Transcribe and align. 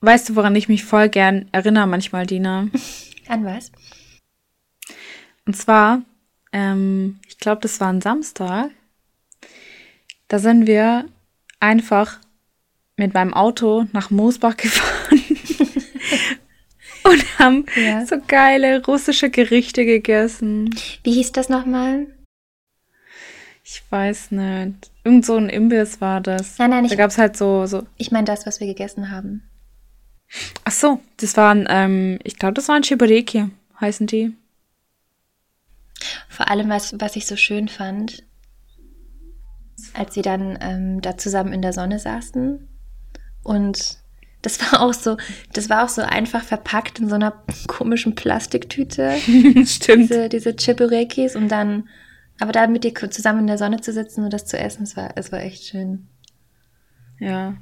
weißt 0.00 0.30
du, 0.30 0.36
woran 0.36 0.56
ich 0.56 0.68
mich 0.68 0.84
voll 0.84 1.08
gern 1.08 1.48
erinnere 1.52 1.86
manchmal, 1.86 2.26
Dina? 2.26 2.68
An 3.28 3.44
was? 3.44 3.70
Und 5.46 5.56
zwar, 5.56 6.02
ähm, 6.52 7.18
ich 7.28 7.38
glaube, 7.38 7.60
das 7.62 7.80
war 7.80 7.92
ein 7.92 8.00
Samstag. 8.00 8.70
Da 10.28 10.38
sind 10.38 10.66
wir 10.66 11.06
einfach 11.58 12.18
mit 12.96 13.14
meinem 13.14 13.34
Auto 13.34 13.86
nach 13.92 14.10
Moosbach 14.10 14.56
gefahren 14.56 15.24
und 17.04 17.38
haben 17.38 17.66
Ja. 17.76 18.04
so 18.06 18.16
geile 18.26 18.84
russische 18.84 19.30
Gerichte 19.30 19.84
gegessen. 19.84 20.74
Wie 21.02 21.12
hieß 21.14 21.32
das 21.32 21.48
nochmal? 21.48 22.06
Ich 23.64 23.82
weiß 23.90 24.32
nicht. 24.32 24.90
Irgend 25.04 25.24
so 25.24 25.36
ein 25.36 25.48
Imbiss 25.48 26.00
war 26.00 26.20
das. 26.20 26.58
Nein, 26.58 26.70
nein, 26.70 26.84
Da 26.86 26.92
ich, 26.92 26.98
gab 26.98 27.10
es 27.10 27.18
halt 27.18 27.36
so, 27.36 27.66
so. 27.66 27.86
ich 27.96 28.10
meine 28.10 28.24
das, 28.26 28.46
was 28.46 28.60
wir 28.60 28.66
gegessen 28.66 29.10
haben. 29.10 29.42
Ach 30.64 30.72
so, 30.72 31.00
das 31.16 31.36
waren, 31.36 31.66
ähm, 31.68 32.18
ich 32.22 32.36
glaube, 32.38 32.54
das 32.54 32.68
waren 32.68 32.82
Chibureki, 32.82 33.50
heißen 33.80 34.06
die. 34.06 34.32
Vor 36.28 36.48
allem, 36.50 36.68
was, 36.68 36.94
was 36.98 37.16
ich 37.16 37.26
so 37.26 37.36
schön 37.36 37.68
fand, 37.68 38.22
als 39.94 40.16
wir 40.16 40.22
dann 40.22 40.58
ähm, 40.60 41.00
da 41.00 41.16
zusammen 41.16 41.52
in 41.52 41.62
der 41.62 41.72
Sonne 41.72 41.98
saßen 41.98 42.68
und 43.42 43.98
das 44.42 44.60
war 44.60 44.80
auch 44.80 44.94
so, 44.94 45.16
das 45.52 45.68
war 45.68 45.84
auch 45.84 45.88
so 45.88 46.02
einfach 46.02 46.42
verpackt 46.42 46.98
in 46.98 47.08
so 47.08 47.14
einer 47.14 47.42
komischen 47.66 48.14
Plastiktüte, 48.14 49.16
Stimmt. 49.66 50.10
diese, 50.10 50.28
diese 50.28 50.56
Chiburekis 50.56 51.36
und 51.36 51.48
dann, 51.48 51.88
aber 52.38 52.52
da 52.52 52.66
mit 52.66 52.84
dir 52.84 52.94
zusammen 53.10 53.40
in 53.40 53.46
der 53.48 53.58
Sonne 53.58 53.80
zu 53.80 53.92
sitzen 53.92 54.24
und 54.24 54.32
das 54.32 54.46
zu 54.46 54.58
essen, 54.58 54.84
es 54.84 54.96
war, 54.96 55.10
es 55.16 55.30
war 55.30 55.40
echt 55.40 55.64
schön. 55.64 56.08
Ja, 57.18 57.54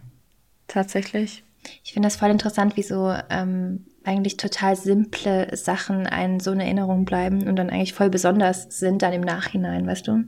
tatsächlich. 0.69 1.43
Ich 1.85 1.93
finde 1.93 2.07
das 2.07 2.17
voll 2.17 2.31
interessant, 2.31 2.77
wie 2.77 2.83
so 2.83 3.15
ähm, 3.31 3.87
eigentlich 4.05 4.37
total 4.37 4.77
simple 4.77 5.55
Sachen 5.57 6.07
einen 6.07 6.41
so 6.41 6.53
in 6.53 6.61
Erinnerung 6.61 7.05
bleiben 7.05 7.47
und 7.47 7.57
dann 7.57 7.71
eigentlich 7.71 7.95
voll 7.95 8.11
besonders 8.11 8.67
sind 8.79 9.03
dann 9.03 9.13
im 9.13 9.23
Nachhinein, 9.23 9.87
weißt 9.87 10.07
du? 10.07 10.25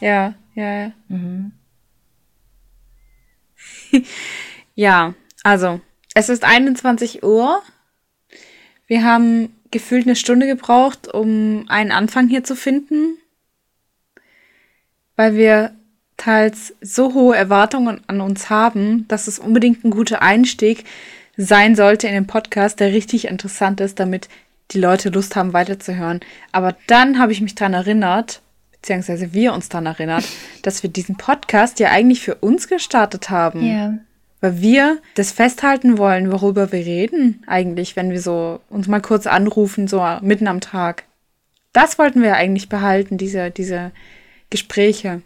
Ja, 0.00 0.34
ja, 0.54 0.82
ja. 0.82 0.92
Mhm. 1.08 1.52
Ja, 4.74 5.14
also, 5.42 5.80
es 6.14 6.28
ist 6.28 6.44
21 6.44 7.24
Uhr. 7.24 7.60
Wir 8.86 9.02
haben 9.02 9.52
gefühlt 9.72 10.06
eine 10.06 10.14
Stunde 10.14 10.46
gebraucht, 10.46 11.12
um 11.12 11.64
einen 11.68 11.90
Anfang 11.90 12.28
hier 12.28 12.44
zu 12.44 12.54
finden, 12.54 13.18
weil 15.16 15.34
wir 15.34 15.77
teils 16.18 16.74
so 16.82 17.14
hohe 17.14 17.34
Erwartungen 17.34 18.00
an 18.06 18.20
uns 18.20 18.50
haben, 18.50 19.08
dass 19.08 19.28
es 19.28 19.38
unbedingt 19.38 19.84
ein 19.84 19.90
guter 19.90 20.20
Einstieg 20.20 20.84
sein 21.38 21.76
sollte 21.76 22.08
in 22.08 22.14
den 22.14 22.26
Podcast, 22.26 22.80
der 22.80 22.92
richtig 22.92 23.28
interessant 23.28 23.80
ist, 23.80 23.98
damit 23.98 24.28
die 24.72 24.80
Leute 24.80 25.08
Lust 25.08 25.36
haben, 25.36 25.54
weiterzuhören. 25.54 26.20
Aber 26.52 26.76
dann 26.88 27.18
habe 27.18 27.32
ich 27.32 27.40
mich 27.40 27.54
daran 27.54 27.72
erinnert, 27.72 28.42
beziehungsweise 28.72 29.32
wir 29.32 29.54
uns 29.54 29.68
daran 29.68 29.86
erinnert, 29.86 30.24
dass 30.62 30.82
wir 30.82 30.90
diesen 30.90 31.16
Podcast 31.16 31.80
ja 31.80 31.90
eigentlich 31.90 32.20
für 32.20 32.34
uns 32.34 32.68
gestartet 32.68 33.30
haben. 33.30 33.64
Ja. 33.64 33.94
Weil 34.40 34.60
wir 34.60 34.98
das 35.14 35.32
festhalten 35.32 35.98
wollen, 35.98 36.30
worüber 36.30 36.70
wir 36.70 36.84
reden, 36.84 37.42
eigentlich, 37.46 37.96
wenn 37.96 38.10
wir 38.10 38.20
so 38.20 38.60
uns 38.68 38.86
mal 38.86 39.00
kurz 39.00 39.26
anrufen, 39.26 39.88
so 39.88 40.04
mitten 40.20 40.46
am 40.46 40.60
Tag. 40.60 41.04
Das 41.72 41.98
wollten 41.98 42.22
wir 42.22 42.34
eigentlich 42.34 42.68
behalten, 42.68 43.18
diese, 43.18 43.50
diese 43.50 43.90
Gespräche. 44.50 45.22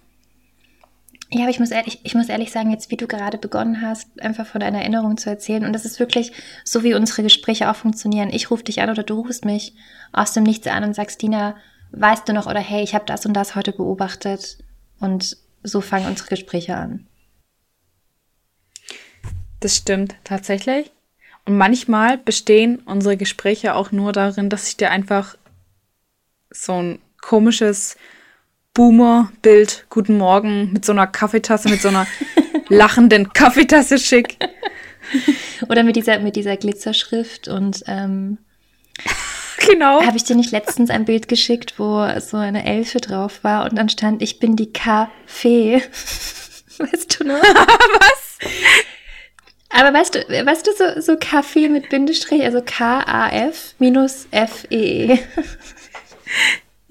Ja, 1.34 1.42
aber 1.42 1.50
ich 1.50 1.60
muss 1.60 1.70
ehrlich, 1.70 2.00
ich 2.02 2.14
muss 2.14 2.28
ehrlich 2.28 2.52
sagen, 2.52 2.70
jetzt 2.70 2.90
wie 2.90 2.98
du 2.98 3.06
gerade 3.06 3.38
begonnen 3.38 3.80
hast, 3.80 4.20
einfach 4.20 4.46
von 4.46 4.60
deiner 4.60 4.80
Erinnerung 4.80 5.16
zu 5.16 5.30
erzählen. 5.30 5.64
Und 5.64 5.72
das 5.72 5.86
ist 5.86 5.98
wirklich 5.98 6.32
so, 6.62 6.82
wie 6.82 6.92
unsere 6.92 7.22
Gespräche 7.22 7.70
auch 7.70 7.76
funktionieren. 7.76 8.28
Ich 8.30 8.50
rufe 8.50 8.64
dich 8.64 8.82
an 8.82 8.90
oder 8.90 9.02
du 9.02 9.14
rufst 9.14 9.46
mich 9.46 9.74
aus 10.12 10.34
dem 10.34 10.42
Nichts 10.42 10.66
an 10.66 10.84
und 10.84 10.94
sagst, 10.94 11.22
Dina, 11.22 11.56
weißt 11.92 12.28
du 12.28 12.34
noch 12.34 12.46
oder 12.46 12.60
hey, 12.60 12.82
ich 12.82 12.94
habe 12.94 13.06
das 13.06 13.24
und 13.24 13.32
das 13.32 13.54
heute 13.54 13.72
beobachtet. 13.72 14.58
Und 15.00 15.38
so 15.62 15.80
fangen 15.80 16.06
unsere 16.06 16.28
Gespräche 16.28 16.76
an. 16.76 17.06
Das 19.60 19.76
stimmt 19.76 20.14
tatsächlich. 20.24 20.90
Und 21.46 21.56
manchmal 21.56 22.18
bestehen 22.18 22.80
unsere 22.84 23.16
Gespräche 23.16 23.74
auch 23.74 23.90
nur 23.90 24.12
darin, 24.12 24.50
dass 24.50 24.68
ich 24.68 24.76
dir 24.76 24.90
einfach 24.90 25.38
so 26.50 26.74
ein 26.74 26.98
komisches 27.22 27.96
Boomer-Bild, 28.74 29.84
guten 29.90 30.16
Morgen, 30.16 30.72
mit 30.72 30.84
so 30.86 30.92
einer 30.92 31.06
Kaffeetasse, 31.06 31.68
mit 31.68 31.82
so 31.82 31.88
einer 31.88 32.06
lachenden 32.68 33.32
Kaffeetasse 33.34 33.98
schick. 33.98 34.38
Oder 35.68 35.82
mit 35.82 35.96
dieser, 35.96 36.18
mit 36.20 36.36
dieser 36.36 36.56
Glitzerschrift 36.56 37.48
und 37.48 37.82
ähm, 37.86 38.38
Genau. 39.66 40.02
habe 40.02 40.16
ich 40.16 40.24
dir 40.24 40.36
nicht 40.36 40.52
letztens 40.52 40.88
ein 40.88 41.04
Bild 41.04 41.28
geschickt, 41.28 41.74
wo 41.78 42.08
so 42.20 42.38
eine 42.38 42.64
Elfe 42.64 42.98
drauf 42.98 43.44
war 43.44 43.64
und 43.68 43.76
dann 43.76 43.90
stand, 43.90 44.22
ich 44.22 44.38
bin 44.38 44.56
die 44.56 44.72
Kaffee. 44.72 45.82
Weißt 46.78 47.20
du 47.20 47.24
noch? 47.24 47.42
Was? 47.42 48.38
Aber 49.68 49.96
weißt 49.98 50.14
du, 50.14 50.18
weißt 50.18 50.66
du, 50.66 50.70
so, 50.76 51.00
so 51.00 51.16
Kaffee 51.18 51.68
mit 51.68 51.88
Bindestrich, 51.88 52.42
also 52.42 52.60
K-A-F 52.62 53.74
minus 53.78 54.26
F-E-E. 54.30 55.18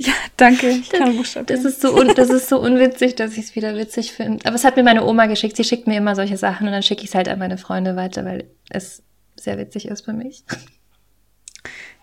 Ja, 0.03 0.13
danke. 0.35 0.67
Ich 0.69 0.89
kann. 0.89 1.15
Das 1.45 1.63
ist 1.63 1.79
so, 1.79 1.95
un, 1.95 2.15
das 2.15 2.31
ist 2.31 2.49
so 2.49 2.59
unwitzig, 2.59 3.15
dass 3.15 3.33
ich 3.33 3.45
es 3.45 3.55
wieder 3.55 3.75
witzig 3.75 4.13
finde. 4.13 4.43
Aber 4.47 4.55
es 4.55 4.63
hat 4.63 4.75
mir 4.75 4.83
meine 4.83 5.05
Oma 5.05 5.27
geschickt. 5.27 5.55
Sie 5.55 5.63
schickt 5.63 5.85
mir 5.85 5.97
immer 5.97 6.15
solche 6.15 6.37
Sachen 6.37 6.65
und 6.65 6.73
dann 6.73 6.81
schicke 6.81 7.03
ich 7.03 7.09
es 7.09 7.15
halt 7.15 7.29
an 7.29 7.37
meine 7.37 7.59
Freunde 7.59 7.95
weiter, 7.95 8.25
weil 8.25 8.45
es 8.69 9.03
sehr 9.35 9.59
witzig 9.59 9.87
ist 9.87 10.05
für 10.05 10.13
mich. 10.13 10.43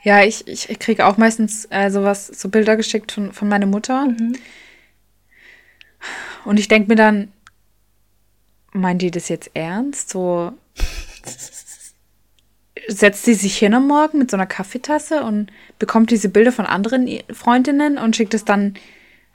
Ja, 0.04 0.22
ich, 0.22 0.46
ich, 0.46 0.70
ich 0.70 0.78
kriege 0.78 1.06
auch 1.06 1.16
meistens 1.16 1.66
äh, 1.70 1.90
sowas, 1.90 2.28
so 2.28 2.48
Bilder 2.48 2.76
geschickt 2.76 3.10
von, 3.10 3.32
von 3.32 3.48
meiner 3.48 3.66
Mutter. 3.66 4.06
Mhm. 4.06 4.36
Und 6.44 6.60
ich 6.60 6.68
denke 6.68 6.88
mir 6.88 6.96
dann, 6.96 7.32
meint 8.72 9.02
die 9.02 9.10
das 9.10 9.28
jetzt 9.28 9.50
ernst? 9.54 10.10
So 10.10 10.52
setzt 12.88 13.24
sie 13.24 13.34
sich 13.34 13.56
hin 13.56 13.74
am 13.74 13.86
Morgen 13.86 14.18
mit 14.18 14.30
so 14.30 14.36
einer 14.36 14.46
Kaffeetasse 14.46 15.22
und 15.22 15.50
bekommt 15.78 16.10
diese 16.10 16.30
Bilder 16.30 16.52
von 16.52 16.66
anderen 16.66 17.08
Freundinnen 17.30 17.98
und 17.98 18.16
schickt 18.16 18.34
es 18.34 18.44
dann 18.44 18.74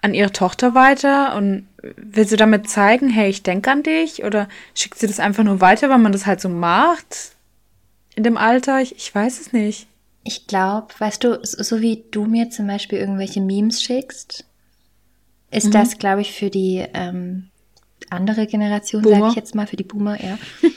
an 0.01 0.13
ihre 0.13 0.33
Tochter 0.33 0.75
weiter 0.75 1.35
und 1.35 1.67
will 1.95 2.27
sie 2.27 2.35
damit 2.35 2.69
zeigen, 2.69 3.09
hey, 3.09 3.29
ich 3.29 3.43
denke 3.43 3.71
an 3.71 3.83
dich? 3.83 4.25
Oder 4.25 4.49
schickt 4.75 4.97
sie 4.97 5.07
das 5.07 5.19
einfach 5.19 5.43
nur 5.43 5.61
weiter, 5.61 5.89
weil 5.89 5.99
man 5.99 6.11
das 6.11 6.25
halt 6.25 6.41
so 6.41 6.49
macht 6.49 7.31
in 8.15 8.23
dem 8.23 8.35
Alter? 8.35 8.81
Ich, 8.81 8.95
ich 8.97 9.13
weiß 9.13 9.39
es 9.39 9.53
nicht. 9.53 9.87
Ich 10.25 10.47
glaube, 10.47 10.87
weißt 10.97 11.23
du, 11.23 11.39
so 11.43 11.63
so 11.63 11.81
wie 11.81 12.03
du 12.11 12.25
mir 12.25 12.49
zum 12.49 12.67
Beispiel 12.67 12.97
irgendwelche 12.97 13.39
Memes 13.39 13.81
schickst, 13.81 14.45
ist 15.51 15.73
das, 15.75 15.99
glaube 15.99 16.21
ich, 16.21 16.31
für 16.31 16.49
die 16.49 16.83
ähm, 16.93 17.49
andere 18.09 18.47
Generation, 18.47 19.03
sage 19.03 19.27
ich 19.29 19.35
jetzt 19.35 19.53
mal, 19.53 19.67
für 19.67 19.75
die 19.75 19.83
Boomer, 19.83 20.21
ja. 20.21 20.39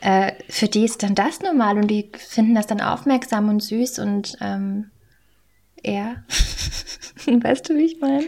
äh, 0.00 0.32
für 0.48 0.68
die 0.68 0.84
ist 0.84 1.02
dann 1.02 1.14
das 1.14 1.40
normal 1.40 1.76
und 1.76 1.88
die 1.88 2.10
finden 2.16 2.54
das 2.54 2.66
dann 2.66 2.80
aufmerksam 2.80 3.48
und 3.48 3.60
süß 3.60 3.98
und 3.98 4.36
ähm, 4.40 4.90
ja. 5.84 6.16
weißt 7.26 7.68
du, 7.68 7.76
wie 7.76 7.84
ich 7.84 8.00
meine? 8.00 8.26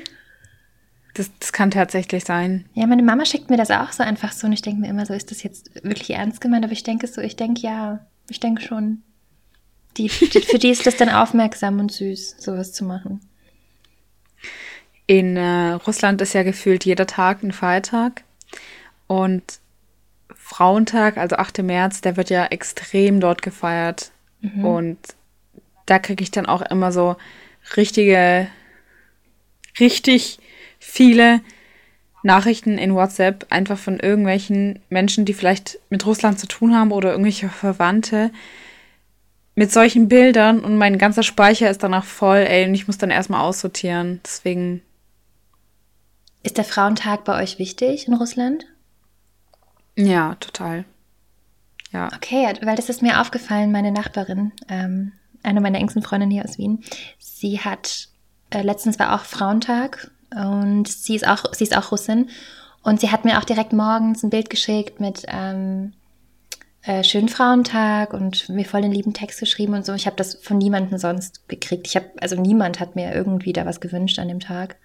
Das, 1.15 1.31
das 1.39 1.53
kann 1.53 1.71
tatsächlich 1.71 2.25
sein. 2.25 2.65
Ja, 2.75 2.87
meine 2.87 3.03
Mama 3.03 3.27
schickt 3.27 3.51
mir 3.51 3.57
das 3.57 3.71
auch 3.71 3.93
so 3.93 4.03
einfach 4.03 4.33
so 4.33 4.47
und 4.47 4.53
ich 4.53 4.63
denke 4.63 4.81
mir 4.81 4.89
immer 4.89 5.05
so, 5.05 5.13
ist 5.13 5.31
das 5.31 5.43
jetzt 5.43 5.75
wirklich 5.85 6.11
ernst 6.11 6.41
gemeint? 6.41 6.65
Aber 6.65 6.73
ich 6.73 6.85
denke 6.85 7.07
so, 7.07 7.21
ich 7.21 7.37
denke 7.37 7.61
ja, 7.61 8.07
ich 8.29 8.41
denke 8.41 8.63
schon. 8.63 9.03
Die, 9.99 10.09
die, 10.09 10.41
für 10.41 10.59
die 10.59 10.71
ist 10.71 10.87
das 10.87 10.97
dann 10.97 11.11
aufmerksam 11.11 11.79
und 11.79 11.93
süß, 11.93 12.37
sowas 12.39 12.73
zu 12.73 12.85
machen. 12.85 13.21
In 15.07 15.37
äh, 15.37 15.73
Russland 15.73 16.23
ist 16.23 16.33
ja 16.33 16.43
gefühlt 16.43 16.87
jeder 16.87 17.07
Tag 17.07 17.43
ein 17.43 17.53
Feiertag. 17.53 18.25
Und 19.07 19.61
Frauentag, 20.53 21.17
also 21.17 21.37
8. 21.37 21.63
März, 21.63 22.03
der 22.03 22.17
wird 22.17 22.29
ja 22.29 22.45
extrem 22.47 23.21
dort 23.21 23.41
gefeiert. 23.41 24.11
Und 24.65 24.99
da 25.87 25.99
kriege 25.99 26.23
ich 26.23 26.31
dann 26.31 26.47
auch 26.47 26.63
immer 26.63 26.93
so 26.93 27.17
richtige, 27.77 28.49
richtig 29.81 30.39
viele 30.79 31.41
Nachrichten 32.23 32.77
in 32.77 32.95
WhatsApp, 32.95 33.47
einfach 33.51 33.79
von 33.79 33.99
irgendwelchen 33.99 34.81
Menschen, 34.91 35.25
die 35.25 35.33
vielleicht 35.33 35.79
mit 35.91 36.05
Russland 36.07 36.39
zu 36.39 36.47
tun 36.47 36.75
haben 36.75 36.93
oder 36.93 37.13
irgendwelche 37.13 37.49
Verwandte, 37.49 38.31
mit 39.55 39.71
solchen 39.71 40.09
Bildern 40.09 40.61
und 40.61 40.77
mein 40.77 40.99
ganzer 40.99 41.23
Speicher 41.23 41.71
ist 41.71 41.83
danach 41.83 42.05
voll, 42.05 42.39
ey, 42.39 42.67
und 42.67 42.75
ich 42.75 42.87
muss 42.87 42.99
dann 42.99 43.11
erstmal 43.11 43.43
aussortieren. 43.43 44.21
Deswegen, 44.25 44.83
Ist 46.43 46.59
der 46.59 46.65
Frauentag 46.65 47.25
bei 47.25 47.41
euch 47.43 47.59
wichtig 47.59 48.09
in 48.09 48.15
Russland? 48.15 48.67
Ja, 49.97 50.35
total. 50.37 50.85
Ja. 51.93 52.09
Okay, 52.15 52.53
weil 52.63 52.77
das 52.77 52.89
ist 52.89 53.03
mir 53.03 53.21
aufgefallen, 53.21 53.73
meine 53.73 53.93
Nachbarin, 53.93 54.53
ähm, 54.69 55.13
eine 55.43 55.61
meiner 55.61 55.79
engsten 55.79 56.03
Freundinnen 56.03 56.31
hier 56.31 56.45
aus 56.45 56.59
Wien, 56.59 56.83
sie 57.19 57.61
hat, 57.61 58.09
äh, 58.51 58.63
letztens 58.63 58.99
war 58.99 59.15
auch 59.15 59.25
Frauentag 59.25 60.11
und 60.35 60.89
sie 60.89 61.17
ist 61.17 61.27
auch, 61.27 61.53
sie 61.53 61.65
ist 61.65 61.77
auch 61.77 61.93
Russin 61.93 62.31
und 62.83 63.01
sie 63.01 63.11
hat 63.11 63.25
mir 63.25 63.39
auch 63.39 63.45
direkt 63.45 63.73
morgens 63.73 64.23
ein 64.23 64.31
Bild 64.31 64.49
geschickt 64.49 65.01
mit, 65.01 65.25
ähm, 65.29 65.93
äh, 66.83 67.05
schönen 67.05 67.29
Frauentag 67.29 68.13
und 68.13 68.49
mir 68.49 68.65
voll 68.65 68.83
den 68.83 68.91
lieben 68.93 69.13
Text 69.13 69.39
geschrieben 69.39 69.75
und 69.75 69.87
so. 69.87 69.93
Ich 69.95 70.07
habe 70.07 70.17
das 70.17 70.35
von 70.35 70.59
niemandem 70.59 70.99
sonst 70.99 71.49
gekriegt. 71.49 71.87
Ich 71.87 71.95
habe, 71.95 72.07
also 72.21 72.41
niemand 72.41 72.81
hat 72.81 72.97
mir 72.97 73.15
irgendwie 73.15 73.53
da 73.53 73.65
was 73.65 73.81
gewünscht 73.81 74.19
an 74.19 74.29
dem 74.29 74.41
Tag. 74.41 74.77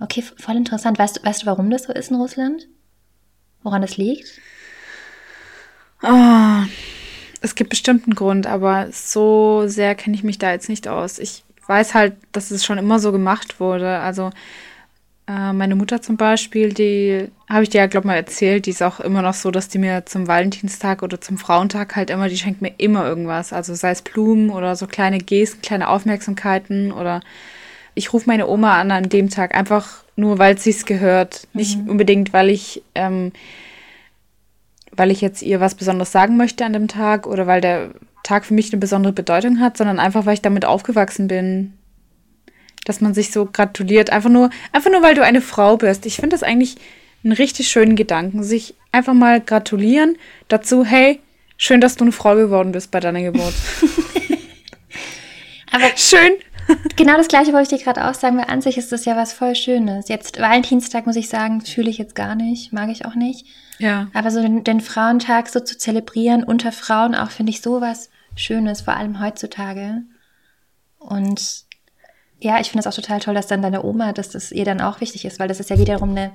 Okay, 0.00 0.22
voll 0.22 0.56
interessant. 0.56 0.98
Weißt, 0.98 1.24
weißt 1.24 1.42
du, 1.42 1.46
warum 1.46 1.70
das 1.70 1.84
so 1.84 1.92
ist 1.92 2.10
in 2.10 2.16
Russland? 2.16 2.66
Woran 3.62 3.82
das 3.82 3.96
liegt? 3.96 4.40
Oh, 6.02 6.62
es 7.40 7.54
gibt 7.54 7.70
bestimmt 7.70 8.04
einen 8.04 8.14
Grund, 8.14 8.46
aber 8.46 8.88
so 8.90 9.64
sehr 9.66 9.94
kenne 9.94 10.16
ich 10.16 10.24
mich 10.24 10.38
da 10.38 10.50
jetzt 10.50 10.68
nicht 10.68 10.88
aus. 10.88 11.18
Ich 11.18 11.44
weiß 11.66 11.94
halt, 11.94 12.14
dass 12.32 12.50
es 12.50 12.64
schon 12.64 12.78
immer 12.78 12.98
so 12.98 13.12
gemacht 13.12 13.60
wurde. 13.60 13.98
Also 14.00 14.30
äh, 15.28 15.52
meine 15.52 15.76
Mutter 15.76 16.02
zum 16.02 16.16
Beispiel, 16.16 16.72
die 16.72 17.28
habe 17.48 17.62
ich 17.62 17.70
dir 17.70 17.78
ja, 17.82 17.86
glaube 17.86 18.06
ich, 18.06 18.08
mal 18.08 18.16
erzählt, 18.16 18.66
die 18.66 18.70
ist 18.70 18.82
auch 18.82 19.00
immer 19.00 19.22
noch 19.22 19.34
so, 19.34 19.50
dass 19.50 19.68
die 19.68 19.78
mir 19.78 20.04
zum 20.06 20.26
Valentinstag 20.26 21.02
oder 21.02 21.20
zum 21.20 21.38
Frauentag 21.38 21.94
halt 21.96 22.10
immer, 22.10 22.28
die 22.28 22.36
schenkt 22.38 22.62
mir 22.62 22.74
immer 22.78 23.06
irgendwas. 23.06 23.52
Also 23.52 23.74
sei 23.74 23.90
es 23.90 24.02
Blumen 24.02 24.50
oder 24.50 24.74
so 24.76 24.86
kleine 24.86 25.18
Gesten, 25.18 25.62
kleine 25.62 25.88
Aufmerksamkeiten 25.88 26.92
oder 26.92 27.20
ich 27.94 28.12
rufe 28.12 28.28
meine 28.28 28.48
Oma 28.48 28.80
an 28.80 28.90
an 28.90 29.08
dem 29.08 29.30
Tag, 29.30 29.54
einfach 29.54 30.01
nur, 30.16 30.38
weil 30.38 30.58
sie 30.58 30.70
es 30.70 30.84
gehört. 30.84 31.48
Mhm. 31.52 31.58
Nicht 31.58 31.78
unbedingt, 31.88 32.32
weil 32.32 32.50
ich, 32.50 32.82
ähm, 32.94 33.32
weil 34.90 35.10
ich 35.10 35.20
jetzt 35.20 35.42
ihr 35.42 35.60
was 35.60 35.74
Besonderes 35.74 36.12
sagen 36.12 36.36
möchte 36.36 36.64
an 36.64 36.72
dem 36.72 36.88
Tag 36.88 37.26
oder 37.26 37.46
weil 37.46 37.60
der 37.60 37.90
Tag 38.22 38.44
für 38.44 38.54
mich 38.54 38.72
eine 38.72 38.80
besondere 38.80 39.12
Bedeutung 39.12 39.60
hat, 39.60 39.76
sondern 39.76 39.98
einfach, 39.98 40.26
weil 40.26 40.34
ich 40.34 40.42
damit 40.42 40.64
aufgewachsen 40.64 41.28
bin 41.28 41.72
dass 42.84 43.00
man 43.00 43.14
sich 43.14 43.30
so 43.30 43.46
gratuliert. 43.46 44.10
Einfach 44.10 44.30
nur, 44.30 44.50
einfach 44.72 44.90
nur, 44.90 45.02
weil 45.02 45.14
du 45.14 45.22
eine 45.22 45.40
Frau 45.40 45.76
bist. 45.76 46.06
Ich 46.06 46.16
finde 46.16 46.30
das 46.30 46.42
eigentlich 46.42 46.76
einen 47.24 47.32
richtig 47.32 47.68
schönen 47.68 47.96
Gedanken. 47.96 48.42
Sich 48.42 48.74
einfach 48.90 49.14
mal 49.14 49.40
gratulieren 49.40 50.18
dazu, 50.48 50.84
hey, 50.84 51.20
schön, 51.56 51.80
dass 51.80 51.96
du 51.96 52.04
eine 52.04 52.12
Frau 52.12 52.34
geworden 52.34 52.72
bist 52.72 52.90
bei 52.90 53.00
deiner 53.00 53.22
Geburt. 53.22 53.54
Aber 55.70 55.90
schön. 55.96 56.32
genau 56.96 57.16
das 57.16 57.28
gleiche 57.28 57.52
wollte 57.52 57.74
ich 57.74 57.80
dir 57.80 57.84
gerade 57.84 58.08
auch 58.08 58.14
sagen, 58.14 58.38
weil 58.38 58.50
an 58.50 58.62
sich 58.62 58.78
ist 58.78 58.92
das 58.92 59.04
ja 59.04 59.16
was 59.16 59.32
voll 59.32 59.54
Schönes. 59.54 60.08
Jetzt 60.08 60.40
Valentinstag 60.40 61.06
muss 61.06 61.16
ich 61.16 61.28
sagen, 61.28 61.60
fühle 61.60 61.90
ich 61.90 61.98
jetzt 61.98 62.14
gar 62.14 62.34
nicht, 62.34 62.72
mag 62.72 62.90
ich 62.90 63.04
auch 63.04 63.14
nicht. 63.14 63.46
Ja. 63.78 64.08
Aber 64.14 64.30
so 64.30 64.40
den, 64.40 64.64
den 64.64 64.80
Frauentag 64.80 65.48
so 65.48 65.60
zu 65.60 65.76
zelebrieren 65.76 66.44
unter 66.44 66.72
Frauen 66.72 67.14
auch 67.14 67.30
finde 67.30 67.50
ich 67.50 67.62
sowas 67.62 68.10
Schönes, 68.36 68.82
vor 68.82 68.94
allem 68.94 69.20
heutzutage. 69.20 70.02
Und 70.98 71.64
ja, 72.40 72.60
ich 72.60 72.70
finde 72.70 72.80
es 72.80 72.86
auch 72.86 73.00
total 73.00 73.20
toll, 73.20 73.34
dass 73.34 73.46
dann 73.46 73.62
deine 73.62 73.84
Oma, 73.84 74.12
dass 74.12 74.30
das 74.30 74.52
ihr 74.52 74.64
dann 74.64 74.80
auch 74.80 75.00
wichtig 75.00 75.24
ist, 75.24 75.38
weil 75.38 75.48
das 75.48 75.60
ist 75.60 75.70
ja 75.70 75.78
wiederum 75.78 76.10
eine, 76.10 76.32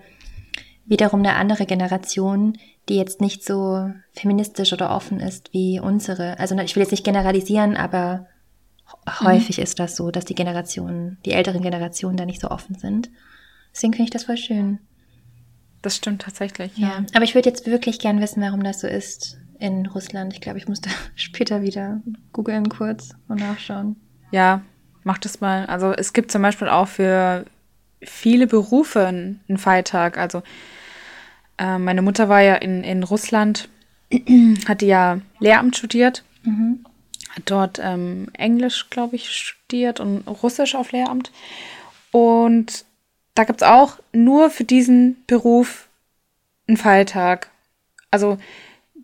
wiederum 0.86 1.20
eine 1.20 1.36
andere 1.36 1.66
Generation, 1.66 2.58
die 2.90 2.96
jetzt 2.96 3.20
nicht 3.22 3.44
so 3.44 3.92
feministisch 4.14 4.74
oder 4.74 4.96
offen 4.96 5.20
ist 5.20 5.54
wie 5.54 5.80
unsere. 5.80 6.40
Also 6.40 6.58
ich 6.60 6.76
will 6.76 6.84
jetzt 6.84 6.92
nicht 6.92 7.04
generalisieren, 7.04 7.76
aber 7.76 8.28
häufig 9.22 9.58
mhm. 9.58 9.64
ist 9.64 9.80
das 9.80 9.96
so, 9.96 10.12
dass 10.12 10.26
die 10.26 10.36
Generationen, 10.36 11.18
die 11.26 11.32
älteren 11.32 11.62
Generationen 11.62 12.18
da 12.18 12.26
nicht 12.26 12.42
so 12.42 12.50
offen 12.50 12.78
sind. 12.78 13.10
Deswegen 13.74 13.94
finde 13.94 14.06
ich 14.06 14.12
das 14.12 14.26
voll 14.26 14.38
schön. 14.38 14.80
Das 15.82 15.96
stimmt 15.96 16.24
tatsächlich. 16.24 16.76
Ja, 16.78 16.88
ja. 16.88 17.06
aber 17.14 17.24
ich 17.24 17.36
würde 17.36 17.50
jetzt 17.50 17.68
wirklich 17.68 18.00
gern 18.00 18.20
wissen, 18.20 18.42
warum 18.42 18.64
das 18.64 18.80
so 18.80 18.88
ist 18.88 19.38
in 19.60 19.86
Russland. 19.86 20.34
Ich 20.34 20.42
glaube, 20.42 20.58
ich 20.58 20.68
muss 20.68 20.82
da 20.82 20.90
später 21.16 21.62
wieder 21.62 22.02
googeln 22.34 22.70
kurz 22.70 23.14
und 23.28 23.40
nachschauen. 23.40 23.96
Ja, 24.32 24.62
mach 25.04 25.18
das 25.18 25.40
mal. 25.42 25.66
Also 25.68 25.92
es 25.94 26.14
gibt 26.14 26.32
zum 26.32 26.42
Beispiel 26.42 26.68
auch 26.68 26.88
für 26.88 27.46
viele 28.02 28.48
Berufe 28.48 29.06
einen 29.08 29.58
Feiertag. 29.58 30.18
Also 30.18 30.44
äh, 31.58 31.78
meine 31.78 32.02
Mutter 32.02 32.30
war 32.30 32.42
ja 32.42 32.56
in, 32.56 32.84
in 32.84 33.04
Russland, 33.04 33.70
hatte 34.68 34.86
ja 34.86 35.20
Lehramt 35.40 35.78
studiert, 35.78 36.24
mhm. 36.44 36.86
Hat 37.38 37.44
dort 37.50 37.80
ähm, 37.82 38.28
Englisch, 38.34 38.90
glaube 38.90 39.16
ich, 39.16 39.30
studiert 39.32 40.00
und 40.00 40.28
Russisch 40.28 40.76
auf 40.76 40.92
Lehramt. 40.92 41.32
Und 42.12 42.86
da 43.36 43.44
gibt 43.44 43.62
es 43.62 43.68
auch 43.68 43.98
nur 44.14 44.50
für 44.50 44.64
diesen 44.64 45.24
Beruf 45.28 45.88
einen 46.68 46.78
Feiertag. 46.78 47.50
Also 48.12 48.38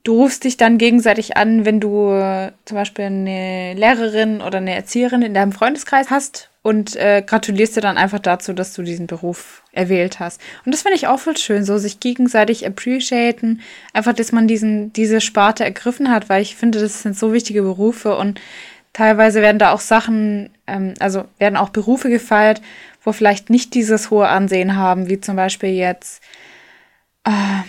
du 0.03 0.21
rufst 0.21 0.43
dich 0.43 0.57
dann 0.57 0.77
gegenseitig 0.77 1.37
an, 1.37 1.65
wenn 1.65 1.79
du 1.79 2.11
äh, 2.11 2.51
zum 2.65 2.75
Beispiel 2.75 3.05
eine 3.05 3.73
Lehrerin 3.75 4.41
oder 4.41 4.57
eine 4.57 4.73
Erzieherin 4.75 5.21
in 5.21 5.33
deinem 5.33 5.51
Freundeskreis 5.51 6.09
hast 6.09 6.49
und 6.63 6.95
äh, 6.95 7.21
gratulierst 7.25 7.75
dir 7.75 7.81
dann 7.81 7.97
einfach 7.97 8.19
dazu, 8.19 8.53
dass 8.53 8.73
du 8.73 8.81
diesen 8.81 9.05
Beruf 9.05 9.61
erwählt 9.73 10.19
hast. 10.19 10.41
Und 10.65 10.73
das 10.73 10.81
finde 10.81 10.95
ich 10.95 11.07
auch 11.07 11.19
voll 11.19 11.37
schön, 11.37 11.65
so 11.65 11.77
sich 11.77 11.99
gegenseitig 11.99 12.65
appreciaten, 12.65 13.61
einfach, 13.91 14.13
dass 14.13 14.31
man 14.31 14.47
diesen, 14.47 14.91
diese 14.93 15.21
Sparte 15.21 15.65
ergriffen 15.65 16.09
hat, 16.09 16.29
weil 16.29 16.41
ich 16.41 16.55
finde, 16.55 16.79
das 16.79 17.03
sind 17.03 17.17
so 17.17 17.33
wichtige 17.33 17.61
Berufe 17.61 18.17
und 18.17 18.39
teilweise 18.93 19.41
werden 19.41 19.59
da 19.59 19.73
auch 19.73 19.81
Sachen, 19.81 20.51
ähm, 20.65 20.93
also 20.99 21.25
werden 21.37 21.57
auch 21.57 21.69
Berufe 21.69 22.09
gefeiert, 22.09 22.61
wo 23.03 23.11
vielleicht 23.11 23.49
nicht 23.49 23.73
dieses 23.73 24.09
hohe 24.09 24.29
Ansehen 24.29 24.77
haben, 24.77 25.09
wie 25.09 25.19
zum 25.19 25.35
Beispiel 25.35 25.71
jetzt 25.71 26.23
äh, 27.25 27.63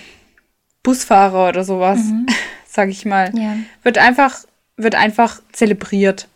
Busfahrer 0.84 1.48
oder 1.48 1.64
sowas, 1.64 1.98
mhm. 1.98 2.26
sag 2.66 2.90
ich 2.90 3.04
mal. 3.04 3.32
Ja. 3.36 3.56
Wird 3.82 3.98
einfach, 3.98 4.38
wird 4.76 4.94
einfach 4.94 5.40
zelebriert. 5.50 6.28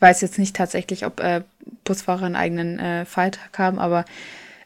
Weiß 0.00 0.20
jetzt 0.22 0.38
nicht 0.38 0.56
tatsächlich, 0.56 1.06
ob 1.06 1.20
äh, 1.20 1.42
Busfahrer 1.84 2.26
einen 2.26 2.36
eigenen 2.36 2.78
äh, 2.78 3.04
Feiertag 3.04 3.58
haben, 3.58 3.78
aber 3.78 4.04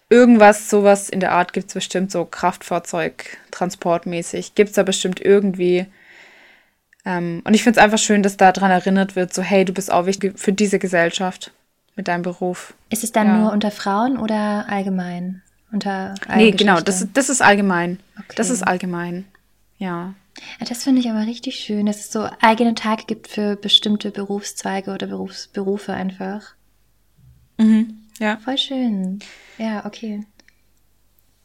irgendwas, 0.09 0.71
sowas 0.71 1.09
in 1.09 1.21
der 1.21 1.33
Art 1.33 1.53
gibt 1.53 1.69
es 1.69 1.75
bestimmt, 1.75 2.11
so 2.13 2.25
Kraftfahrzeug, 2.25 3.37
transportmäßig, 3.51 4.55
gibt 4.55 4.71
es 4.71 4.77
da 4.77 4.83
bestimmt 4.83 5.21
irgendwie. 5.21 5.87
Ähm, 7.05 7.43
und 7.45 7.55
ich 7.55 7.63
finde 7.63 7.79
es 7.79 7.85
einfach 7.85 7.99
schön, 7.99 8.23
dass 8.23 8.37
daran 8.37 8.71
erinnert 8.71 9.17
wird, 9.17 9.35
so 9.35 9.43
hey, 9.43 9.65
du 9.65 9.73
bist 9.73 9.93
auch 9.93 10.07
wichtig 10.07 10.39
für 10.39 10.53
diese 10.53 10.79
Gesellschaft 10.79 11.53
mit 11.97 12.09
deinem 12.09 12.23
Beruf. 12.23 12.75
Ist 12.91 13.05
es 13.05 13.13
dann 13.13 13.27
ja. 13.27 13.39
nur 13.39 13.53
unter 13.53 13.71
Frauen 13.71 14.19
oder 14.19 14.67
allgemein? 14.69 15.43
Unter 15.73 16.15
nee, 16.37 16.53
genau, 16.53 16.81
das, 16.81 17.07
das 17.13 17.29
ist 17.29 17.43
allgemein. 17.43 17.99
Okay. 18.17 18.35
Das 18.37 18.51
ist 18.51 18.63
allgemein. 18.63 19.25
Ja. 19.79 20.15
Ja 20.61 20.67
das 20.67 20.85
finde 20.85 21.01
ich 21.01 21.11
aber 21.11 21.27
richtig 21.27 21.57
schön, 21.57 21.87
dass 21.87 22.01
es 22.01 22.13
so 22.13 22.29
eigene 22.41 22.75
Tage 22.75 23.05
gibt 23.07 23.29
für 23.29 23.57
bestimmte 23.57 24.11
Berufszweige 24.11 24.93
oder 24.93 25.07
Berufsberufe 25.07 25.93
einfach. 25.93 26.55
Mhm. 27.59 27.99
Ja. 28.19 28.37
Voll 28.39 28.59
schön. 28.59 29.21
Ja, 29.59 29.87
okay. 29.87 30.25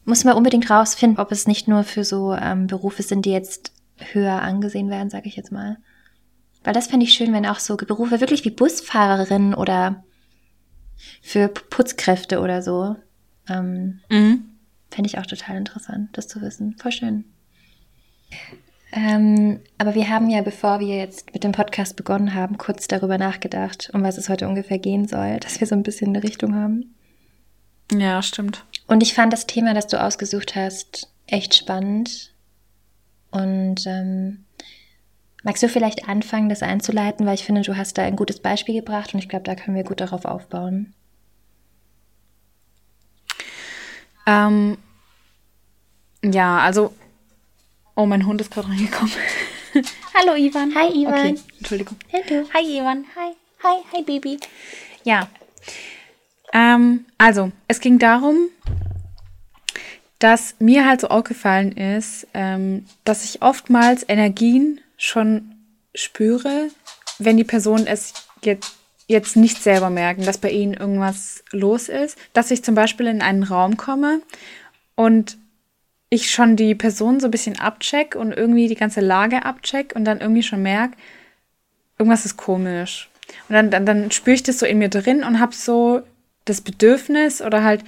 Muss 0.04 0.24
man 0.24 0.36
unbedingt 0.36 0.70
rausfinden, 0.70 1.18
ob 1.18 1.30
es 1.30 1.46
nicht 1.46 1.68
nur 1.68 1.84
für 1.84 2.04
so 2.04 2.32
ähm, 2.34 2.66
Berufe 2.66 3.02
sind, 3.02 3.26
die 3.26 3.32
jetzt 3.32 3.72
höher 4.12 4.40
angesehen 4.42 4.88
werden, 4.88 5.10
sage 5.10 5.28
ich 5.28 5.36
jetzt 5.36 5.52
mal. 5.52 5.78
Weil 6.64 6.74
das 6.74 6.88
fände 6.88 7.04
ich 7.04 7.12
schön, 7.12 7.32
wenn 7.32 7.46
auch 7.46 7.58
so 7.58 7.76
Berufe 7.76 8.20
wirklich 8.20 8.44
wie 8.44 8.50
Busfahrerin 8.50 9.54
oder 9.54 10.04
für 11.22 11.48
Putzkräfte 11.48 12.40
oder 12.40 12.62
so 12.62 12.96
ähm, 13.50 14.00
mhm. 14.08 14.44
Fände 14.90 15.08
ich 15.08 15.18
auch 15.18 15.26
total 15.26 15.56
interessant, 15.56 16.10
das 16.12 16.28
zu 16.28 16.40
wissen. 16.40 16.76
Voll 16.78 16.92
schön. 16.92 17.24
Ähm, 18.92 19.60
aber 19.78 19.94
wir 19.94 20.08
haben 20.08 20.28
ja, 20.30 20.42
bevor 20.42 20.80
wir 20.80 20.96
jetzt 20.96 21.32
mit 21.32 21.44
dem 21.44 21.52
Podcast 21.52 21.96
begonnen 21.96 22.34
haben, 22.34 22.58
kurz 22.58 22.88
darüber 22.88 23.18
nachgedacht, 23.18 23.90
um 23.92 24.02
was 24.02 24.18
es 24.18 24.28
heute 24.28 24.48
ungefähr 24.48 24.78
gehen 24.78 25.06
soll, 25.06 25.38
dass 25.38 25.60
wir 25.60 25.66
so 25.66 25.76
ein 25.76 25.84
bisschen 25.84 26.08
eine 26.08 26.22
Richtung 26.22 26.56
haben. 26.56 26.94
Ja, 27.92 28.22
stimmt. 28.22 28.64
Und 28.86 29.02
ich 29.02 29.14
fand 29.14 29.32
das 29.32 29.46
Thema, 29.46 29.74
das 29.74 29.86
du 29.86 30.02
ausgesucht 30.02 30.56
hast, 30.56 31.08
echt 31.26 31.54
spannend. 31.54 32.32
Und 33.30 33.86
ähm, 33.86 34.44
magst 35.44 35.62
du 35.62 35.68
vielleicht 35.68 36.08
anfangen, 36.08 36.48
das 36.48 36.62
einzuleiten, 36.62 37.26
weil 37.26 37.34
ich 37.34 37.44
finde, 37.44 37.62
du 37.62 37.76
hast 37.76 37.96
da 37.96 38.02
ein 38.02 38.16
gutes 38.16 38.40
Beispiel 38.40 38.74
gebracht 38.74 39.14
und 39.14 39.20
ich 39.20 39.28
glaube, 39.28 39.44
da 39.44 39.54
können 39.54 39.76
wir 39.76 39.84
gut 39.84 40.00
darauf 40.00 40.24
aufbauen. 40.24 40.94
Ähm, 44.26 44.78
ja, 46.24 46.58
also. 46.58 46.92
Oh, 48.00 48.06
mein 48.06 48.24
Hund 48.24 48.40
ist 48.40 48.50
gerade 48.50 48.66
reingekommen. 48.68 49.12
Hallo 50.14 50.34
Ivan. 50.34 50.74
Hi 50.74 50.88
Ivan. 50.88 51.12
Okay, 51.12 51.34
Entschuldigung. 51.58 51.98
Hallo. 52.10 52.48
Hi 52.54 52.78
Ivan. 52.78 53.04
Hi. 53.14 53.32
Hi, 53.62 53.82
hi 53.92 54.02
Baby. 54.02 54.40
Ja. 55.04 55.28
Ähm, 56.54 57.04
also, 57.18 57.52
es 57.68 57.78
ging 57.78 57.98
darum, 57.98 58.48
dass 60.18 60.54
mir 60.60 60.86
halt 60.86 61.02
so 61.02 61.08
aufgefallen 61.08 61.72
ist, 61.72 62.26
ähm, 62.32 62.86
dass 63.04 63.22
ich 63.22 63.42
oftmals 63.42 64.02
Energien 64.08 64.80
schon 64.96 65.56
spüre, 65.94 66.70
wenn 67.18 67.36
die 67.36 67.44
Person 67.44 67.86
es 67.86 68.14
jetzt 68.42 68.76
jetzt 69.08 69.36
nicht 69.36 69.62
selber 69.62 69.90
merken, 69.90 70.24
dass 70.24 70.38
bei 70.38 70.50
ihnen 70.50 70.72
irgendwas 70.72 71.44
los 71.50 71.90
ist. 71.90 72.16
Dass 72.32 72.50
ich 72.50 72.64
zum 72.64 72.74
Beispiel 72.74 73.08
in 73.08 73.20
einen 73.20 73.42
Raum 73.42 73.76
komme 73.76 74.22
und 74.94 75.36
ich 76.10 76.30
schon 76.30 76.56
die 76.56 76.74
Person 76.74 77.20
so 77.20 77.28
ein 77.28 77.30
bisschen 77.30 77.58
abcheck 77.58 78.16
und 78.16 78.32
irgendwie 78.32 78.66
die 78.66 78.74
ganze 78.74 79.00
Lage 79.00 79.44
abcheck 79.44 79.94
und 79.94 80.04
dann 80.04 80.20
irgendwie 80.20 80.42
schon 80.42 80.60
merke, 80.60 80.96
irgendwas 81.98 82.26
ist 82.26 82.36
komisch. 82.36 83.08
Und 83.48 83.54
dann, 83.54 83.70
dann, 83.70 83.86
dann 83.86 84.10
spüre 84.10 84.34
ich 84.34 84.42
das 84.42 84.58
so 84.58 84.66
in 84.66 84.78
mir 84.78 84.88
drin 84.88 85.22
und 85.22 85.38
habe 85.38 85.54
so 85.54 86.02
das 86.44 86.60
Bedürfnis 86.60 87.40
oder 87.40 87.62
halt 87.62 87.84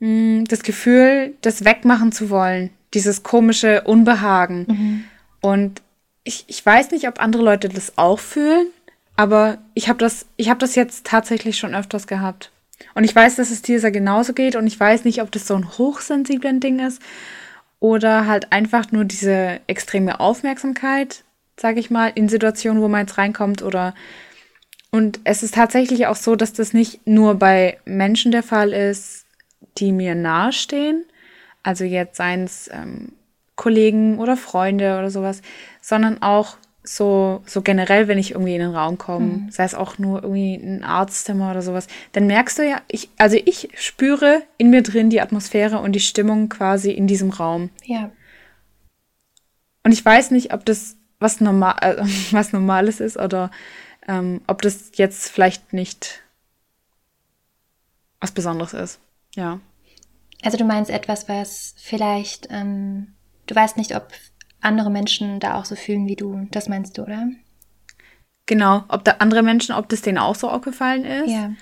mh, 0.00 0.08
mm, 0.40 0.44
das 0.46 0.62
Gefühl, 0.64 1.34
das 1.40 1.64
wegmachen 1.64 2.10
zu 2.10 2.30
wollen. 2.30 2.70
Dieses 2.94 3.22
komische 3.22 3.82
Unbehagen. 3.82 4.66
Mhm. 4.68 5.04
Und 5.40 5.82
ich, 6.24 6.44
ich 6.48 6.64
weiß 6.64 6.90
nicht, 6.90 7.06
ob 7.06 7.20
andere 7.20 7.44
Leute 7.44 7.68
das 7.68 7.96
auch 7.96 8.18
fühlen, 8.18 8.66
aber 9.14 9.58
ich 9.74 9.88
habe 9.88 9.98
das, 9.98 10.26
ich 10.36 10.50
habe 10.50 10.58
das 10.58 10.74
jetzt 10.74 11.06
tatsächlich 11.06 11.58
schon 11.58 11.74
öfters 11.74 12.08
gehabt. 12.08 12.50
Und 12.94 13.04
ich 13.04 13.14
weiß, 13.14 13.36
dass 13.36 13.50
es 13.50 13.62
dir 13.62 13.80
sehr 13.80 13.90
genauso 13.90 14.32
geht 14.32 14.56
und 14.56 14.66
ich 14.66 14.78
weiß 14.78 15.04
nicht, 15.04 15.22
ob 15.22 15.30
das 15.32 15.46
so 15.46 15.54
ein 15.54 15.78
hochsensiblen 15.78 16.60
Ding 16.60 16.78
ist 16.78 17.00
oder 17.80 18.26
halt 18.26 18.52
einfach 18.52 18.92
nur 18.92 19.04
diese 19.04 19.60
extreme 19.66 20.20
Aufmerksamkeit, 20.20 21.24
sage 21.56 21.80
ich 21.80 21.90
mal, 21.90 22.12
in 22.14 22.28
Situationen, 22.28 22.82
wo 22.82 22.88
man 22.88 23.06
jetzt 23.06 23.18
reinkommt 23.18 23.62
oder 23.62 23.94
und 24.90 25.20
es 25.24 25.42
ist 25.42 25.54
tatsächlich 25.54 26.06
auch 26.06 26.16
so, 26.16 26.36
dass 26.36 26.52
das 26.52 26.72
nicht 26.72 27.06
nur 27.06 27.34
bei 27.34 27.78
Menschen 27.84 28.32
der 28.32 28.42
Fall 28.42 28.72
ist, 28.72 29.26
die 29.78 29.92
mir 29.92 30.14
nahestehen, 30.14 31.04
also 31.62 31.84
jetzt 31.84 32.16
seien 32.16 32.44
es 32.44 32.70
ähm, 32.72 33.12
Kollegen 33.56 34.18
oder 34.18 34.36
Freunde 34.36 34.98
oder 34.98 35.10
sowas, 35.10 35.42
sondern 35.80 36.22
auch 36.22 36.56
so, 36.88 37.42
so 37.46 37.62
generell, 37.62 38.08
wenn 38.08 38.18
ich 38.18 38.32
irgendwie 38.32 38.54
in 38.54 38.60
den 38.60 38.74
Raum 38.74 38.98
komme, 38.98 39.26
mhm. 39.26 39.50
sei 39.50 39.64
es 39.64 39.74
auch 39.74 39.98
nur 39.98 40.22
irgendwie 40.22 40.54
ein 40.54 40.84
Arztzimmer 40.84 41.50
oder 41.50 41.62
sowas, 41.62 41.86
dann 42.12 42.26
merkst 42.26 42.58
du 42.58 42.68
ja, 42.68 42.80
ich, 42.88 43.08
also 43.18 43.36
ich 43.44 43.70
spüre 43.74 44.42
in 44.58 44.70
mir 44.70 44.82
drin 44.82 45.10
die 45.10 45.20
Atmosphäre 45.20 45.78
und 45.78 45.92
die 45.92 46.00
Stimmung 46.00 46.48
quasi 46.48 46.90
in 46.92 47.06
diesem 47.06 47.30
Raum. 47.30 47.70
Ja. 47.84 48.10
Und 49.82 49.92
ich 49.92 50.04
weiß 50.04 50.30
nicht, 50.30 50.52
ob 50.52 50.64
das 50.64 50.96
was 51.18 51.40
normal, 51.40 51.76
äh, 51.80 51.96
was 52.32 52.52
Normales 52.52 53.00
ist 53.00 53.16
oder 53.16 53.50
ähm, 54.08 54.40
ob 54.46 54.62
das 54.62 54.92
jetzt 54.94 55.28
vielleicht 55.28 55.72
nicht 55.72 56.22
was 58.20 58.32
Besonderes 58.32 58.72
ist. 58.72 59.00
Ja. 59.34 59.60
Also 60.42 60.56
du 60.56 60.64
meinst 60.64 60.90
etwas, 60.90 61.28
was 61.28 61.74
vielleicht, 61.76 62.48
ähm, 62.50 63.14
du 63.46 63.54
weißt 63.54 63.76
nicht, 63.76 63.94
ob 63.96 64.08
andere 64.66 64.90
Menschen 64.90 65.40
da 65.40 65.54
auch 65.54 65.64
so 65.64 65.76
fühlen 65.76 66.06
wie 66.06 66.16
du. 66.16 66.46
Das 66.50 66.68
meinst 66.68 66.98
du, 66.98 67.02
oder? 67.02 67.28
Genau, 68.46 68.84
ob 68.88 69.04
da 69.04 69.16
andere 69.18 69.42
Menschen, 69.42 69.74
ob 69.74 69.88
das 69.88 70.02
denen 70.02 70.18
auch 70.18 70.34
so 70.34 70.48
aufgefallen 70.48 71.04
ist. 71.04 71.30
Ja. 71.30 71.52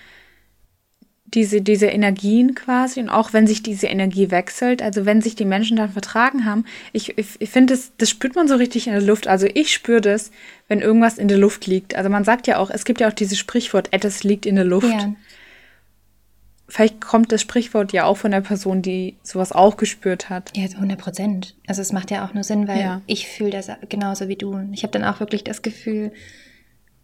Diese, 1.26 1.62
diese 1.62 1.86
Energien 1.86 2.54
quasi 2.54 3.00
und 3.00 3.08
auch 3.08 3.32
wenn 3.32 3.46
sich 3.46 3.62
diese 3.62 3.88
Energie 3.88 4.30
wechselt, 4.30 4.82
also 4.82 5.04
wenn 5.04 5.20
sich 5.20 5.34
die 5.34 5.46
Menschen 5.46 5.76
dann 5.76 5.90
vertragen 5.90 6.44
haben, 6.44 6.64
ich, 6.92 7.18
ich, 7.18 7.40
ich 7.40 7.50
finde, 7.50 7.74
das, 7.74 7.92
das 7.96 8.10
spürt 8.10 8.36
man 8.36 8.46
so 8.46 8.54
richtig 8.54 8.86
in 8.86 8.92
der 8.92 9.02
Luft. 9.02 9.26
Also 9.26 9.48
ich 9.52 9.72
spüre 9.72 10.00
das, 10.00 10.30
wenn 10.68 10.80
irgendwas 10.80 11.18
in 11.18 11.26
der 11.26 11.38
Luft 11.38 11.66
liegt. 11.66 11.96
Also 11.96 12.08
man 12.08 12.22
sagt 12.22 12.46
ja 12.46 12.58
auch, 12.58 12.70
es 12.70 12.84
gibt 12.84 13.00
ja 13.00 13.08
auch 13.08 13.12
dieses 13.12 13.38
Sprichwort, 13.38 13.92
etwas 13.92 14.22
liegt 14.22 14.46
in 14.46 14.54
der 14.54 14.64
Luft. 14.64 14.86
Ja 14.86 15.14
vielleicht 16.68 17.00
kommt 17.00 17.32
das 17.32 17.42
Sprichwort 17.42 17.92
ja 17.92 18.04
auch 18.04 18.16
von 18.16 18.30
der 18.30 18.40
Person, 18.40 18.82
die 18.82 19.16
sowas 19.22 19.52
auch 19.52 19.76
gespürt 19.76 20.30
hat. 20.30 20.56
Ja, 20.56 20.64
100 20.64 20.98
Prozent. 20.98 21.54
Also 21.66 21.82
es 21.82 21.92
macht 21.92 22.10
ja 22.10 22.26
auch 22.26 22.34
nur 22.34 22.44
Sinn, 22.44 22.68
weil 22.68 22.80
ja. 22.80 23.02
ich 23.06 23.28
fühle 23.28 23.50
das 23.50 23.70
genauso 23.88 24.28
wie 24.28 24.36
du. 24.36 24.58
Ich 24.72 24.82
habe 24.82 24.92
dann 24.92 25.04
auch 25.04 25.20
wirklich 25.20 25.44
das 25.44 25.62
Gefühl, 25.62 26.12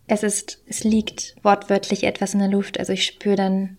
es 0.07 0.23
ist, 0.23 0.63
es 0.67 0.83
liegt 0.83 1.37
wortwörtlich 1.43 2.05
etwas 2.05 2.35
in 2.35 2.41
der 2.41 2.49
Luft. 2.49 2.79
Also 2.79 2.93
ich 2.93 3.05
spüre 3.05 3.37
dann, 3.37 3.79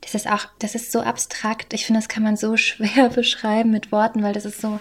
das 0.00 0.14
ist 0.14 0.30
auch, 0.30 0.46
das 0.60 0.74
ist 0.74 0.92
so 0.92 1.00
abstrakt. 1.00 1.74
Ich 1.74 1.84
finde, 1.84 2.00
das 2.00 2.08
kann 2.08 2.22
man 2.22 2.36
so 2.36 2.56
schwer 2.56 3.08
beschreiben 3.10 3.70
mit 3.70 3.92
Worten, 3.92 4.22
weil 4.22 4.32
das 4.32 4.44
ist 4.44 4.60
so, 4.60 4.78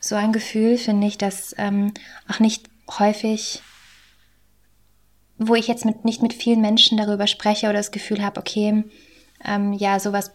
so 0.00 0.16
ein 0.16 0.32
Gefühl, 0.32 0.76
finde 0.78 1.06
ich, 1.06 1.16
das 1.16 1.54
ähm, 1.58 1.94
auch 2.28 2.40
nicht 2.40 2.68
häufig 2.98 3.62
wo 5.38 5.54
ich 5.54 5.68
jetzt 5.68 5.84
mit, 5.84 6.04
nicht 6.04 6.22
mit 6.22 6.32
vielen 6.32 6.60
Menschen 6.60 6.98
darüber 6.98 7.26
spreche 7.26 7.66
oder 7.66 7.78
das 7.78 7.90
Gefühl 7.90 8.22
habe, 8.22 8.40
okay, 8.40 8.84
ähm, 9.44 9.72
ja, 9.72 9.98
sowas 9.98 10.32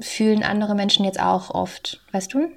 fühlen 0.00 0.42
andere 0.42 0.74
Menschen 0.74 1.04
jetzt 1.04 1.20
auch 1.20 1.50
oft, 1.50 2.02
weißt 2.12 2.34
du? 2.34 2.48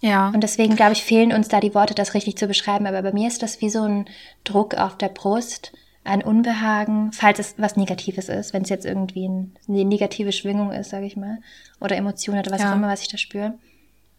Ja. 0.00 0.28
Und 0.28 0.42
deswegen, 0.42 0.76
glaube 0.76 0.92
ich, 0.92 1.04
fehlen 1.04 1.32
uns 1.32 1.48
da 1.48 1.60
die 1.60 1.74
Worte, 1.74 1.94
das 1.94 2.14
richtig 2.14 2.36
zu 2.36 2.46
beschreiben. 2.46 2.86
Aber 2.86 3.02
bei 3.02 3.12
mir 3.12 3.28
ist 3.28 3.42
das 3.42 3.60
wie 3.60 3.70
so 3.70 3.82
ein 3.82 4.06
Druck 4.44 4.74
auf 4.74 4.96
der 4.96 5.08
Brust, 5.08 5.72
ein 6.04 6.22
Unbehagen, 6.22 7.12
falls 7.12 7.38
es 7.38 7.54
was 7.58 7.76
Negatives 7.76 8.30
ist, 8.30 8.54
wenn 8.54 8.62
es 8.62 8.70
jetzt 8.70 8.86
irgendwie 8.86 9.28
ein, 9.28 9.54
eine 9.68 9.84
negative 9.84 10.32
Schwingung 10.32 10.72
ist, 10.72 10.90
sage 10.90 11.04
ich 11.04 11.16
mal, 11.16 11.38
oder 11.80 11.96
Emotionen 11.96 12.40
oder 12.40 12.50
was 12.50 12.62
ja. 12.62 12.70
auch 12.70 12.76
immer, 12.76 12.88
was 12.88 13.02
ich 13.02 13.08
da 13.08 13.18
spüre, 13.18 13.58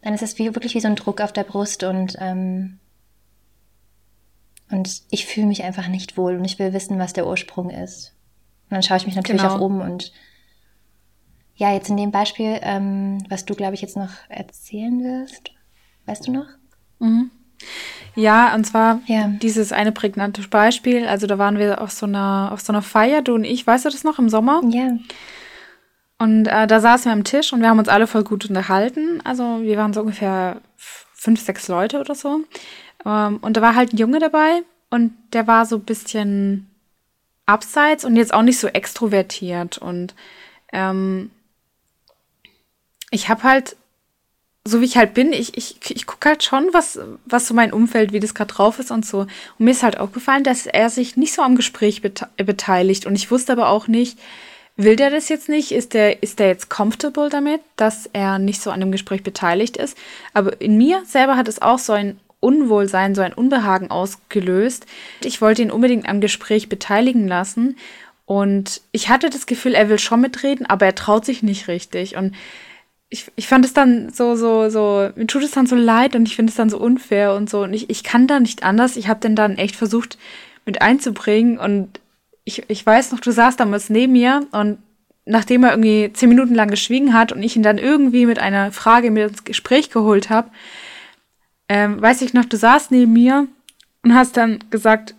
dann 0.02 0.14
ist 0.14 0.22
es 0.22 0.38
wie, 0.38 0.54
wirklich 0.54 0.74
wie 0.74 0.80
so 0.80 0.88
ein 0.88 0.96
Druck 0.96 1.20
auf 1.20 1.32
der 1.32 1.44
Brust 1.44 1.82
und 1.82 2.16
ähm, 2.20 2.78
und 4.72 5.02
ich 5.10 5.26
fühle 5.26 5.46
mich 5.46 5.62
einfach 5.64 5.88
nicht 5.88 6.16
wohl 6.16 6.36
und 6.36 6.44
ich 6.44 6.58
will 6.58 6.72
wissen, 6.72 6.98
was 6.98 7.12
der 7.12 7.26
Ursprung 7.26 7.70
ist. 7.70 8.14
Und 8.64 8.72
dann 8.72 8.82
schaue 8.82 8.96
ich 8.96 9.06
mich 9.06 9.16
natürlich 9.16 9.42
genau. 9.42 9.56
auch 9.56 9.60
um 9.60 9.80
und 9.80 10.12
ja, 11.54 11.72
jetzt 11.72 11.90
in 11.90 11.96
dem 11.96 12.10
Beispiel, 12.10 12.58
ähm, 12.62 13.18
was 13.28 13.44
du, 13.44 13.54
glaube 13.54 13.74
ich, 13.74 13.82
jetzt 13.82 13.96
noch 13.96 14.10
erzählen 14.28 15.02
wirst, 15.04 15.50
weißt 16.06 16.26
du 16.26 16.32
noch? 16.32 16.46
Mhm. 16.98 17.30
Ja, 18.14 18.54
und 18.54 18.64
zwar 18.64 19.00
ja. 19.06 19.28
dieses 19.28 19.72
eine 19.72 19.92
prägnante 19.92 20.42
Beispiel. 20.48 21.06
Also 21.06 21.26
da 21.26 21.38
waren 21.38 21.58
wir 21.58 21.80
auf 21.80 21.90
so 21.90 22.06
einer, 22.06 22.50
auf 22.52 22.60
so 22.60 22.72
einer 22.72 22.82
Feier, 22.82 23.22
du 23.22 23.34
und 23.34 23.44
ich, 23.44 23.66
weißt 23.66 23.84
du 23.84 23.90
das 23.90 24.04
noch, 24.04 24.18
im 24.18 24.28
Sommer? 24.28 24.62
Ja. 24.70 24.98
Und 26.18 26.46
äh, 26.46 26.66
da 26.66 26.80
saßen 26.80 27.06
wir 27.06 27.12
am 27.12 27.24
Tisch 27.24 27.52
und 27.52 27.60
wir 27.60 27.68
haben 27.68 27.78
uns 27.78 27.88
alle 27.88 28.06
voll 28.06 28.24
gut 28.24 28.48
unterhalten. 28.48 29.20
Also 29.24 29.62
wir 29.62 29.76
waren 29.76 29.92
so 29.92 30.00
ungefähr 30.00 30.60
fünf, 30.76 31.40
sechs 31.40 31.68
Leute 31.68 32.00
oder 32.00 32.14
so. 32.14 32.40
Ähm, 33.04 33.38
und 33.38 33.56
da 33.56 33.62
war 33.62 33.74
halt 33.74 33.92
ein 33.92 33.98
Junge 33.98 34.18
dabei 34.18 34.62
und 34.90 35.12
der 35.32 35.46
war 35.46 35.66
so 35.66 35.76
ein 35.76 35.84
bisschen 35.84 36.68
abseits 37.46 38.04
und 38.04 38.16
jetzt 38.16 38.34
auch 38.34 38.42
nicht 38.42 38.58
so 38.58 38.68
extrovertiert. 38.68 39.78
Und 39.78 40.14
ähm, 40.72 41.30
ich 43.10 43.28
habe 43.28 43.42
halt, 43.42 43.76
so 44.64 44.80
wie 44.80 44.84
ich 44.84 44.96
halt 44.96 45.14
bin, 45.14 45.32
ich, 45.32 45.56
ich, 45.56 45.76
ich 45.90 46.06
gucke 46.06 46.28
halt 46.28 46.44
schon, 46.44 46.68
was, 46.72 46.98
was 47.26 47.48
so 47.48 47.54
mein 47.54 47.72
Umfeld, 47.72 48.12
wie 48.12 48.20
das 48.20 48.34
gerade 48.34 48.52
drauf 48.52 48.78
ist 48.78 48.90
und 48.90 49.04
so. 49.04 49.20
Und 49.20 49.30
mir 49.58 49.72
ist 49.72 49.82
halt 49.82 49.98
aufgefallen, 49.98 50.44
dass 50.44 50.66
er 50.66 50.88
sich 50.88 51.16
nicht 51.16 51.34
so 51.34 51.42
am 51.42 51.56
Gespräch 51.56 52.00
bete 52.00 52.28
beteiligt. 52.36 53.06
Und 53.06 53.14
ich 53.14 53.30
wusste 53.30 53.52
aber 53.52 53.68
auch 53.68 53.88
nicht, 53.88 54.18
will 54.76 54.96
der 54.96 55.10
das 55.10 55.28
jetzt 55.28 55.48
nicht? 55.48 55.72
Ist 55.72 55.94
der, 55.94 56.22
ist 56.22 56.38
der 56.38 56.48
jetzt 56.48 56.70
comfortable 56.70 57.28
damit, 57.28 57.60
dass 57.76 58.08
er 58.12 58.38
nicht 58.38 58.62
so 58.62 58.70
an 58.70 58.80
dem 58.80 58.92
Gespräch 58.92 59.22
beteiligt 59.22 59.76
ist? 59.76 59.96
Aber 60.32 60.60
in 60.60 60.76
mir 60.76 61.02
selber 61.06 61.36
hat 61.36 61.48
es 61.48 61.60
auch 61.60 61.78
so 61.78 61.92
ein 61.92 62.20
Unwohlsein, 62.42 63.14
so 63.14 63.22
ein 63.22 63.32
Unbehagen 63.32 63.90
ausgelöst. 63.90 64.86
Ich 65.22 65.40
wollte 65.40 65.62
ihn 65.62 65.70
unbedingt 65.70 66.08
am 66.08 66.20
Gespräch 66.20 66.68
beteiligen 66.68 67.26
lassen 67.28 67.76
und 68.26 68.82
ich 68.92 69.08
hatte 69.08 69.30
das 69.30 69.46
Gefühl, 69.46 69.74
er 69.74 69.88
will 69.88 69.98
schon 69.98 70.20
mitreden, 70.20 70.66
aber 70.66 70.86
er 70.86 70.94
traut 70.94 71.24
sich 71.24 71.42
nicht 71.42 71.68
richtig 71.68 72.16
und 72.16 72.34
ich, 73.12 73.30
ich 73.36 73.46
fand 73.46 73.64
es 73.64 73.74
dann 73.74 74.10
so, 74.10 74.36
so, 74.36 74.70
so, 74.70 75.10
mir 75.16 75.26
tut 75.26 75.42
es 75.42 75.50
dann 75.50 75.66
so 75.66 75.76
leid 75.76 76.16
und 76.16 76.26
ich 76.26 76.34
finde 76.34 76.50
es 76.50 76.56
dann 76.56 76.70
so 76.70 76.78
unfair 76.78 77.34
und 77.34 77.50
so. 77.50 77.62
Und 77.62 77.74
ich, 77.74 77.90
ich 77.90 78.04
kann 78.04 78.26
da 78.26 78.40
nicht 78.40 78.62
anders. 78.62 78.96
Ich 78.96 79.06
habe 79.06 79.20
den 79.20 79.36
dann 79.36 79.58
echt 79.58 79.76
versucht 79.76 80.16
mit 80.64 80.80
einzubringen. 80.80 81.58
Und 81.58 82.00
ich, 82.44 82.62
ich 82.68 82.84
weiß 82.84 83.12
noch, 83.12 83.20
du 83.20 83.30
saßt 83.30 83.60
damals 83.60 83.90
neben 83.90 84.14
mir 84.14 84.46
und 84.52 84.78
nachdem 85.26 85.62
er 85.62 85.72
irgendwie 85.72 86.10
zehn 86.14 86.30
Minuten 86.30 86.54
lang 86.54 86.70
geschwiegen 86.70 87.12
hat 87.12 87.32
und 87.32 87.42
ich 87.42 87.54
ihn 87.54 87.62
dann 87.62 87.76
irgendwie 87.76 88.24
mit 88.24 88.38
einer 88.38 88.72
Frage 88.72 89.10
mit 89.10 89.28
ins 89.28 89.44
Gespräch 89.44 89.90
geholt 89.90 90.30
habe, 90.30 90.48
ähm, 91.74 92.02
weiß 92.02 92.20
ich 92.20 92.34
noch, 92.34 92.44
du 92.44 92.58
saßt 92.58 92.90
neben 92.90 93.14
mir 93.14 93.48
und 94.02 94.14
hast 94.14 94.36
dann 94.36 94.58
gesagt, 94.68 95.14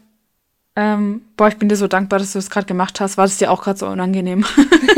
ähm, 0.76 1.24
boah, 1.36 1.48
ich 1.48 1.58
bin 1.58 1.68
dir 1.68 1.76
so 1.76 1.88
dankbar, 1.88 2.20
dass 2.20 2.34
du 2.34 2.38
das 2.38 2.52
gerade 2.52 2.68
gemacht 2.68 3.00
hast. 3.00 3.18
War 3.18 3.26
das 3.26 3.38
dir 3.38 3.50
auch 3.50 3.64
gerade 3.64 3.80
so 3.80 3.88
unangenehm? 3.88 4.46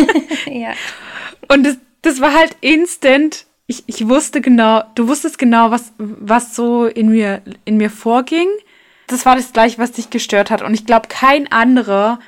ja. 0.47 0.73
Und 1.47 1.63
das, 1.63 1.77
das 2.01 2.19
war 2.19 2.33
halt 2.33 2.57
instant. 2.59 3.45
Ich, 3.67 3.85
ich 3.87 4.05
wusste 4.09 4.41
genau, 4.41 4.83
du 4.95 5.07
wusstest 5.07 5.37
genau, 5.37 5.71
was, 5.71 5.93
was 5.97 6.57
so 6.57 6.87
in 6.87 7.07
mir, 7.07 7.41
in 7.63 7.77
mir 7.77 7.89
vorging. 7.89 8.49
Das 9.07 9.25
war 9.25 9.37
das 9.37 9.53
gleiche, 9.53 9.77
was 9.77 9.93
dich 9.93 10.09
gestört 10.09 10.51
hat. 10.51 10.61
Und 10.61 10.73
ich 10.73 10.85
glaube, 10.85 11.07
kein 11.07 11.49
anderer, 11.53 12.19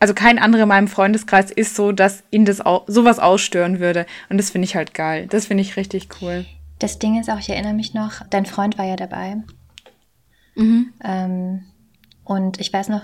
also 0.00 0.14
kein 0.14 0.40
anderer 0.40 0.64
in 0.64 0.68
meinem 0.68 0.88
Freundeskreis 0.88 1.52
ist 1.52 1.76
so, 1.76 1.92
dass 1.92 2.24
ihn 2.32 2.44
das 2.44 2.60
auch, 2.60 2.86
sowas 2.88 3.20
ausstören 3.20 3.78
würde. 3.78 4.04
Und 4.30 4.38
das 4.38 4.50
finde 4.50 4.64
ich 4.64 4.74
halt 4.74 4.94
geil. 4.94 5.28
Das 5.30 5.46
finde 5.46 5.62
ich 5.62 5.76
richtig 5.76 6.08
cool. 6.20 6.44
Das 6.78 6.98
Ding 6.98 7.18
ist 7.18 7.30
auch, 7.30 7.38
ich 7.38 7.48
erinnere 7.48 7.74
mich 7.74 7.94
noch, 7.94 8.22
dein 8.28 8.46
Freund 8.46 8.78
war 8.78 8.84
ja 8.84 8.96
dabei. 8.96 9.38
Mhm. 10.54 10.92
Ähm, 11.02 11.64
und 12.24 12.60
ich 12.60 12.72
weiß 12.72 12.88
noch, 12.88 13.02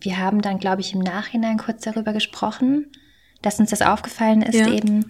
wir 0.00 0.18
haben 0.18 0.42
dann, 0.42 0.58
glaube 0.58 0.80
ich, 0.80 0.92
im 0.94 1.00
Nachhinein 1.00 1.58
kurz 1.58 1.82
darüber 1.82 2.12
gesprochen, 2.12 2.90
dass 3.42 3.60
uns 3.60 3.70
das 3.70 3.82
aufgefallen 3.82 4.42
ist 4.42 4.58
ja. 4.58 4.68
eben 4.68 5.06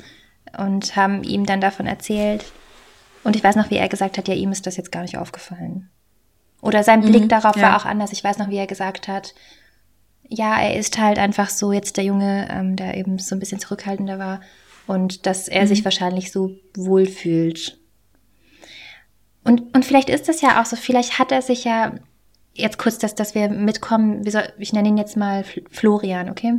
und 0.58 0.96
haben 0.96 1.22
ihm 1.22 1.46
dann 1.46 1.60
davon 1.60 1.86
erzählt. 1.86 2.44
Und 3.22 3.36
ich 3.36 3.44
weiß 3.44 3.56
noch, 3.56 3.70
wie 3.70 3.76
er 3.76 3.88
gesagt 3.88 4.18
hat, 4.18 4.28
ja, 4.28 4.34
ihm 4.34 4.52
ist 4.52 4.66
das 4.66 4.76
jetzt 4.76 4.92
gar 4.92 5.02
nicht 5.02 5.16
aufgefallen. 5.16 5.88
Oder 6.60 6.82
sein 6.82 7.00
mhm, 7.00 7.06
Blick 7.06 7.28
darauf 7.28 7.56
ja. 7.56 7.62
war 7.62 7.76
auch 7.76 7.84
anders. 7.84 8.12
Ich 8.12 8.22
weiß 8.22 8.38
noch, 8.38 8.48
wie 8.48 8.56
er 8.56 8.66
gesagt 8.66 9.08
hat, 9.08 9.34
ja, 10.28 10.60
er 10.60 10.76
ist 10.76 10.98
halt 10.98 11.18
einfach 11.18 11.50
so 11.50 11.72
jetzt 11.72 11.96
der 11.96 12.04
Junge, 12.04 12.48
ähm, 12.50 12.76
der 12.76 12.96
eben 12.96 13.18
so 13.18 13.34
ein 13.34 13.40
bisschen 13.40 13.60
zurückhaltender 13.60 14.18
war 14.18 14.40
und 14.86 15.26
dass 15.26 15.48
er 15.48 15.62
mhm. 15.62 15.66
sich 15.66 15.84
wahrscheinlich 15.84 16.32
so 16.32 16.52
wohl 16.74 17.06
fühlt 17.06 17.78
und, 19.44 19.74
und 19.74 19.84
vielleicht 19.84 20.08
ist 20.08 20.28
das 20.28 20.40
ja 20.40 20.60
auch 20.60 20.66
so, 20.66 20.76
vielleicht 20.76 21.18
hat 21.18 21.30
er 21.30 21.42
sich 21.42 21.64
ja, 21.64 21.94
jetzt 22.54 22.78
kurz, 22.78 22.98
dass, 22.98 23.14
dass 23.14 23.34
wir 23.34 23.48
mitkommen, 23.48 24.24
wie 24.24 24.30
soll, 24.30 24.44
ich 24.58 24.72
nenne 24.72 24.88
ihn 24.88 24.96
jetzt 24.96 25.16
mal 25.16 25.44
Florian, 25.70 26.30
okay? 26.30 26.54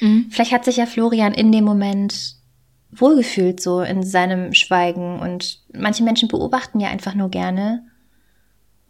Mhm. 0.00 0.26
Vielleicht 0.30 0.52
hat 0.52 0.64
sich 0.64 0.76
ja 0.76 0.86
Florian 0.86 1.34
in 1.34 1.52
dem 1.52 1.64
Moment 1.64 2.36
wohlgefühlt 2.90 3.60
so 3.60 3.80
in 3.80 4.02
seinem 4.02 4.54
Schweigen. 4.54 5.18
Und 5.18 5.60
manche 5.72 6.04
Menschen 6.04 6.28
beobachten 6.28 6.80
ja 6.80 6.88
einfach 6.88 7.14
nur 7.14 7.28
gerne 7.28 7.84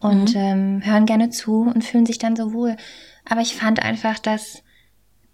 und 0.00 0.34
mhm. 0.34 0.40
ähm, 0.40 0.84
hören 0.84 1.06
gerne 1.06 1.30
zu 1.30 1.62
und 1.62 1.84
fühlen 1.84 2.06
sich 2.06 2.18
dann 2.18 2.36
so 2.36 2.52
wohl. 2.52 2.76
Aber 3.24 3.40
ich 3.40 3.54
fand 3.54 3.82
einfach, 3.82 4.18
dass 4.18 4.62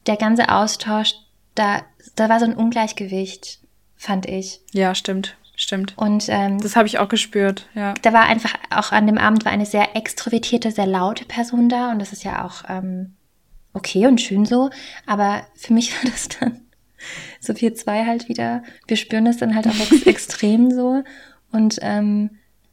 der 0.07 0.17
ganze 0.17 0.51
Austausch, 0.51 1.15
da, 1.55 1.83
da 2.15 2.29
war 2.29 2.39
so 2.39 2.47
ein 2.47 2.55
Ungleichgewicht, 2.55 3.61
fand 3.97 4.27
ich. 4.27 4.61
Ja, 4.73 4.95
stimmt. 4.95 5.37
Stimmt. 5.61 5.93
Und 5.99 6.25
ähm, 6.31 6.59
das 6.59 6.75
habe 6.75 6.89
ich 6.89 6.99
auch 6.99 7.11
gespürt, 7.11 7.69
ja. 7.75 7.93
Da 8.01 8.15
war 8.15 8.23
einfach, 8.23 8.55
auch 8.71 8.93
an 8.93 9.07
dem 9.07 9.19
Abend 9.19 9.45
war 9.45 9.53
eine 9.53 9.67
sehr 9.67 9.95
extrovertierte, 9.95 10.71
sehr 10.71 10.87
laute 10.87 11.27
Person 11.27 11.69
da 11.69 11.93
und 11.93 11.99
das 11.99 12.15
ist 12.15 12.25
ja 12.25 12.47
auch 12.47 12.65
ähm, 12.67 13.13
okay 13.75 14.07
und 14.07 14.23
schön 14.23 14.47
so. 14.47 14.71
Aber 15.05 15.43
für 15.55 15.75
mich 15.75 15.93
war 16.03 16.11
das 16.11 16.29
dann 16.29 16.63
so 17.41 17.61
wir 17.61 17.75
zwei 17.75 18.07
halt 18.07 18.31
wieder, 18.31 18.63
wir 18.87 18.97
spüren 18.97 19.27
das 19.27 19.37
dann 19.37 19.55
halt 19.55 19.67
auch 19.67 19.79
ex 19.79 20.03
extrem 20.07 20.71
so. 20.71 21.03
Und 21.53 21.79
ähm, 21.83 22.31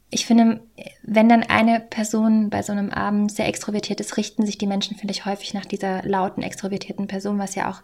ich 0.10 0.26
finde, 0.26 0.62
wenn 1.04 1.28
dann 1.28 1.44
eine 1.44 1.82
Person 1.82 2.50
bei 2.50 2.64
so 2.64 2.72
einem 2.72 2.92
Abend 2.92 3.34
sehr 3.34 3.50
extrovertiert 3.50 4.00
ist, 4.00 4.16
richten 4.16 4.46
sich 4.46 4.58
die 4.58 4.68
Menschen, 4.68 4.96
finde 4.96 5.12
ich, 5.12 5.26
häufig 5.26 5.54
nach 5.54 5.66
dieser 5.66 6.04
lauten, 6.04 6.42
extrovertierten 6.42 7.08
Person, 7.08 7.38
was 7.38 7.56
ja 7.56 7.70
auch, 7.70 7.82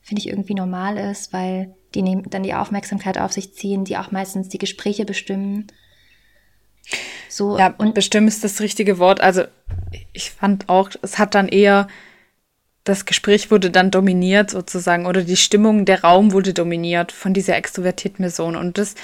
finde 0.00 0.20
ich, 0.20 0.28
irgendwie 0.28 0.54
normal 0.54 0.96
ist, 0.96 1.34
weil 1.34 1.74
die 1.96 2.02
nehmen 2.02 2.30
dann 2.30 2.44
die 2.44 2.54
Aufmerksamkeit 2.54 3.18
auf 3.18 3.32
sich 3.32 3.54
ziehen, 3.54 3.84
die 3.84 3.96
auch 3.96 4.12
meistens 4.12 4.48
die 4.48 4.58
Gespräche 4.58 5.04
bestimmen. 5.04 5.66
So, 7.28 7.58
ja, 7.58 7.74
und 7.78 7.94
bestimmen 7.94 8.28
ist 8.28 8.44
das 8.44 8.60
richtige 8.60 8.98
Wort. 8.98 9.20
Also 9.20 9.42
ich 10.12 10.30
fand 10.30 10.68
auch, 10.68 10.90
es 11.02 11.18
hat 11.18 11.34
dann 11.34 11.48
eher, 11.48 11.88
das 12.84 13.04
Gespräch 13.04 13.50
wurde 13.50 13.70
dann 13.70 13.90
dominiert 13.90 14.50
sozusagen 14.50 15.06
oder 15.06 15.22
die 15.22 15.36
Stimmung, 15.36 15.84
der 15.84 16.02
Raum 16.02 16.32
wurde 16.32 16.54
dominiert 16.54 17.10
von 17.10 17.34
dieser 17.34 17.56
extrovertierten 17.56 18.22
Person. 18.22 18.54
Und 18.54 18.78
das 18.78 18.94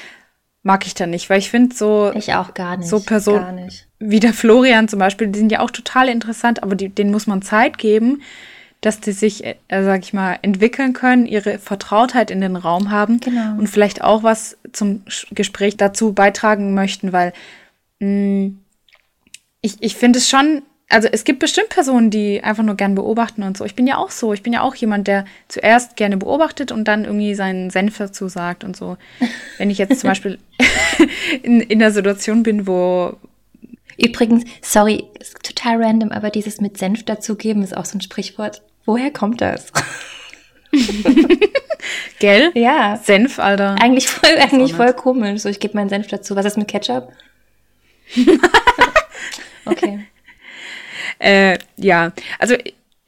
mag 0.63 0.87
ich 0.87 0.95
dann 0.95 1.11
nicht, 1.11 1.29
weil 1.29 1.41
ich 1.41 1.51
finde 1.51 1.75
so. 1.75 2.13
Ich 2.15 2.35
auch 2.35 2.55
gar 2.55 2.77
nicht. 2.77 2.89
So 2.89 3.01
Personen 3.01 3.69
wie 4.05 4.21
der 4.21 4.35
Florian 4.35 4.89
zum 4.89 4.99
Beispiel, 4.99 5.29
die 5.29 5.39
sind 5.39 5.53
ja 5.53 5.61
auch 5.61 5.71
total 5.71 6.09
interessant, 6.09 6.63
aber 6.63 6.75
die, 6.75 6.89
denen 6.89 7.13
muss 7.13 7.29
man 7.29 7.41
Zeit 7.41 7.79
geben, 7.79 8.23
dass 8.83 9.01
die 9.01 9.13
sich, 9.13 9.45
äh, 9.45 9.57
sag 9.69 10.03
ich 10.03 10.13
mal, 10.13 10.39
entwickeln 10.43 10.93
können, 10.93 11.25
ihre 11.25 11.59
Vertrautheit 11.59 12.31
in 12.31 12.41
den 12.41 12.57
Raum 12.57 12.91
haben 12.91 13.21
genau. 13.21 13.57
und 13.59 13.69
vielleicht 13.69 14.03
auch 14.03 14.23
was 14.23 14.59
zum 14.73 15.03
Gespräch 15.31 15.77
dazu 15.77 16.13
beitragen 16.13 16.75
möchten, 16.75 17.13
weil 17.13 17.33
mh, 18.01 18.09
mm, 18.09 18.59
ich, 19.63 19.77
ich 19.81 19.97
finde 19.97 20.19
es 20.19 20.29
schon 20.29 20.63
also 20.93 21.09
es 21.11 21.25
gibt 21.25 21.39
bestimmt 21.39 21.71
Personen, 21.71 22.11
die 22.11 22.45
einfach 22.45 22.63
nur 22.63 22.75
gern 22.75 22.95
beobachten 22.95 23.43
und 23.43 23.57
so. 23.57 23.65
Ich 23.65 23.75
bin 23.75 23.87
ja 23.87 23.97
auch 23.97 24.11
so. 24.11 24.35
Ich 24.35 24.43
bin 24.43 24.53
ja 24.53 24.61
auch 24.61 24.75
jemand, 24.75 25.09
der 25.09 25.25
zuerst 25.49 25.97
gerne 25.97 26.19
beobachtet 26.19 26.71
und 26.71 26.87
dann 26.87 27.07
irgendwie 27.07 27.35
seinen 27.35 27.71
Senf 27.71 27.97
dazu 27.97 28.29
sagt 28.29 28.63
und 28.63 28.77
so. 28.77 28.99
Wenn 29.59 29.71
ich 29.71 29.79
jetzt 29.79 30.01
zum 30.01 30.09
Beispiel 30.09 30.39
in, 31.43 31.61
in 31.61 31.83
einer 31.83 31.93
Situation 31.93 32.43
bin, 32.43 32.67
wo. 32.67 33.17
Übrigens, 33.97 34.45
sorry, 34.61 35.05
ist 35.19 35.43
total 35.43 35.83
random, 35.83 36.13
aber 36.13 36.31
dieses 36.31 36.61
mit 36.61 36.77
Senf 36.77 37.05
dazugeben 37.05 37.63
ist 37.63 37.77
auch 37.77 37.85
so 37.85 37.97
ein 37.97 38.01
Sprichwort. 38.03 38.63
Woher 38.85 39.11
kommt 39.11 39.41
das? 39.41 39.73
Gell? 42.19 42.51
Ja. 42.55 42.97
Senf, 43.03 43.39
Alter. 43.39 43.77
Eigentlich 43.81 44.09
voll, 44.09 44.37
eigentlich 44.39 44.75
voll 44.75 44.93
komisch. 44.93 45.43
So, 45.43 45.49
ich 45.49 45.61
gebe 45.61 45.77
meinen 45.77 45.89
Senf 45.89 46.07
dazu. 46.09 46.37
Was 46.37 46.47
ist 46.47 46.57
mit 46.57 46.69
Ketchup? 46.69 47.13
okay. 49.67 50.07
Äh, 51.19 51.59
ja, 51.77 52.13
also 52.39 52.57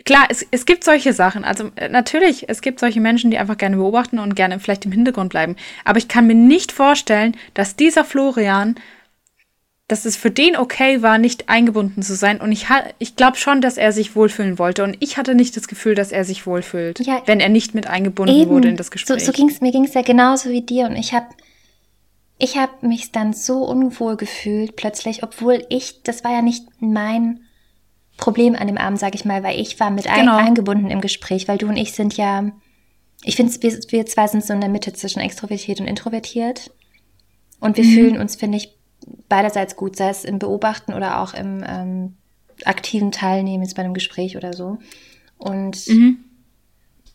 klar, 0.04 0.26
es, 0.28 0.46
es 0.50 0.66
gibt 0.66 0.84
solche 0.84 1.12
Sachen. 1.12 1.44
Also 1.44 1.70
äh, 1.76 1.88
natürlich, 1.88 2.48
es 2.48 2.60
gibt 2.60 2.80
solche 2.80 3.00
Menschen, 3.00 3.30
die 3.30 3.38
einfach 3.38 3.58
gerne 3.58 3.76
beobachten 3.76 4.18
und 4.18 4.36
gerne 4.36 4.60
vielleicht 4.60 4.84
im 4.84 4.92
Hintergrund 4.92 5.30
bleiben. 5.30 5.56
Aber 5.84 5.98
ich 5.98 6.08
kann 6.08 6.26
mir 6.26 6.34
nicht 6.34 6.72
vorstellen, 6.72 7.36
dass 7.54 7.76
dieser 7.76 8.04
Florian, 8.04 8.76
dass 9.86 10.06
es 10.06 10.16
für 10.16 10.30
den 10.30 10.56
okay 10.56 11.02
war, 11.02 11.18
nicht 11.18 11.48
eingebunden 11.50 12.02
zu 12.02 12.14
sein. 12.14 12.40
Und 12.40 12.52
ich, 12.52 12.66
ich 12.98 13.16
glaube 13.16 13.36
schon, 13.36 13.60
dass 13.60 13.76
er 13.76 13.92
sich 13.92 14.16
wohlfühlen 14.16 14.58
wollte. 14.58 14.82
Und 14.82 14.96
ich 15.00 15.18
hatte 15.18 15.34
nicht 15.34 15.56
das 15.56 15.68
Gefühl, 15.68 15.94
dass 15.94 16.10
er 16.10 16.24
sich 16.24 16.46
wohlfühlt, 16.46 17.00
ja, 17.00 17.22
wenn 17.26 17.40
er 17.40 17.50
nicht 17.50 17.74
mit 17.74 17.86
eingebunden 17.86 18.34
eben. 18.34 18.50
wurde 18.50 18.68
in 18.68 18.76
das 18.76 18.90
Gespräch. 18.90 19.20
So, 19.20 19.26
so 19.26 19.32
ging's, 19.32 19.60
mir 19.60 19.72
ging 19.72 19.84
es 19.84 19.94
ja 19.94 20.02
genauso 20.02 20.48
wie 20.48 20.62
dir. 20.62 20.86
Und 20.86 20.96
ich 20.96 21.12
habe 21.12 21.26
ich 22.38 22.56
hab 22.56 22.82
mich 22.82 23.12
dann 23.12 23.32
so 23.32 23.58
unwohl 23.64 24.16
gefühlt 24.16 24.74
plötzlich, 24.76 25.22
obwohl 25.22 25.64
ich, 25.68 26.02
das 26.02 26.24
war 26.24 26.32
ja 26.32 26.42
nicht 26.42 26.64
mein 26.80 27.40
Problem 28.16 28.54
an 28.54 28.66
dem 28.66 28.78
Abend, 28.78 28.98
sage 28.98 29.16
ich 29.16 29.24
mal, 29.24 29.42
weil 29.42 29.60
ich 29.60 29.78
war 29.80 29.90
mit 29.90 30.04
genau. 30.04 30.36
ein, 30.36 30.46
eingebunden 30.46 30.90
im 30.90 31.00
Gespräch, 31.00 31.46
weil 31.46 31.58
du 31.58 31.68
und 31.68 31.76
ich 31.76 31.92
sind 31.92 32.16
ja, 32.16 32.50
ich 33.22 33.36
finde, 33.36 33.52
wir, 33.62 33.78
wir 33.88 34.06
zwei 34.06 34.28
sind 34.28 34.44
so 34.44 34.54
in 34.54 34.60
der 34.60 34.70
Mitte 34.70 34.94
zwischen 34.94 35.20
extrovertiert 35.20 35.80
und 35.80 35.86
introvertiert. 35.86 36.70
Und 37.60 37.76
wir 37.76 37.84
mhm. 37.84 37.94
fühlen 37.94 38.18
uns, 38.18 38.36
finde 38.36 38.58
ich, 38.58 38.73
beiderseits 39.28 39.76
gut, 39.76 39.96
sei 39.96 40.08
es 40.08 40.24
im 40.24 40.38
Beobachten 40.38 40.92
oder 40.94 41.20
auch 41.20 41.34
im 41.34 41.64
ähm, 41.66 42.16
aktiven 42.64 43.12
Teilnehmen 43.12 43.62
jetzt 43.62 43.74
bei 43.74 43.82
einem 43.82 43.94
Gespräch 43.94 44.36
oder 44.36 44.52
so. 44.52 44.78
Und 45.38 45.86
mhm. 45.88 46.18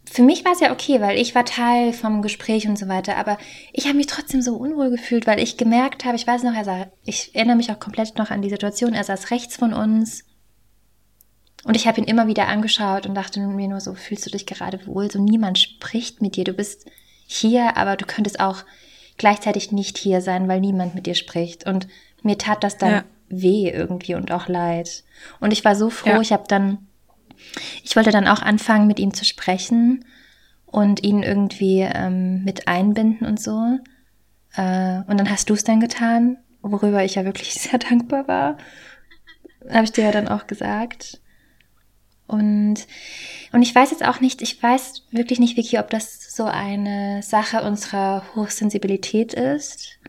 für 0.05 0.23
mich 0.23 0.43
war 0.45 0.53
es 0.53 0.59
ja 0.59 0.71
okay, 0.71 1.01
weil 1.01 1.17
ich 1.17 1.35
war 1.35 1.45
Teil 1.45 1.93
vom 1.93 2.21
Gespräch 2.21 2.67
und 2.67 2.77
so 2.77 2.87
weiter, 2.87 3.17
aber 3.17 3.37
ich 3.71 3.85
habe 3.85 3.97
mich 3.97 4.07
trotzdem 4.07 4.41
so 4.41 4.55
unwohl 4.55 4.89
gefühlt, 4.89 5.27
weil 5.27 5.39
ich 5.39 5.57
gemerkt 5.57 6.05
habe, 6.05 6.15
ich 6.15 6.27
weiß 6.27 6.43
noch, 6.43 6.53
er 6.53 6.65
sah, 6.65 6.87
ich 7.05 7.35
erinnere 7.35 7.55
mich 7.55 7.71
auch 7.71 7.79
komplett 7.79 8.17
noch 8.17 8.31
an 8.31 8.41
die 8.41 8.49
Situation, 8.49 8.93
er 8.93 9.03
saß 9.03 9.31
rechts 9.31 9.55
von 9.55 9.73
uns 9.73 10.23
und 11.63 11.75
ich 11.75 11.87
habe 11.87 11.99
ihn 11.99 12.07
immer 12.07 12.27
wieder 12.27 12.47
angeschaut 12.47 13.05
und 13.05 13.15
dachte 13.15 13.39
mir 13.39 13.67
nur 13.67 13.81
so, 13.81 13.93
fühlst 13.93 14.25
du 14.25 14.29
dich 14.29 14.45
gerade 14.45 14.85
wohl? 14.87 15.11
So 15.11 15.21
niemand 15.21 15.59
spricht 15.59 16.21
mit 16.21 16.35
dir. 16.35 16.45
Du 16.45 16.53
bist 16.53 16.85
hier, 17.27 17.75
aber 17.75 17.97
du 17.97 18.05
könntest 18.05 18.39
auch 18.39 18.63
gleichzeitig 19.19 19.71
nicht 19.71 19.99
hier 19.99 20.21
sein, 20.21 20.47
weil 20.47 20.59
niemand 20.59 20.95
mit 20.95 21.05
dir 21.05 21.13
spricht. 21.13 21.67
Und 21.67 21.87
mir 22.23 22.39
tat 22.39 22.63
das 22.63 22.77
dann 22.77 22.91
ja. 22.91 23.03
weh 23.27 23.69
irgendwie 23.69 24.15
und 24.15 24.31
auch 24.31 24.47
leid. 24.47 25.03
Und 25.39 25.53
ich 25.53 25.63
war 25.63 25.75
so 25.75 25.91
froh, 25.91 26.09
ja. 26.09 26.21
ich 26.21 26.33
habe 26.33 26.45
dann, 26.47 26.87
ich 27.83 27.95
wollte 27.95 28.11
dann 28.11 28.27
auch 28.27 28.41
anfangen, 28.41 28.87
mit 28.87 28.99
ihm 28.99 29.13
zu 29.13 29.25
sprechen 29.25 30.05
und 30.65 31.03
ihn 31.03 31.21
irgendwie 31.21 31.81
ähm, 31.81 32.43
mit 32.43 32.67
einbinden 32.67 33.27
und 33.27 33.39
so. 33.39 33.77
Äh, 34.55 35.01
und 35.07 35.19
dann 35.19 35.29
hast 35.29 35.49
du 35.49 35.53
es 35.53 35.63
dann 35.63 35.79
getan, 35.79 36.37
worüber 36.61 37.03
ich 37.03 37.15
ja 37.15 37.25
wirklich 37.25 37.53
sehr 37.61 37.77
dankbar 37.77 38.27
war. 38.27 38.57
Habe 39.69 39.83
ich 39.83 39.91
dir 39.91 40.05
ja 40.05 40.11
dann 40.11 40.29
auch 40.29 40.47
gesagt. 40.47 41.21
Und, 42.27 42.85
und 43.51 43.61
ich 43.63 43.73
weiß 43.73 43.89
jetzt 43.89 44.05
auch 44.05 44.19
nicht, 44.19 44.41
ich 44.43 44.61
weiß 44.61 45.03
wirklich 45.11 45.39
nicht, 45.39 45.57
Vicky, 45.57 45.79
ob 45.79 45.89
das 45.89 46.19
so 46.39 46.45
eine 46.45 47.21
Sache 47.21 47.63
unserer 47.63 48.23
Hochsensibilität 48.33 49.33
ist. 49.33 49.99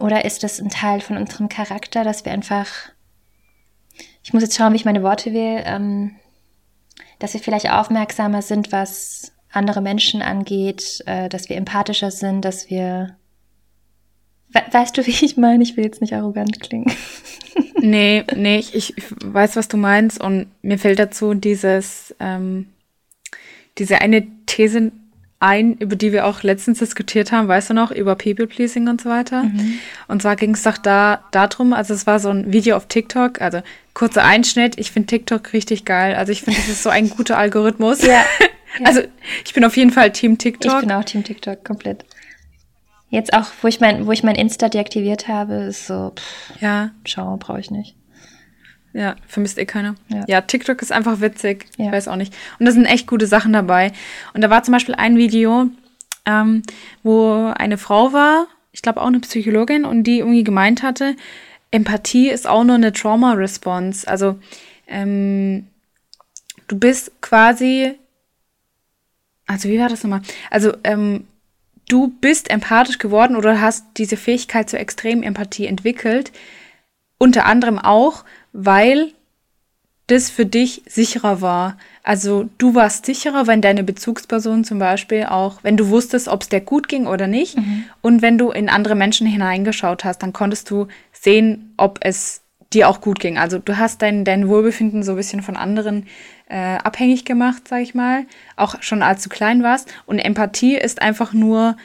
Oder 0.00 0.24
ist 0.24 0.42
das 0.42 0.58
ein 0.58 0.68
Teil 0.68 1.00
von 1.00 1.16
unserem 1.16 1.48
Charakter, 1.48 2.02
dass 2.02 2.24
wir 2.24 2.32
einfach, 2.32 2.66
ich 4.24 4.32
muss 4.32 4.42
jetzt 4.42 4.56
schauen, 4.56 4.72
wie 4.72 4.76
ich 4.78 4.84
meine 4.84 5.04
Worte 5.04 5.32
wähle, 5.32 5.62
ähm, 5.64 6.16
dass 7.20 7.34
wir 7.34 7.40
vielleicht 7.40 7.70
aufmerksamer 7.70 8.42
sind, 8.42 8.72
was 8.72 9.30
andere 9.52 9.80
Menschen 9.80 10.22
angeht, 10.22 11.04
äh, 11.06 11.28
dass 11.28 11.48
wir 11.48 11.56
empathischer 11.56 12.10
sind, 12.10 12.44
dass 12.44 12.68
wir 12.68 13.16
Weißt 14.72 14.98
du, 14.98 15.06
wie 15.06 15.24
ich 15.24 15.36
meine? 15.36 15.62
Ich 15.62 15.76
will 15.76 15.84
jetzt 15.84 16.00
nicht 16.00 16.14
arrogant 16.14 16.58
klingen. 16.58 16.90
nee, 17.80 18.24
nee, 18.34 18.58
ich, 18.58 18.74
ich 18.74 18.94
weiß, 19.24 19.54
was 19.54 19.68
du 19.68 19.76
meinst. 19.76 20.20
Und 20.20 20.48
mir 20.62 20.80
fällt 20.80 20.98
dazu 20.98 21.34
dieses, 21.34 22.12
ähm, 22.18 22.70
diese 23.76 24.00
eine 24.00 24.26
These 24.46 24.90
ein, 25.40 25.74
über 25.74 25.94
die 25.94 26.12
wir 26.12 26.26
auch 26.26 26.42
letztens 26.42 26.80
diskutiert 26.80 27.30
haben, 27.30 27.46
weißt 27.46 27.70
du 27.70 27.74
noch, 27.74 27.90
über 27.92 28.16
People-Pleasing 28.16 28.88
und 28.88 29.00
so 29.00 29.08
weiter. 29.08 29.44
Mhm. 29.44 29.78
Und 30.08 30.22
zwar 30.22 30.34
ging 30.36 30.54
es 30.54 30.64
doch 30.64 30.78
da 30.78 31.22
darum, 31.30 31.72
also 31.72 31.94
es 31.94 32.06
war 32.06 32.18
so 32.18 32.30
ein 32.30 32.52
Video 32.52 32.76
auf 32.76 32.86
TikTok, 32.86 33.40
also 33.40 33.60
kurzer 33.94 34.24
Einschnitt. 34.24 34.78
Ich 34.78 34.90
finde 34.90 35.06
TikTok 35.06 35.52
richtig 35.52 35.84
geil. 35.84 36.14
Also 36.16 36.32
ich 36.32 36.42
finde, 36.42 36.58
das 36.58 36.68
ist 36.68 36.82
so 36.82 36.90
ein 36.90 37.10
guter 37.10 37.38
Algorithmus. 37.38 38.02
Ja. 38.02 38.12
ja. 38.12 38.24
Also 38.84 39.00
ich 39.44 39.54
bin 39.54 39.64
auf 39.64 39.76
jeden 39.78 39.90
Fall 39.90 40.12
Team 40.12 40.36
TikTok. 40.36 40.74
Ich 40.74 40.80
bin 40.80 40.92
auch 40.92 41.02
Team 41.02 41.24
TikTok, 41.24 41.64
komplett. 41.64 42.04
Jetzt 43.08 43.32
auch, 43.32 43.46
wo 43.62 43.66
ich 43.66 43.80
mein, 43.80 44.06
wo 44.06 44.12
ich 44.12 44.22
mein 44.22 44.36
Insta 44.36 44.68
deaktiviert 44.68 45.26
habe, 45.26 45.54
ist 45.54 45.86
so, 45.86 46.12
pff, 46.14 46.60
ja, 46.60 46.90
schau, 47.04 47.38
brauche 47.38 47.58
ich 47.58 47.70
nicht. 47.70 47.96
Ja, 48.92 49.16
vermisst 49.26 49.58
eh 49.58 49.66
keiner. 49.66 49.94
Ja. 50.08 50.24
ja. 50.26 50.40
TikTok 50.40 50.80
ist 50.82 50.92
einfach 50.92 51.20
witzig. 51.20 51.66
Ja. 51.76 51.86
Ich 51.86 51.92
weiß 51.92 52.08
auch 52.08 52.16
nicht. 52.16 52.34
Und 52.58 52.66
da 52.66 52.72
sind 52.72 52.86
echt 52.86 53.06
gute 53.06 53.26
Sachen 53.26 53.52
dabei. 53.52 53.92
Und 54.34 54.40
da 54.40 54.50
war 54.50 54.62
zum 54.62 54.72
Beispiel 54.72 54.94
ein 54.94 55.16
Video, 55.16 55.68
ähm, 56.26 56.62
wo 57.02 57.52
eine 57.56 57.78
Frau 57.78 58.12
war, 58.12 58.46
ich 58.72 58.82
glaube 58.82 59.00
auch 59.00 59.06
eine 59.06 59.20
Psychologin, 59.20 59.84
und 59.84 60.04
die 60.04 60.18
irgendwie 60.18 60.44
gemeint 60.44 60.82
hatte, 60.82 61.16
Empathie 61.70 62.30
ist 62.30 62.46
auch 62.46 62.64
nur 62.64 62.76
eine 62.76 62.92
Trauma-Response. 62.92 64.08
Also 64.08 64.38
ähm, 64.86 65.66
du 66.66 66.78
bist 66.78 67.20
quasi, 67.20 67.94
also 69.46 69.68
wie 69.68 69.78
war 69.78 69.88
das 69.88 70.02
nochmal? 70.02 70.22
Also 70.50 70.72
ähm, 70.84 71.26
du 71.88 72.08
bist 72.20 72.50
empathisch 72.50 72.98
geworden 72.98 73.36
oder 73.36 73.60
hast 73.60 73.84
diese 73.96 74.16
Fähigkeit 74.16 74.70
zur 74.70 74.80
extremen 74.80 75.22
Empathie 75.22 75.66
entwickelt, 75.66 76.32
unter 77.18 77.46
anderem 77.46 77.78
auch, 77.78 78.24
weil 78.52 79.12
das 80.08 80.30
für 80.30 80.46
dich 80.46 80.82
sicherer 80.86 81.42
war. 81.42 81.76
Also 82.02 82.48
du 82.56 82.74
warst 82.74 83.04
sicherer, 83.04 83.46
wenn 83.46 83.60
deine 83.60 83.84
Bezugsperson 83.84 84.64
zum 84.64 84.78
Beispiel 84.78 85.24
auch, 85.24 85.62
wenn 85.62 85.76
du 85.76 85.88
wusstest, 85.90 86.28
ob 86.28 86.42
es 86.42 86.48
dir 86.48 86.60
gut 86.60 86.88
ging 86.88 87.06
oder 87.06 87.26
nicht. 87.26 87.58
Mhm. 87.58 87.84
Und 88.00 88.22
wenn 88.22 88.38
du 88.38 88.50
in 88.50 88.70
andere 88.70 88.94
Menschen 88.94 89.26
hineingeschaut 89.26 90.04
hast, 90.04 90.22
dann 90.22 90.32
konntest 90.32 90.70
du 90.70 90.88
sehen, 91.12 91.74
ob 91.76 91.98
es 92.00 92.40
dir 92.72 92.88
auch 92.88 93.02
gut 93.02 93.20
ging. 93.20 93.38
Also 93.38 93.58
du 93.58 93.76
hast 93.76 94.00
dein, 94.00 94.24
dein 94.24 94.48
Wohlbefinden 94.48 95.02
so 95.02 95.12
ein 95.12 95.16
bisschen 95.16 95.42
von 95.42 95.56
anderen 95.56 96.06
äh, 96.48 96.56
abhängig 96.56 97.26
gemacht, 97.26 97.68
sag 97.68 97.82
ich 97.82 97.94
mal. 97.94 98.24
Auch 98.56 98.82
schon 98.82 99.02
als 99.02 99.22
du 99.22 99.28
klein 99.28 99.62
warst. 99.62 99.92
Und 100.06 100.18
Empathie 100.18 100.76
ist 100.76 101.02
einfach 101.02 101.34
nur 101.34 101.76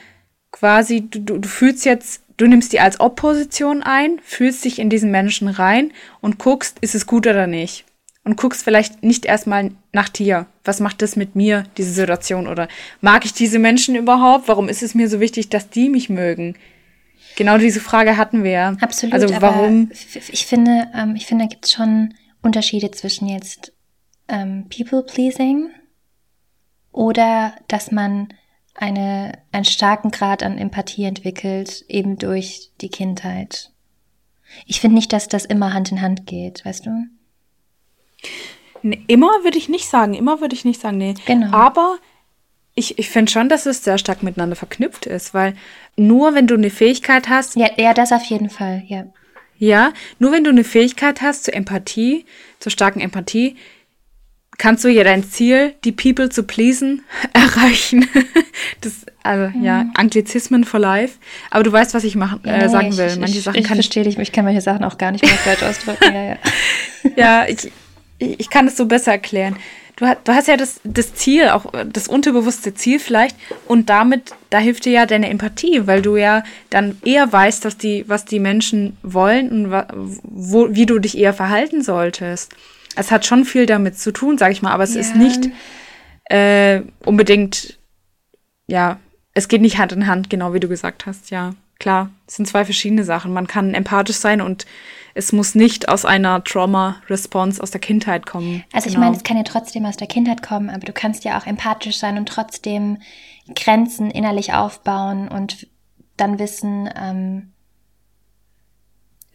quasi, 0.52 1.08
du, 1.10 1.20
du, 1.20 1.38
du 1.40 1.50
fühlst 1.50 1.84
jetzt 1.84 2.23
du 2.38 2.48
nimmst 2.48 2.74
die 2.74 2.80
als 2.80 3.00
Opposition 3.00 3.84
ein, 3.84 4.20
fühlst 4.24 4.66
dich 4.66 4.80
in 4.80 4.90
diesen 4.90 5.12
Menschen 5.12 5.48
rein 5.48 5.92
und 6.22 6.40
guckst, 6.40 6.78
ist 6.82 6.96
es 6.96 7.08
gut 7.08 7.28
oder 7.28 7.48
nicht 7.48 7.86
und 8.24 8.38
guckst 8.38 8.64
vielleicht 8.64 9.04
nicht 9.04 9.26
erstmal 9.26 9.72
nach 9.92 10.10
dir. 10.10 10.48
Was 10.64 10.80
macht 10.80 11.02
das 11.02 11.16
mit 11.16 11.36
mir, 11.36 11.66
diese 11.78 11.92
Situation? 11.92 12.48
Oder 12.48 12.68
mag 13.02 13.26
ich 13.26 13.34
diese 13.34 13.60
Menschen 13.60 13.96
überhaupt? 13.96 14.48
Warum 14.48 14.70
ist 14.70 14.84
es 14.84 14.96
mir 14.96 15.10
so 15.10 15.20
wichtig, 15.20 15.50
dass 15.50 15.70
die 15.70 15.90
mich 15.90 16.10
mögen? 16.10 16.56
Genau 17.36 17.58
diese 17.58 17.80
Frage 17.80 18.18
hatten 18.18 18.44
wir 18.44 18.52
ja. 18.52 18.78
Absolut. 18.80 19.14
Also 19.14 19.42
warum? 19.42 19.92
ich 19.92 20.46
finde, 20.46 20.88
ähm, 20.96 21.16
ich 21.16 21.26
finde, 21.26 21.46
da 21.46 21.50
gibt 21.50 21.66
es 21.66 21.74
schon 21.74 22.14
Unterschiede 22.42 22.92
zwischen 22.92 23.28
jetzt 23.28 23.74
ähm, 24.28 24.68
People-Pleasing 24.70 25.70
oder 26.92 27.56
dass 27.68 27.92
man 27.92 28.30
eine, 28.76 29.40
einen 29.52 29.66
starken 29.66 30.12
Grad 30.12 30.44
an 30.44 30.58
Empathie 30.58 31.06
entwickelt, 31.06 31.86
eben 31.88 32.18
durch 32.18 32.72
die 32.82 32.90
Kindheit. 32.90 33.72
Ich 34.66 34.82
finde 34.82 34.96
nicht, 34.96 35.14
dass 35.14 35.28
das 35.28 35.46
immer 35.46 35.74
Hand 35.74 35.92
in 35.92 36.02
Hand 36.02 36.26
geht, 36.26 36.66
weißt 36.66 36.86
du? 36.86 37.06
Nee, 38.82 39.04
immer 39.08 39.44
würde 39.44 39.58
ich 39.58 39.70
nicht 39.70 39.88
sagen, 39.88 40.14
immer 40.14 40.42
würde 40.42 40.56
ich 40.56 40.66
nicht 40.66 40.82
sagen, 40.82 40.98
nee. 40.98 41.14
Genau. 41.26 41.56
Aber 41.56 41.98
ich, 42.76 43.00
ich 43.00 43.10
finde 43.10 43.32
schon, 43.32 43.50
dass 43.50 43.66
es 43.66 43.84
sehr 43.84 43.98
stark 43.98 44.24
miteinander 44.24 44.56
verknüpft 44.56 45.06
ist, 45.06 45.34
weil 45.34 45.56
nur 45.96 46.34
wenn 46.34 46.48
du 46.48 46.56
eine 46.56 46.70
Fähigkeit 46.70 47.30
hast. 47.30 47.56
Ja, 47.56 47.70
ja, 47.78 47.94
das 47.94 48.12
auf 48.12 48.24
jeden 48.26 48.50
Fall, 48.50 48.84
ja. 48.88 49.06
Ja, 49.58 49.94
nur 50.20 50.32
wenn 50.32 50.44
du 50.44 50.50
eine 50.50 50.64
Fähigkeit 50.64 51.22
hast 51.22 51.46
zur 51.46 51.54
Empathie, 51.54 52.26
zur 52.60 52.72
starken 52.72 53.00
Empathie, 53.00 53.56
kannst 54.58 54.84
du 54.84 54.90
ja 54.90 55.04
dein 55.04 55.24
Ziel, 55.24 55.74
die 55.84 55.92
People 55.92 56.30
zu 56.30 56.44
pleasen, 56.44 57.02
erreichen. 57.34 58.08
das, 58.82 59.06
also 59.24 59.58
mhm. 59.58 59.64
ja, 59.64 59.86
Anglizismen 59.96 60.64
for 60.64 60.80
life. 60.80 61.18
Aber 61.50 61.64
du 61.64 61.72
weißt, 61.72 61.94
was 61.94 62.04
ich 62.04 62.16
machen, 62.16 62.44
äh, 62.46 62.70
sagen 62.70 62.96
will. 62.98 63.18
Manche 63.20 63.38
ich, 63.38 63.44
Sachen 63.44 63.60
ich 63.60 63.66
kann 63.66 63.76
verstehe 63.76 64.04
dich, 64.04 64.18
ich 64.18 64.32
kann 64.32 64.46
manche 64.46 64.62
Sachen 64.62 64.84
auch 64.84 64.98
gar 64.98 65.12
nicht 65.12 65.24
mehr 65.24 65.34
Deutsch 65.46 65.64
ausdrücken. 65.64 66.14
ja, 66.14 66.24
ja. 66.24 66.38
ja, 67.16 67.48
ich, 67.48 67.72
ich 68.20 68.50
kann 68.50 68.68
es 68.68 68.78
so 68.78 68.86
besser 68.86 69.12
erklären. 69.12 69.56
Du, 69.96 70.06
du 70.24 70.34
hast 70.34 70.48
ja 70.48 70.58
das, 70.58 70.80
das 70.84 71.14
Ziel, 71.14 71.50
auch 71.50 71.72
das 71.86 72.08
unterbewusste 72.08 72.74
Ziel 72.74 73.00
vielleicht, 73.00 73.36
und 73.68 73.90
damit, 73.90 74.34
da 74.50 74.58
hilft 74.58 74.86
dir 74.86 74.92
ja 74.92 75.06
deine 75.06 75.30
Empathie, 75.30 75.86
weil 75.86 76.02
du 76.02 76.18
ja 76.18 76.44
dann 76.72 76.98
eher 77.06 77.32
weißt, 77.32 77.64
was 77.66 77.78
die, 77.78 78.04
was 78.08 78.26
die 78.26 78.40
Menschen 78.40 78.98
wollen 79.04 79.52
und 79.52 79.72
wo, 80.24 80.74
wie 80.74 80.88
du 80.88 80.98
dich 80.98 81.18
eher 81.18 81.34
verhalten 81.34 81.84
solltest. 81.84 82.56
Es 82.96 83.12
hat 83.12 83.26
schon 83.26 83.46
viel 83.46 83.66
damit 83.66 83.98
zu 83.98 84.12
tun, 84.12 84.38
sag 84.38 84.52
ich 84.52 84.62
mal, 84.62 84.72
aber 84.72 84.84
es 84.84 84.94
ja. 84.96 85.02
ist 85.02 85.16
nicht 85.16 85.50
äh, 86.26 86.82
unbedingt, 87.06 87.80
ja, 88.68 89.00
es 89.34 89.48
geht 89.48 89.62
nicht 89.62 89.78
Hand 89.78 89.92
in 89.92 90.08
Hand, 90.08 90.30
genau 90.30 90.54
wie 90.54 90.60
du 90.60 90.68
gesagt 90.68 91.06
hast, 91.06 91.32
ja. 91.32 91.54
Klar, 91.80 92.12
es 92.28 92.36
sind 92.36 92.46
zwei 92.46 92.64
verschiedene 92.64 93.04
Sachen. 93.04 93.34
Man 93.34 93.48
kann 93.48 93.74
empathisch 93.74 94.18
sein 94.18 94.42
und 94.42 94.66
es 95.16 95.34
muss 95.34 95.54
nicht 95.54 95.90
aus 95.90 96.06
einer 96.06 96.44
Trauma-Response 96.44 97.62
aus 97.62 97.72
der 97.72 97.82
Kindheit 97.82 98.26
kommen. 98.26 98.64
Also 98.72 98.88
genau. 98.88 98.94
ich 98.94 98.98
meine, 99.00 99.16
es 99.18 99.24
kann 99.24 99.38
ja 99.38 99.44
trotzdem 99.44 99.86
aus 99.86 99.98
der 99.98 100.08
Kindheit 100.08 100.42
kommen, 100.42 100.70
aber 100.70 100.86
du 100.86 100.94
kannst 100.94 101.24
ja 101.24 101.38
auch 101.38 101.46
empathisch 101.46 101.98
sein 101.98 102.18
und 102.18 102.28
trotzdem 102.28 103.00
Grenzen 103.56 104.12
innerlich 104.12 104.54
aufbauen 104.54 105.28
und 105.28 105.68
dann 106.16 106.40
wissen, 106.40 106.90
ähm, 106.96 107.53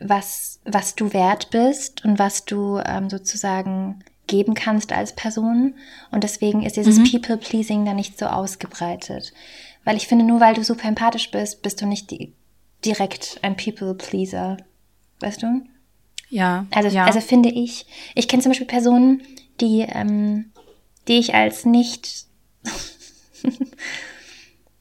was, 0.01 0.61
was 0.65 0.95
du 0.95 1.13
wert 1.13 1.51
bist 1.51 2.05
und 2.05 2.19
was 2.19 2.45
du 2.45 2.79
ähm, 2.85 3.11
sozusagen 3.11 4.05
geben 4.27 4.55
kannst 4.55 4.93
als 4.93 5.15
Person. 5.15 5.75
Und 6.11 6.23
deswegen 6.23 6.63
ist 6.63 6.77
dieses 6.77 6.99
mhm. 6.99 7.11
People-Pleasing 7.11 7.85
da 7.85 7.95
nicht 7.95 8.19
so 8.19 8.27
ausgebreitet. 8.27 9.33
Weil 9.85 9.97
ich 9.97 10.07
finde, 10.07 10.25
nur 10.25 10.41
weil 10.41 10.55
du 10.55 10.63
super 10.63 10.87
empathisch 10.87 11.31
bist, 11.31 11.63
bist 11.63 11.81
du 11.81 11.87
nicht 11.87 12.11
die, 12.11 12.35
direkt 12.85 13.39
ein 13.43 13.57
People-Pleaser. 13.57 14.59
Weißt 15.21 15.43
du? 15.43 15.63
Ja. 16.29 16.67
Also, 16.71 16.95
ja. 16.95 17.07
also 17.07 17.21
finde 17.21 17.49
ich, 17.49 17.87
ich 18.15 18.29
kenne 18.29 18.43
zum 18.43 18.51
Beispiel 18.51 18.67
Personen, 18.67 19.23
die, 19.61 19.81
ähm, 19.89 20.53
die 21.09 21.19
ich 21.19 21.35
als 21.35 21.65
nicht, 21.65 22.27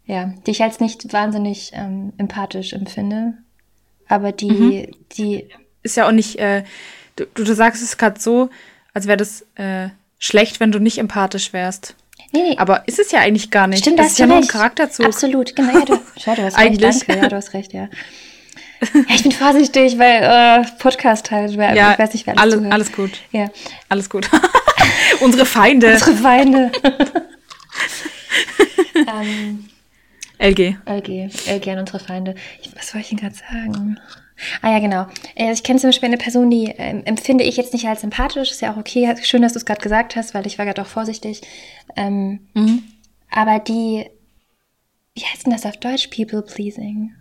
ja, 0.06 0.34
die 0.46 0.52
ich 0.52 0.62
als 0.62 0.80
nicht 0.80 1.12
wahnsinnig 1.14 1.72
ähm, 1.74 2.14
empathisch 2.18 2.74
empfinde. 2.74 3.38
Aber 4.08 4.32
die, 4.32 4.52
mhm. 4.52 4.88
die. 5.13 5.50
Ist 5.84 5.96
ja 5.96 6.08
auch 6.08 6.12
nicht, 6.12 6.38
äh, 6.39 6.63
du, 7.15 7.26
du 7.26 7.54
sagst 7.54 7.82
es 7.82 7.98
gerade 7.98 8.20
so, 8.20 8.50
als 8.93 9.08
wäre 9.08 9.17
das 9.17 9.46
äh, 9.56 9.89
schlecht, 10.20 10.60
wenn 10.60 10.72
du 10.72 10.80
nicht 10.80 10.98
empathisch 10.98 11.54
wärst. 11.54 11.96
Nee, 12.34 12.41
nee. 12.41 12.58
Aber 12.58 12.88
ist 12.88 13.00
es 13.00 13.12
ja 13.12 13.20
eigentlich 13.20 13.52
gar 13.52 13.67
nicht. 13.67 13.82
Stimmt, 13.82 14.00
das 14.00 14.08
ist 14.08 14.20
ja 14.20 14.26
recht. 14.26 14.34
nur 14.34 14.43
ein 14.43 14.48
Charakterzug. 14.48 15.06
Absolut, 15.06 15.56
genau. 15.56 15.80
Ja, 15.80 15.86
du, 15.86 16.00
schau, 16.17 16.36
du 16.36 16.43
hast 16.43 16.58
recht, 16.58 16.84
danke. 16.84 17.17
Ja, 17.17 17.30
du 17.30 17.36
hast 17.36 17.54
recht, 17.54 17.74
ja. 17.74 17.89
Ja, 18.93 19.15
ich 19.15 19.24
bin 19.24 19.32
vorsichtig, 19.32 19.98
weil 19.98 20.22
äh, 20.22 20.65
Podcast 20.78 21.32
halt, 21.32 21.58
wer, 21.58 21.74
ja, 21.74 21.93
ich 21.93 22.00
weiß 22.00 22.13
nicht, 22.13 22.28
wer 22.28 22.38
alles, 22.38 22.60
alles, 22.60 22.72
alles 22.72 22.91
gut. 22.91 23.12
Ja. 23.32 23.50
Alles 23.89 24.10
gut. 24.10 24.30
Unsere 25.20 25.46
Feinde. 25.46 25.93
Unsere 25.93 26.15
Feinde. 26.15 26.72
ähm, 28.96 29.67
LG. 30.39 30.78
LG. 30.86 31.30
LG 31.47 31.67
an 31.69 31.80
unsere 31.80 32.00
Feinde. 32.00 32.36
Ich, 32.62 32.76
was 32.76 32.89
soll 32.89 33.02
ich 33.02 33.10
denn 33.10 33.17
gerade 33.17 33.36
sagen? 33.36 34.00
Ah 34.62 34.71
ja, 34.71 34.80
genau. 34.80 35.08
Also 35.38 35.54
ich 35.54 35.63
kenne 35.63 35.80
zum 35.80 35.89
Beispiel 35.89 36.08
eine 36.08 36.17
Person, 36.17 36.50
die 36.52 36.73
ähm, 36.78 37.02
empfinde 37.06 37.43
ich 37.43 37.58
jetzt 37.58 37.73
nicht 37.73 37.88
als 37.88 38.02
sympathisch. 38.02 38.52
Ist 38.52 38.62
ja 38.62 38.73
auch 38.73 38.78
okay. 38.78 39.13
Schön, 39.23 39.41
dass 39.41 39.54
du 39.54 39.60
es 39.60 39.65
gerade 39.65 39.82
gesagt 39.82 40.15
hast, 40.15 40.34
weil 40.34 40.45
ich 40.45 40.58
war 40.60 40.65
gerade 40.65 40.82
auch 40.82 40.88
vorsichtig. 40.88 41.41
Ähm, 41.95 42.47
mhm. 42.54 42.84
Aber 43.32 43.60
die, 43.60 44.06
wie 45.15 45.23
heißt 45.23 45.45
denn 45.45 45.54
das 45.54 45.65
auf 45.65 45.78
Deutsch? 45.78 46.08
People 46.08 46.43
pleasing. 46.43 47.13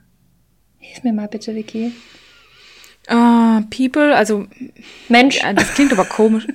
Hilf 0.79 1.03
mir 1.05 1.13
mal 1.13 1.29
bitte, 1.29 1.55
Vicky. 1.55 1.93
Uh, 3.11 3.63
people, 3.71 4.15
also 4.15 4.47
Mensch. 5.09 5.39
Ja, 5.39 5.53
das 5.53 5.75
klingt 5.75 5.93
aber 5.93 6.05
komisch. 6.05 6.47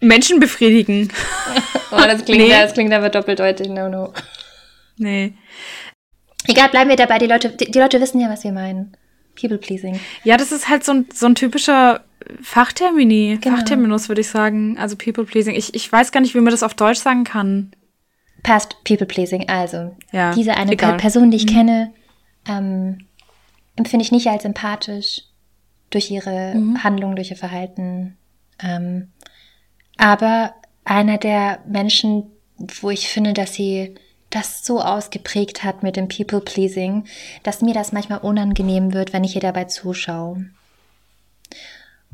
Menschen 0.00 0.38
befriedigen. 0.38 1.10
oh, 1.90 1.96
das 1.96 2.24
klingt, 2.24 2.42
nee. 2.42 2.50
das 2.50 2.74
klingt 2.74 2.92
aber 2.92 3.08
doppeldeutig. 3.08 3.68
No, 3.68 3.88
no. 3.88 4.12
Nee. 4.96 5.32
Egal, 6.46 6.68
bleiben 6.68 6.88
wir 6.88 6.96
dabei. 6.96 7.18
Die 7.18 7.26
Leute, 7.26 7.50
die, 7.50 7.70
die 7.70 7.78
Leute 7.78 8.00
wissen 8.00 8.20
ja, 8.20 8.28
was 8.30 8.44
wir 8.44 8.52
meinen. 8.52 8.96
People 9.38 9.58
pleasing. 9.58 10.00
Ja, 10.24 10.36
das 10.36 10.52
ist 10.52 10.68
halt 10.68 10.84
so 10.84 10.92
ein, 10.92 11.06
so 11.12 11.26
ein 11.26 11.34
typischer 11.34 12.04
Fachtermini, 12.42 13.38
genau. 13.40 13.56
Fachterminus, 13.56 14.08
würde 14.08 14.20
ich 14.20 14.28
sagen. 14.28 14.76
Also 14.78 14.96
People 14.96 15.24
pleasing. 15.24 15.54
Ich, 15.54 15.74
ich 15.74 15.90
weiß 15.90 16.12
gar 16.12 16.20
nicht, 16.20 16.34
wie 16.34 16.40
man 16.40 16.50
das 16.50 16.62
auf 16.62 16.74
Deutsch 16.74 16.98
sagen 16.98 17.24
kann. 17.24 17.72
Passt, 18.42 18.76
People 18.84 19.06
pleasing. 19.06 19.48
Also, 19.48 19.96
ja, 20.12 20.32
diese 20.34 20.54
eine 20.56 20.72
egal. 20.72 20.96
Person, 20.96 21.30
die 21.30 21.36
ich 21.36 21.46
mhm. 21.46 21.54
kenne, 21.54 21.92
ähm, 22.48 23.06
empfinde 23.76 24.04
ich 24.04 24.12
nicht 24.12 24.28
als 24.28 24.44
empathisch 24.44 25.22
durch 25.90 26.10
ihre 26.10 26.54
mhm. 26.54 26.82
Handlung, 26.84 27.16
durch 27.16 27.30
ihr 27.30 27.36
Verhalten. 27.36 28.16
Ähm, 28.62 29.08
aber 29.96 30.54
einer 30.84 31.18
der 31.18 31.60
Menschen, 31.66 32.30
wo 32.80 32.90
ich 32.90 33.08
finde, 33.08 33.32
dass 33.32 33.54
sie 33.54 33.94
das 34.30 34.64
so 34.64 34.80
ausgeprägt 34.80 35.64
hat 35.64 35.82
mit 35.82 35.96
dem 35.96 36.08
People-Pleasing, 36.08 37.04
dass 37.42 37.62
mir 37.62 37.74
das 37.74 37.92
manchmal 37.92 38.18
unangenehm 38.18 38.92
wird, 38.92 39.12
wenn 39.12 39.24
ich 39.24 39.34
ihr 39.34 39.40
dabei 39.40 39.64
zuschaue. 39.64 40.46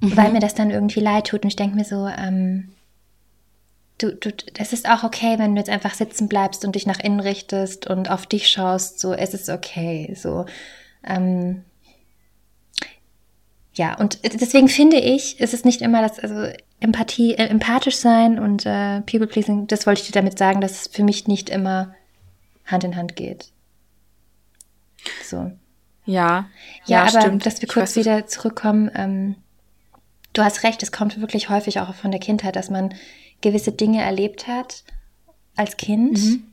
Mhm. 0.01 0.17
Weil 0.17 0.33
mir 0.33 0.41
das 0.41 0.55
dann 0.55 0.71
irgendwie 0.71 1.01
leid 1.01 1.29
tut 1.29 1.43
und 1.43 1.49
ich 1.49 1.57
denke 1.57 1.77
mir 1.77 1.85
so, 1.85 2.07
ähm, 2.07 2.71
du, 3.99 4.15
du, 4.15 4.31
das 4.55 4.73
ist 4.73 4.89
auch 4.89 5.03
okay, 5.03 5.39
wenn 5.39 5.55
du 5.55 5.61
jetzt 5.61 5.71
einfach 5.71 5.95
sitzen 5.95 6.29
bleibst 6.29 6.65
und 6.65 6.75
dich 6.75 6.87
nach 6.87 7.01
innen 7.01 7.21
richtest 7.21 7.89
und 7.89 8.11
auf 8.11 8.27
dich 8.27 8.49
schaust, 8.49 9.01
so, 9.01 9.13
es 9.13 9.35
ist 9.35 9.49
okay, 9.49 10.15
so. 10.17 10.47
Ähm, 11.05 11.65
ja, 13.75 13.99
und 13.99 14.21
deswegen 14.23 14.69
finde 14.69 14.99
ich, 14.99 15.41
ist 15.41 15.53
es 15.53 15.65
nicht 15.65 15.83
immer 15.83 16.01
das, 16.01 16.21
also 16.21 16.47
Empathie, 16.79 17.35
äh, 17.35 17.49
empathisch 17.49 17.97
sein 17.97 18.39
und 18.39 18.65
äh, 18.67 19.01
People-Pleasing, 19.01 19.67
das 19.67 19.87
wollte 19.87 20.03
ich 20.03 20.07
dir 20.07 20.13
damit 20.13 20.39
sagen, 20.39 20.61
dass 20.61 20.83
es 20.83 20.87
für 20.87 21.03
mich 21.03 21.27
nicht 21.27 21.51
immer 21.51 21.95
Hand 22.65 22.85
in 22.85 22.97
Hand 22.97 23.17
geht. 23.17 23.53
So. 25.25 25.53
Ja. 26.07 26.49
Ja, 26.85 26.87
ja 26.87 27.03
aber 27.03 27.21
stimmt. 27.21 27.47
dass 27.47 27.61
wir 27.61 27.69
kurz 27.69 27.97
wieder 27.97 28.27
zurückkommen, 28.27 28.91
ähm, 28.95 29.37
du 30.33 30.43
hast 30.43 30.63
recht, 30.63 30.83
es 30.83 30.93
kommt 30.93 31.21
wirklich 31.21 31.49
häufig 31.49 31.81
auch 31.81 31.95
von 31.95 32.11
der 32.11 32.21
Kindheit, 32.21 32.57
dass 32.57 32.71
man 32.71 32.95
gewisse 33.41 33.73
Dinge 33.73 34.03
erlebt 34.03 34.47
hat 34.47 34.85
als 35.57 35.77
Kind 35.77 36.19
mhm. 36.19 36.47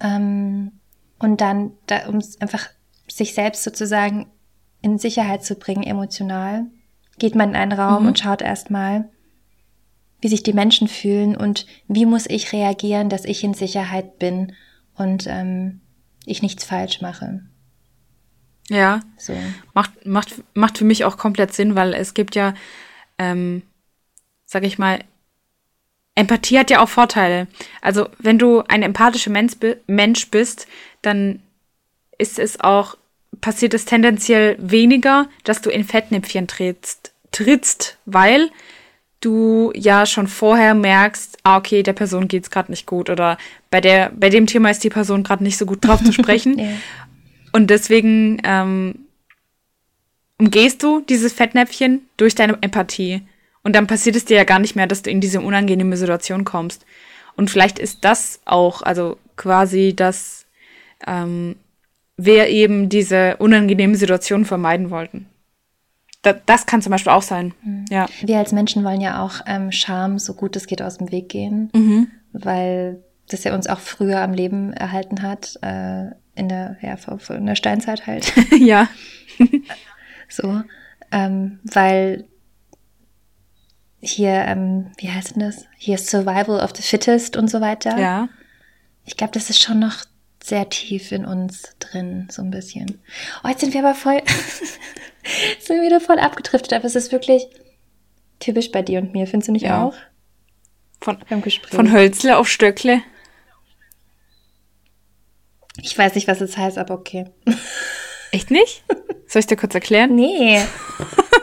ähm, 0.00 0.72
und 1.18 1.40
dann, 1.40 1.72
da, 1.86 2.08
um 2.08 2.20
einfach 2.40 2.68
sich 3.06 3.34
selbst 3.34 3.64
sozusagen 3.64 4.26
in 4.82 4.98
Sicherheit 4.98 5.44
zu 5.44 5.56
bringen, 5.56 5.82
emotional, 5.82 6.66
geht 7.18 7.34
man 7.34 7.50
in 7.50 7.56
einen 7.56 7.72
Raum 7.72 8.02
mhm. 8.02 8.08
und 8.08 8.18
schaut 8.18 8.42
erstmal, 8.42 9.08
wie 10.20 10.28
sich 10.28 10.42
die 10.42 10.52
Menschen 10.52 10.88
fühlen 10.88 11.36
und 11.36 11.66
wie 11.86 12.06
muss 12.06 12.26
ich 12.26 12.52
reagieren, 12.52 13.08
dass 13.08 13.24
ich 13.24 13.42
in 13.44 13.54
Sicherheit 13.54 14.18
bin 14.18 14.52
und 14.98 15.26
ähm, 15.26 15.80
ich 16.24 16.42
nichts 16.42 16.64
falsch 16.64 17.00
mache. 17.00 17.40
Ja. 18.68 19.00
So. 19.16 19.34
Macht, 19.74 20.06
macht, 20.06 20.42
macht 20.54 20.78
für 20.78 20.84
mich 20.84 21.04
auch 21.04 21.16
komplett 21.16 21.54
Sinn, 21.54 21.74
weil 21.74 21.94
es 21.94 22.14
gibt 22.14 22.34
ja, 22.34 22.54
ähm, 23.18 23.62
sag 24.44 24.64
ich 24.64 24.78
mal, 24.78 25.00
Empathie 26.14 26.58
hat 26.58 26.70
ja 26.70 26.82
auch 26.82 26.88
Vorteile. 26.88 27.46
Also, 27.80 28.08
wenn 28.18 28.38
du 28.38 28.62
ein 28.62 28.82
empathischer 28.82 29.30
Mensch 29.30 30.30
bist, 30.30 30.66
dann 31.00 31.40
ist 32.18 32.38
es 32.40 32.58
auch, 32.58 32.96
passiert 33.40 33.72
es 33.72 33.84
tendenziell 33.84 34.56
weniger, 34.58 35.28
dass 35.44 35.60
du 35.62 35.70
in 35.70 35.84
Fettnäpfchen 35.84 36.48
trittst, 36.48 37.12
trittst 37.30 37.98
weil 38.04 38.50
du 39.20 39.72
ja 39.74 40.06
schon 40.06 40.28
vorher 40.28 40.74
merkst, 40.74 41.38
ah, 41.42 41.56
okay, 41.56 41.82
der 41.82 41.92
Person 41.92 42.28
geht's 42.28 42.50
gerade 42.50 42.70
nicht 42.70 42.86
gut 42.86 43.10
oder 43.10 43.38
bei 43.70 43.80
der, 43.80 44.10
bei 44.14 44.28
dem 44.28 44.46
Thema 44.46 44.70
ist 44.70 44.84
die 44.84 44.90
Person 44.90 45.24
gerade 45.24 45.42
nicht 45.42 45.58
so 45.58 45.66
gut 45.66 45.84
drauf 45.84 46.02
zu 46.02 46.12
sprechen. 46.12 46.58
ja. 46.58 46.66
Und 47.52 47.70
deswegen 47.70 48.40
ähm, 48.44 49.06
umgehst 50.38 50.82
du 50.82 51.00
dieses 51.00 51.32
Fettnäpfchen 51.32 52.02
durch 52.16 52.34
deine 52.34 52.58
Empathie. 52.60 53.22
Und 53.62 53.74
dann 53.74 53.86
passiert 53.86 54.16
es 54.16 54.24
dir 54.24 54.36
ja 54.36 54.44
gar 54.44 54.60
nicht 54.60 54.76
mehr, 54.76 54.86
dass 54.86 55.02
du 55.02 55.10
in 55.10 55.20
diese 55.20 55.40
unangenehme 55.40 55.96
Situation 55.96 56.44
kommst. 56.44 56.86
Und 57.36 57.50
vielleicht 57.50 57.78
ist 57.78 58.04
das 58.04 58.40
auch, 58.44 58.82
also 58.82 59.18
quasi 59.36 59.94
das, 59.94 60.46
ähm, 61.06 61.56
wir 62.16 62.48
eben 62.48 62.88
diese 62.88 63.36
unangenehme 63.36 63.96
Situation 63.96 64.44
vermeiden 64.44 64.90
wollten. 64.90 65.26
Da, 66.28 66.34
das 66.44 66.66
kann 66.66 66.82
zum 66.82 66.90
Beispiel 66.90 67.12
auch 67.12 67.22
sein. 67.22 67.54
Mhm. 67.62 67.86
Ja. 67.88 68.06
Wir 68.20 68.36
als 68.38 68.52
Menschen 68.52 68.84
wollen 68.84 69.00
ja 69.00 69.24
auch 69.24 69.40
ähm, 69.46 69.72
Scham 69.72 70.18
so 70.18 70.34
gut 70.34 70.56
es 70.56 70.66
geht 70.66 70.82
aus 70.82 70.98
dem 70.98 71.10
Weg 71.10 71.30
gehen, 71.30 71.70
mhm. 71.74 72.08
weil 72.32 73.02
das 73.28 73.44
ja 73.44 73.54
uns 73.54 73.66
auch 73.66 73.80
früher 73.80 74.20
am 74.20 74.34
Leben 74.34 74.74
erhalten 74.74 75.22
hat, 75.22 75.58
äh, 75.62 76.06
in 76.34 76.48
der, 76.48 76.76
ja, 76.82 76.96
in 77.30 77.46
der 77.46 77.54
Steinzeit 77.54 78.06
halt. 78.06 78.30
ja. 78.58 78.88
so, 80.28 80.62
ähm, 81.12 81.60
weil 81.64 82.26
hier, 84.00 84.44
ähm, 84.44 84.92
wie 84.98 85.10
heißt 85.10 85.34
denn 85.34 85.42
das? 85.42 85.64
Hier 85.78 85.96
Survival 85.96 86.60
of 86.60 86.72
the 86.76 86.82
Fittest 86.82 87.38
und 87.38 87.48
so 87.48 87.62
weiter. 87.62 87.98
Ja. 87.98 88.28
Ich 89.04 89.16
glaube, 89.16 89.32
das 89.32 89.48
ist 89.48 89.62
schon 89.62 89.78
noch 89.78 90.04
sehr 90.48 90.68
tief 90.68 91.12
in 91.12 91.24
uns 91.24 91.74
drin, 91.78 92.28
so 92.30 92.42
ein 92.42 92.50
bisschen. 92.50 93.00
Oh, 93.44 93.48
jetzt 93.48 93.60
sind 93.60 93.74
wir 93.74 93.80
aber 93.80 93.94
voll, 93.94 94.20
sind 95.60 95.82
wieder 95.82 96.00
voll 96.00 96.18
abgedriftet, 96.18 96.72
aber 96.72 96.84
es 96.84 96.96
ist 96.96 97.12
wirklich 97.12 97.46
typisch 98.40 98.70
bei 98.70 98.82
dir 98.82 99.00
und 99.00 99.12
mir, 99.12 99.26
findest 99.26 99.48
du 99.48 99.52
nicht 99.52 99.62
ja. 99.62 99.84
auch? 99.84 99.94
Von, 101.00 101.18
von 101.70 101.92
Hölzle 101.92 102.36
auf 102.36 102.48
Stöckle. 102.48 103.02
Ich 105.80 105.96
weiß 105.96 106.14
nicht, 106.16 106.26
was 106.26 106.40
es 106.40 106.56
heißt, 106.56 106.78
aber 106.78 106.94
okay. 106.94 107.26
Echt 108.32 108.50
nicht? 108.50 108.82
Soll 109.26 109.40
ich 109.40 109.46
dir 109.46 109.56
kurz 109.56 109.74
erklären? 109.74 110.14
Nee. 110.14 110.60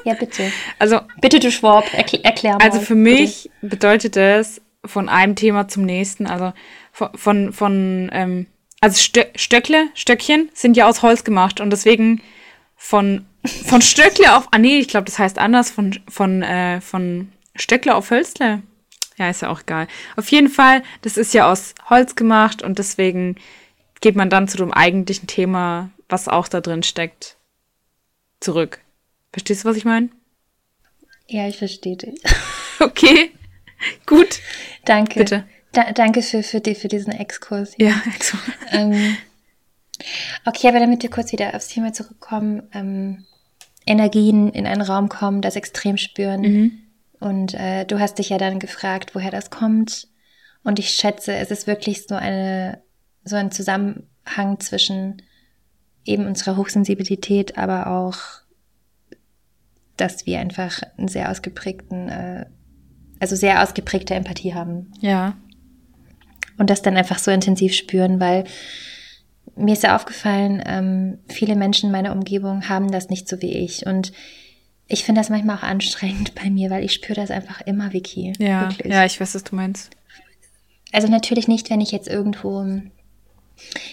Ja, 0.03 0.13
bitte. 0.13 0.51
Also, 0.77 0.99
bitte, 1.19 1.39
du 1.39 1.49
Schwab, 1.49 1.91
erklär, 1.91 2.23
erklär 2.23 2.53
mal. 2.53 2.61
Also 2.61 2.79
für 2.79 2.93
mich 2.93 3.49
bitte. 3.59 3.75
bedeutet 3.75 4.17
es 4.17 4.61
von 4.85 5.09
einem 5.09 5.35
Thema 5.35 5.67
zum 5.67 5.83
nächsten, 5.83 6.27
also 6.27 6.53
von, 6.91 7.09
von, 7.17 7.51
von 7.51 8.11
ähm, 8.13 8.45
also 8.81 8.97
Stö 8.97 9.25
Stöckle, 9.35 9.89
Stöckchen 9.93 10.49
sind 10.53 10.77
ja 10.77 10.87
aus 10.87 11.01
Holz 11.01 11.23
gemacht 11.23 11.59
und 11.59 11.69
deswegen 11.69 12.21
von, 12.75 13.25
von 13.65 13.81
Stöckle 13.81 14.35
auf, 14.35 14.47
ah 14.51 14.57
nee, 14.57 14.79
ich 14.79 14.87
glaube, 14.87 15.05
das 15.05 15.19
heißt 15.19 15.39
anders, 15.39 15.71
von, 15.71 15.99
von, 16.07 16.41
äh, 16.41 16.81
von 16.81 17.31
Stöckle 17.55 17.95
auf 17.95 18.11
Hölzle. 18.11 18.61
Ja, 19.17 19.29
ist 19.29 19.41
ja 19.41 19.49
auch 19.49 19.61
egal. 19.61 19.87
Auf 20.17 20.29
jeden 20.29 20.49
Fall, 20.49 20.83
das 21.01 21.17
ist 21.17 21.33
ja 21.33 21.49
aus 21.49 21.73
Holz 21.89 22.15
gemacht 22.15 22.61
und 22.61 22.79
deswegen 22.79 23.37
geht 24.01 24.15
man 24.15 24.29
dann 24.29 24.47
zu 24.47 24.57
dem 24.57 24.73
eigentlichen 24.73 25.27
Thema, 25.27 25.89
was 26.09 26.27
auch 26.27 26.47
da 26.47 26.61
drin 26.61 26.83
steckt, 26.83 27.37
zurück. 28.41 28.81
Verstehst 29.31 29.63
du, 29.63 29.69
was 29.69 29.77
ich 29.77 29.85
meine? 29.85 30.09
Ja, 31.27 31.47
ich 31.47 31.57
verstehe 31.57 31.97
dich. 31.97 32.21
okay, 32.79 33.31
gut. 34.05 34.39
Danke. 34.83 35.19
Bitte. 35.19 35.47
Da, 35.75 35.91
danke 35.91 36.21
für, 36.21 36.41
für, 36.41 36.61
die, 36.61 36.75
für 36.75 36.87
diesen 36.87 37.13
Exkurs. 37.13 37.73
Ja, 37.77 38.01
Exkurs. 38.15 38.41
Ähm, 38.71 39.17
okay, 40.45 40.67
aber 40.67 40.79
damit 40.79 41.03
wir 41.03 41.09
kurz 41.09 41.31
wieder 41.31 41.53
aufs 41.53 41.67
Thema 41.67 41.93
zurückkommen, 41.93 42.63
ähm, 42.73 43.25
Energien 43.85 44.49
in 44.49 44.65
einen 44.65 44.81
Raum 44.81 45.09
kommen, 45.09 45.41
das 45.41 45.55
extrem 45.55 45.97
spüren. 45.97 46.41
Mhm. 46.41 46.71
Und 47.19 47.53
äh, 47.53 47.85
du 47.85 47.99
hast 47.99 48.17
dich 48.17 48.29
ja 48.29 48.37
dann 48.37 48.59
gefragt, 48.59 49.15
woher 49.15 49.31
das 49.31 49.49
kommt. 49.49 50.07
Und 50.63 50.79
ich 50.79 50.89
schätze, 50.89 51.33
es 51.35 51.51
ist 51.51 51.67
wirklich 51.67 52.07
so 52.07 52.15
eine 52.15 52.81
so 53.25 53.35
ein 53.35 53.51
Zusammenhang 53.51 54.59
zwischen 54.59 55.21
eben 56.05 56.27
unserer 56.27 56.55
Hochsensibilität, 56.55 57.57
aber 57.57 57.87
auch, 57.87 58.17
dass 59.97 60.25
wir 60.25 60.39
einfach 60.39 60.81
einen 60.97 61.07
sehr 61.07 61.31
ausgeprägten, 61.31 62.09
äh, 62.09 62.45
also 63.19 63.35
sehr 63.35 63.63
ausgeprägte 63.63 64.13
Empathie 64.13 64.53
haben. 64.53 64.91
Ja. 64.99 65.35
Und 66.57 66.69
das 66.69 66.81
dann 66.81 66.97
einfach 66.97 67.19
so 67.19 67.31
intensiv 67.31 67.73
spüren, 67.73 68.19
weil 68.19 68.45
mir 69.55 69.73
ist 69.73 69.83
ja 69.83 69.95
aufgefallen, 69.95 70.61
ähm, 70.65 71.19
viele 71.27 71.55
Menschen 71.55 71.87
in 71.87 71.91
meiner 71.91 72.11
Umgebung 72.11 72.67
haben 72.67 72.91
das 72.91 73.09
nicht 73.09 73.27
so 73.27 73.41
wie 73.41 73.53
ich. 73.53 73.85
Und 73.85 74.11
ich 74.87 75.03
finde 75.03 75.21
das 75.21 75.29
manchmal 75.29 75.57
auch 75.57 75.63
anstrengend 75.63 76.35
bei 76.35 76.49
mir, 76.49 76.69
weil 76.69 76.83
ich 76.83 76.93
spüre 76.93 77.15
das 77.15 77.31
einfach 77.31 77.61
immer, 77.61 77.93
Vicky. 77.93 78.33
Ja, 78.39 78.69
wirklich. 78.69 78.91
ja, 78.91 79.05
ich 79.05 79.19
weiß, 79.19 79.35
was 79.35 79.43
du 79.43 79.55
meinst. 79.55 79.91
Also 80.91 81.07
natürlich 81.07 81.47
nicht, 81.47 81.69
wenn 81.69 81.81
ich 81.81 81.91
jetzt 81.91 82.07
irgendwo 82.07 82.63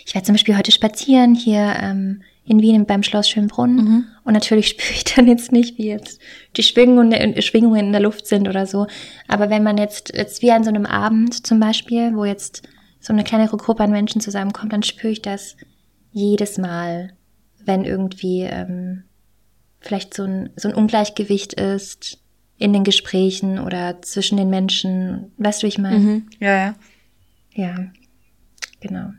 ich 0.05 0.15
war 0.15 0.23
zum 0.23 0.35
Beispiel 0.35 0.57
heute 0.57 0.73
spazieren 0.73 1.35
hier 1.35 1.77
ähm, 1.81 2.23
in 2.45 2.61
Wien 2.61 2.87
beim 2.87 3.03
Schloss 3.03 3.29
Schönbrunn 3.29 3.77
mhm. 3.77 4.05
und 4.25 4.33
natürlich 4.33 4.69
spüre 4.69 4.93
ich 4.93 5.05
dann 5.05 5.27
jetzt 5.29 5.53
nicht, 5.53 5.79
wie 5.79 5.87
jetzt 5.87 6.21
die 6.57 6.63
Schwingungen, 6.63 7.13
äh, 7.13 7.41
Schwingungen 7.41 7.87
in 7.87 7.93
der 7.93 8.01
Luft 8.01 8.27
sind 8.27 8.49
oder 8.49 8.67
so. 8.67 8.87
Aber 9.29 9.49
wenn 9.49 9.63
man 9.63 9.79
jetzt, 9.79 10.13
jetzt 10.15 10.43
wie 10.43 10.51
an 10.51 10.65
so 10.65 10.71
einem 10.71 10.87
Abend 10.87 11.47
zum 11.47 11.61
Beispiel, 11.61 12.15
wo 12.15 12.25
jetzt 12.25 12.63
so 13.01 13.13
eine 13.13 13.25
kleinere 13.25 13.57
Gruppe 13.57 13.85
an 13.85 13.91
Menschen 13.91 14.21
zusammenkommt, 14.21 14.73
dann 14.73 14.83
spüre 14.83 15.13
ich 15.13 15.23
das 15.23 15.57
jedes 16.13 16.59
Mal, 16.59 17.13
wenn 17.65 17.85
irgendwie 17.85 18.43
ähm, 18.43 19.05
vielleicht 19.81 20.15
so 20.15 20.25
ein, 20.25 20.51
so 20.57 20.69
ein 20.69 20.75
Ungleichgewicht 20.75 21.55
ist 21.55 22.19
in 22.59 22.73
den 22.73 22.85
Gesprächen 22.85 23.59
oder 23.59 24.03
zwischen 24.03 24.37
den 24.37 24.51
Menschen. 24.51 25.33
Weißt 25.39 25.63
du, 25.63 25.67
wie 25.67 25.69
ich 25.69 25.79
meine? 25.79 25.99
Mhm. 25.99 26.29
Ja, 26.39 26.57
ja. 26.57 26.75
Ja, 27.55 27.77
genau. 28.81 29.11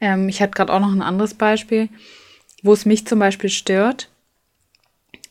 Ähm, 0.00 0.28
ich 0.28 0.42
hatte 0.42 0.52
gerade 0.52 0.72
auch 0.72 0.80
noch 0.80 0.92
ein 0.92 1.02
anderes 1.02 1.34
Beispiel, 1.34 1.88
wo 2.62 2.72
es 2.72 2.84
mich 2.84 3.06
zum 3.06 3.18
Beispiel 3.18 3.50
stört. 3.50 4.08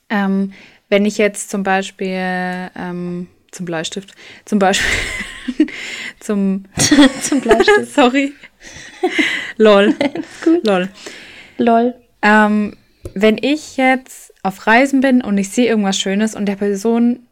Ähm, 0.10 0.54
wenn 0.89 1.06
ich 1.06 1.17
jetzt 1.17 1.49
zum 1.49 1.63
Beispiel 1.63 2.71
ähm, 2.75 3.28
zum 3.51 3.65
Bleistift, 3.65 4.13
zum 4.45 4.60
Beispiel 4.60 4.88
zum, 6.19 6.65
zum 7.21 7.41
Bleistift, 7.41 7.88
sorry, 7.93 8.34
lol, 9.58 9.95
lol, 10.63 10.89
lol. 11.58 11.93
Ähm, 12.21 12.78
wenn 13.13 13.38
ich 13.39 13.78
jetzt 13.78 14.34
auf 14.43 14.67
Reisen 14.67 15.01
bin 15.01 15.21
und 15.21 15.38
ich 15.38 15.49
sehe 15.49 15.67
irgendwas 15.67 15.97
Schönes 15.97 16.36
und 16.36 16.45
der 16.45 16.56
Person 16.56 17.25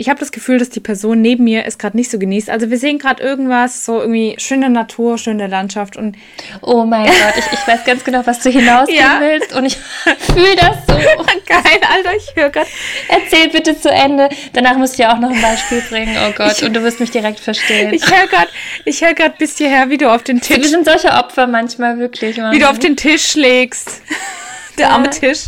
ich 0.00 0.08
habe 0.08 0.18
das 0.18 0.32
Gefühl, 0.32 0.58
dass 0.58 0.70
die 0.70 0.80
Person 0.80 1.20
neben 1.20 1.44
mir 1.44 1.66
es 1.66 1.76
gerade 1.76 1.94
nicht 1.94 2.10
so 2.10 2.18
genießt. 2.18 2.48
Also 2.48 2.70
wir 2.70 2.78
sehen 2.78 2.98
gerade 2.98 3.22
irgendwas, 3.22 3.84
so 3.84 4.00
irgendwie 4.00 4.34
schöne 4.38 4.70
Natur, 4.70 5.18
schöne 5.18 5.46
Landschaft 5.46 5.98
und 5.98 6.16
Oh 6.62 6.84
mein 6.84 7.04
Gott, 7.04 7.34
ich, 7.36 7.44
ich 7.52 7.68
weiß 7.68 7.84
ganz 7.84 8.02
genau, 8.02 8.22
was 8.24 8.40
du 8.40 8.48
hinausgehen 8.48 8.98
ja. 8.98 9.20
willst 9.20 9.54
und 9.54 9.66
ich 9.66 9.76
fühle 10.18 10.56
das 10.56 10.86
so. 10.86 10.94
Geil, 11.46 11.80
Alter, 11.94 12.16
ich 12.16 12.34
höre 12.34 12.48
gerade. 12.48 12.70
Erzähl 13.08 13.50
bitte 13.50 13.78
zu 13.78 13.90
Ende. 13.90 14.30
Danach 14.54 14.78
musst 14.78 14.98
du 14.98 15.02
ja 15.02 15.12
auch 15.12 15.18
noch 15.18 15.30
ein 15.30 15.42
Beispiel 15.42 15.82
bringen. 15.82 16.16
Oh 16.26 16.32
Gott, 16.34 16.54
ich, 16.56 16.64
und 16.64 16.72
du 16.72 16.82
wirst 16.82 16.98
mich 16.98 17.10
direkt 17.10 17.38
verstehen. 17.38 17.92
Ich 17.92 18.06
höre 18.06 18.26
gerade, 18.26 18.48
ich 18.86 19.02
höre 19.02 19.12
gerade 19.12 19.34
bis 19.38 19.58
hierher, 19.58 19.90
wie 19.90 19.98
du 19.98 20.10
auf 20.10 20.22
den 20.22 20.40
Tisch. 20.40 20.56
Wir 20.56 20.68
sind 20.68 20.86
solche 20.86 21.10
Opfer 21.10 21.46
manchmal 21.46 21.98
wirklich. 21.98 22.38
Mann. 22.38 22.54
Wie 22.54 22.58
du 22.58 22.70
auf 22.70 22.78
den 22.78 22.96
Tisch 22.96 23.32
schlägst. 23.32 24.00
Der 24.78 24.86
ja. 24.86 24.92
arme 24.92 25.10
Tisch. 25.10 25.40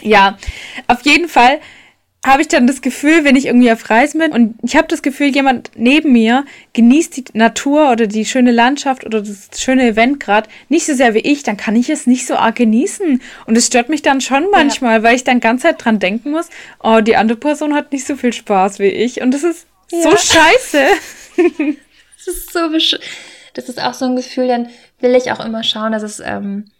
ja, 0.00 0.38
auf 0.86 1.02
jeden 1.02 1.28
Fall 1.28 1.60
habe 2.24 2.42
ich 2.42 2.48
dann 2.48 2.68
das 2.68 2.82
Gefühl, 2.82 3.24
wenn 3.24 3.34
ich 3.34 3.46
irgendwie 3.46 3.72
auf 3.72 3.90
Reisen 3.90 4.20
bin 4.20 4.32
und 4.32 4.54
ich 4.62 4.76
habe 4.76 4.86
das 4.86 5.02
Gefühl, 5.02 5.34
jemand 5.34 5.72
neben 5.74 6.12
mir 6.12 6.44
genießt 6.72 7.16
die 7.16 7.24
Natur 7.32 7.90
oder 7.90 8.06
die 8.06 8.24
schöne 8.24 8.52
Landschaft 8.52 9.04
oder 9.04 9.20
das 9.20 9.48
schöne 9.56 9.88
Event 9.88 10.20
gerade 10.20 10.48
nicht 10.68 10.86
so 10.86 10.94
sehr 10.94 11.14
wie 11.14 11.18
ich, 11.18 11.42
dann 11.42 11.56
kann 11.56 11.74
ich 11.74 11.90
es 11.90 12.06
nicht 12.06 12.26
so 12.26 12.36
arg 12.36 12.54
genießen. 12.54 13.20
Und 13.46 13.58
es 13.58 13.66
stört 13.66 13.88
mich 13.88 14.02
dann 14.02 14.20
schon 14.20 14.50
manchmal, 14.52 14.98
ja. 14.98 15.02
weil 15.02 15.16
ich 15.16 15.24
dann 15.24 15.40
ganz 15.40 15.62
Zeit 15.62 15.84
dran 15.84 15.98
denken 15.98 16.30
muss, 16.30 16.48
oh, 16.80 17.00
die 17.00 17.16
andere 17.16 17.38
Person 17.38 17.74
hat 17.74 17.90
nicht 17.90 18.06
so 18.06 18.14
viel 18.14 18.32
Spaß 18.32 18.78
wie 18.78 18.86
ich. 18.86 19.20
Und 19.20 19.32
das 19.32 19.42
ist 19.42 19.66
ja. 19.90 20.02
so 20.02 20.10
scheiße. 20.10 20.86
das 22.18 22.36
ist 22.36 22.52
so 22.52 22.68
Das 23.54 23.68
ist 23.68 23.82
auch 23.82 23.94
so 23.94 24.04
ein 24.04 24.14
Gefühl, 24.14 24.46
dann 24.46 24.68
will 25.00 25.16
ich 25.16 25.32
auch 25.32 25.44
immer 25.44 25.64
schauen, 25.64 25.90
dass 25.90 26.04
es, 26.04 26.20
ähm, 26.20 26.70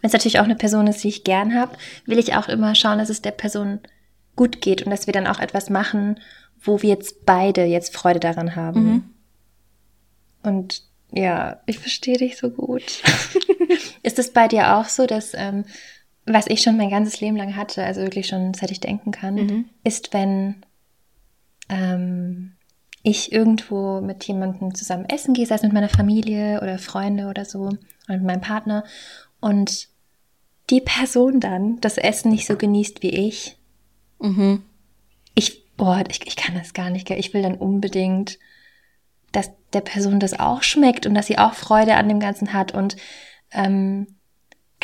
wenn 0.00 0.08
es 0.08 0.12
natürlich 0.12 0.38
auch 0.38 0.44
eine 0.44 0.54
Person 0.54 0.86
ist, 0.86 1.02
die 1.02 1.08
ich 1.08 1.24
gern 1.24 1.58
habe, 1.58 1.76
will 2.06 2.20
ich 2.20 2.36
auch 2.36 2.48
immer 2.48 2.76
schauen, 2.76 2.98
dass 2.98 3.10
es 3.10 3.22
der 3.22 3.32
Person 3.32 3.80
gut 4.36 4.60
geht 4.60 4.82
und 4.82 4.90
dass 4.90 5.06
wir 5.06 5.12
dann 5.12 5.26
auch 5.26 5.38
etwas 5.38 5.70
machen, 5.70 6.20
wo 6.60 6.82
wir 6.82 6.90
jetzt 6.90 7.26
beide 7.26 7.64
jetzt 7.64 7.94
Freude 7.94 8.20
daran 8.20 8.56
haben. 8.56 8.84
Mhm. 8.84 9.04
Und 10.42 10.82
ja, 11.12 11.60
ich 11.66 11.78
verstehe 11.78 12.16
dich 12.16 12.36
so 12.36 12.50
gut. 12.50 13.02
ist 14.02 14.18
es 14.18 14.32
bei 14.32 14.48
dir 14.48 14.76
auch 14.76 14.86
so, 14.86 15.06
dass 15.06 15.32
ähm, 15.34 15.64
was 16.26 16.46
ich 16.46 16.62
schon 16.62 16.76
mein 16.76 16.90
ganzes 16.90 17.20
Leben 17.20 17.36
lang 17.36 17.54
hatte, 17.56 17.84
also 17.84 18.00
wirklich 18.00 18.26
schon 18.26 18.54
seit 18.54 18.70
ich 18.70 18.80
denken 18.80 19.10
kann, 19.10 19.34
mhm. 19.34 19.64
ist, 19.84 20.14
wenn 20.14 20.64
ähm, 21.68 22.52
ich 23.02 23.32
irgendwo 23.32 24.00
mit 24.00 24.24
jemandem 24.24 24.74
zusammen 24.74 25.06
essen 25.08 25.34
gehe, 25.34 25.46
sei 25.46 25.56
es 25.56 25.62
mit 25.62 25.74
meiner 25.74 25.90
Familie 25.90 26.60
oder 26.62 26.78
Freunde 26.78 27.26
oder 27.26 27.44
so, 27.44 27.60
oder 28.08 28.16
mit 28.16 28.24
meinem 28.24 28.40
Partner, 28.40 28.84
und 29.40 29.88
die 30.70 30.80
Person 30.80 31.40
dann 31.40 31.80
das 31.80 31.98
Essen 31.98 32.30
nicht 32.30 32.46
so 32.46 32.56
genießt 32.56 33.02
wie 33.02 33.10
ich, 33.10 33.58
mhm. 34.24 34.62
ich, 35.34 35.64
boah, 35.76 36.02
ich, 36.08 36.26
ich 36.26 36.36
kann 36.36 36.54
das 36.54 36.74
gar 36.74 36.90
nicht, 36.90 37.10
ich 37.10 37.34
will 37.34 37.42
dann 37.42 37.56
unbedingt, 37.56 38.38
dass 39.32 39.50
der 39.72 39.80
Person 39.80 40.20
das 40.20 40.38
auch 40.38 40.62
schmeckt 40.62 41.06
und 41.06 41.14
dass 41.14 41.26
sie 41.26 41.38
auch 41.38 41.54
Freude 41.54 41.96
an 41.96 42.08
dem 42.08 42.20
Ganzen 42.20 42.52
hat 42.52 42.72
und 42.72 42.96
ähm, 43.52 44.06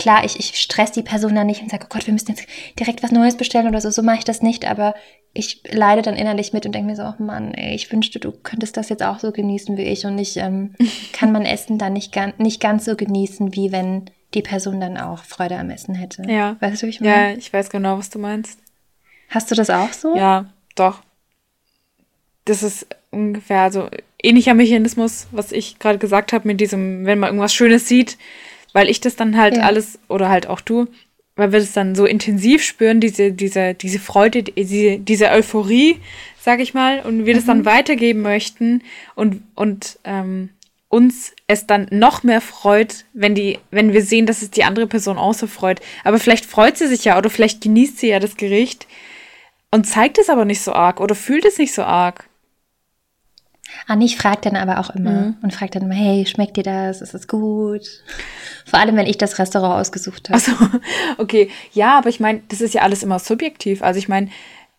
klar, 0.01 0.25
ich, 0.25 0.39
ich 0.39 0.59
stress 0.59 0.93
die 0.93 1.03
Person 1.03 1.35
dann 1.35 1.47
nicht 1.47 1.63
und 1.63 1.71
sage, 1.71 1.85
oh 1.85 1.93
Gott, 1.93 2.07
wir 2.07 2.13
müssen 2.13 2.31
jetzt 2.31 2.47
direkt 2.79 3.03
was 3.03 3.13
Neues 3.13 3.37
bestellen 3.37 3.69
oder 3.69 3.81
so. 3.81 3.91
So 3.91 4.03
mache 4.03 4.19
ich 4.19 4.25
das 4.25 4.43
nicht, 4.43 4.67
aber 4.67 4.95
ich 5.33 5.63
leide 5.71 6.03
dann 6.03 6.17
innerlich 6.17 6.53
mit 6.53 6.67
und 6.67 6.75
denke 6.75 6.91
mir 6.91 6.97
so, 6.97 7.05
oh 7.05 7.23
Mann, 7.23 7.55
ey, 7.55 7.75
ich 7.75 7.93
wünschte, 7.93 8.19
du 8.19 8.33
könntest 8.33 8.77
das 8.77 8.89
jetzt 8.89 9.03
auch 9.03 9.21
so 9.21 9.31
genießen 9.31 9.77
wie 9.77 9.83
ich. 9.83 10.07
Und 10.07 10.19
ich 10.19 10.37
ähm, 10.39 10.75
kann 11.13 11.33
mein 11.33 11.45
Essen 11.45 11.79
dann 11.79 11.93
nicht, 11.93 12.13
ganz, 12.13 12.39
nicht 12.39 12.61
ganz 12.61 12.85
so 12.85 12.97
genießen, 12.97 13.55
wie 13.55 13.73
wenn 13.73 14.07
die 14.35 14.43
Person 14.43 14.81
dann 14.81 14.97
auch 14.97 15.25
Freude 15.25 15.57
am 15.59 15.71
Essen 15.71 15.95
hätte. 15.95 16.23
Ja. 16.29 16.57
Weißt 16.61 16.83
du, 16.83 16.87
wie 16.87 16.91
ich 16.91 17.01
meine? 17.01 17.33
Ja, 17.33 17.37
ich 17.37 17.53
weiß 17.53 17.69
genau, 17.71 17.99
was 17.99 18.11
du 18.11 18.19
meinst. 18.19 18.59
Hast 19.31 19.51
du 19.51 19.55
das 19.55 19.71
auch 19.71 19.93
so? 19.93 20.17
Ja, 20.17 20.47
doch. 20.75 21.01
Das 22.45 22.63
ist 22.63 22.87
ungefähr 23.11 23.71
so 23.73 23.89
ähnlicher 24.23 24.55
Mechanismus, 24.55 25.29
was 25.31 25.53
ich 25.53 25.79
gerade 25.79 25.99
gesagt 25.99 26.33
habe, 26.33 26.47
mit 26.47 26.61
diesem, 26.61 27.07
wenn 27.07 27.19
man 27.19 27.29
irgendwas 27.29 27.55
Schönes 27.55 27.89
sieht, 27.89 28.19
weil 28.73 28.89
ich 28.89 29.01
das 29.01 29.17
dann 29.17 29.37
halt 29.37 29.57
ja. 29.57 29.63
alles 29.63 29.99
oder 30.09 30.29
halt 30.29 30.47
auch 30.47 30.61
du, 30.61 30.87
weil 31.37 31.53
wir 31.53 31.61
das 31.61 31.73
dann 31.73 31.95
so 31.95 32.05
intensiv 32.07 32.63
spüren, 32.63 33.01
diese, 33.01 33.33
diese, 33.33 33.75
diese 33.75 33.99
Freude, 33.99 34.43
diese, 34.43 34.99
diese 34.99 35.31
Euphorie, 35.31 35.99
sag 36.39 36.61
ich 36.61 36.75
mal, 36.75 37.01
und 37.01 37.25
wir 37.25 37.35
mhm. 37.35 37.39
das 37.39 37.47
dann 37.47 37.59
mhm. 37.59 37.67
weitergeben 37.67 38.23
möchten 38.23 38.83
und, 39.15 39.43
und 39.55 39.99
ähm, 40.05 40.51
uns 40.89 41.33
es 41.47 41.67
dann 41.67 41.87
noch 41.91 42.25
mehr 42.25 42.41
freut, 42.41 43.05
wenn 43.13 43.35
die, 43.37 43.59
wenn 43.71 43.93
wir 43.93 44.03
sehen, 44.03 44.27
dass 44.27 44.43
es 44.43 44.51
die 44.51 44.65
andere 44.65 44.89
Person 44.89 45.19
auch 45.19 45.35
so 45.35 45.47
freut. 45.47 45.81
Aber 46.03 46.19
vielleicht 46.19 46.47
freut 46.47 46.77
sie 46.77 46.89
sich 46.89 47.05
ja 47.05 47.17
oder 47.17 47.31
vielleicht 47.31 47.61
genießt 47.61 47.99
sie 47.99 48.09
ja 48.09 48.19
das 48.19 48.37
Gericht 48.37 48.89
und 49.71 49.87
zeigt 49.87 50.19
es 50.19 50.29
aber 50.29 50.45
nicht 50.45 50.63
so 50.63 50.73
arg 50.73 51.01
oder 51.01 51.15
fühlt 51.15 51.45
es 51.45 51.59
nicht 51.59 51.75
so 51.75 51.83
arg. 51.83 52.29
Anni 53.87 54.09
fragt 54.09 54.47
dann 54.47 54.57
aber 54.57 54.81
auch 54.81 54.91
immer 54.91 55.11
mhm. 55.11 55.37
und 55.43 55.55
fragt 55.55 55.77
dann 55.77 55.83
immer, 55.83 55.95
hey, 55.95 56.27
schmeckt 56.27 56.57
dir 56.57 56.63
das? 56.63 57.01
Ist 57.01 57.15
es 57.15 57.29
gut? 57.29 58.03
Vor 58.67 58.79
allem, 58.79 58.97
wenn 58.97 59.07
ich 59.07 59.19
das 59.19 59.39
Restaurant 59.39 59.81
ausgesucht 59.81 60.29
habe. 60.29 60.35
Also, 60.35 60.53
okay. 61.19 61.51
Ja, 61.73 61.99
aber 61.99 62.09
ich 62.09 62.21
meine, 62.21 62.43
das 62.49 62.61
ist 62.61 62.75
ja 62.75 62.83
alles 62.83 63.03
immer 63.03 63.19
subjektiv. 63.19 63.83
Also 63.83 63.99
ich 63.99 64.09
meine, 64.09 64.29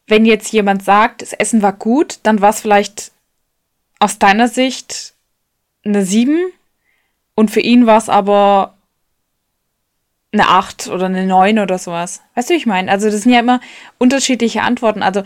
wenn 0.07 0.25
jetzt 0.25 0.51
jemand 0.51 0.83
sagt, 0.83 1.21
das 1.21 1.33
Essen 1.33 1.61
war 1.61 1.73
gut, 1.73 2.19
dann 2.23 2.41
war 2.41 2.49
es 2.49 2.61
vielleicht 2.61 3.11
aus 3.99 4.19
deiner 4.19 4.47
Sicht 4.47 5.13
eine 5.85 6.05
7 6.05 6.51
und 7.35 7.49
für 7.49 7.61
ihn 7.61 7.85
war 7.85 7.97
es 7.97 8.09
aber 8.09 8.77
eine 10.31 10.47
8 10.47 10.87
oder 10.87 11.07
eine 11.07 11.25
9 11.25 11.59
oder 11.59 11.77
sowas. 11.77 12.21
Weißt 12.35 12.49
du, 12.49 12.53
wie 12.53 12.57
ich 12.57 12.65
meine? 12.65 12.89
Also 12.89 13.09
das 13.09 13.21
sind 13.21 13.33
ja 13.33 13.39
immer 13.39 13.59
unterschiedliche 13.97 14.61
Antworten. 14.61 15.03
Also 15.03 15.23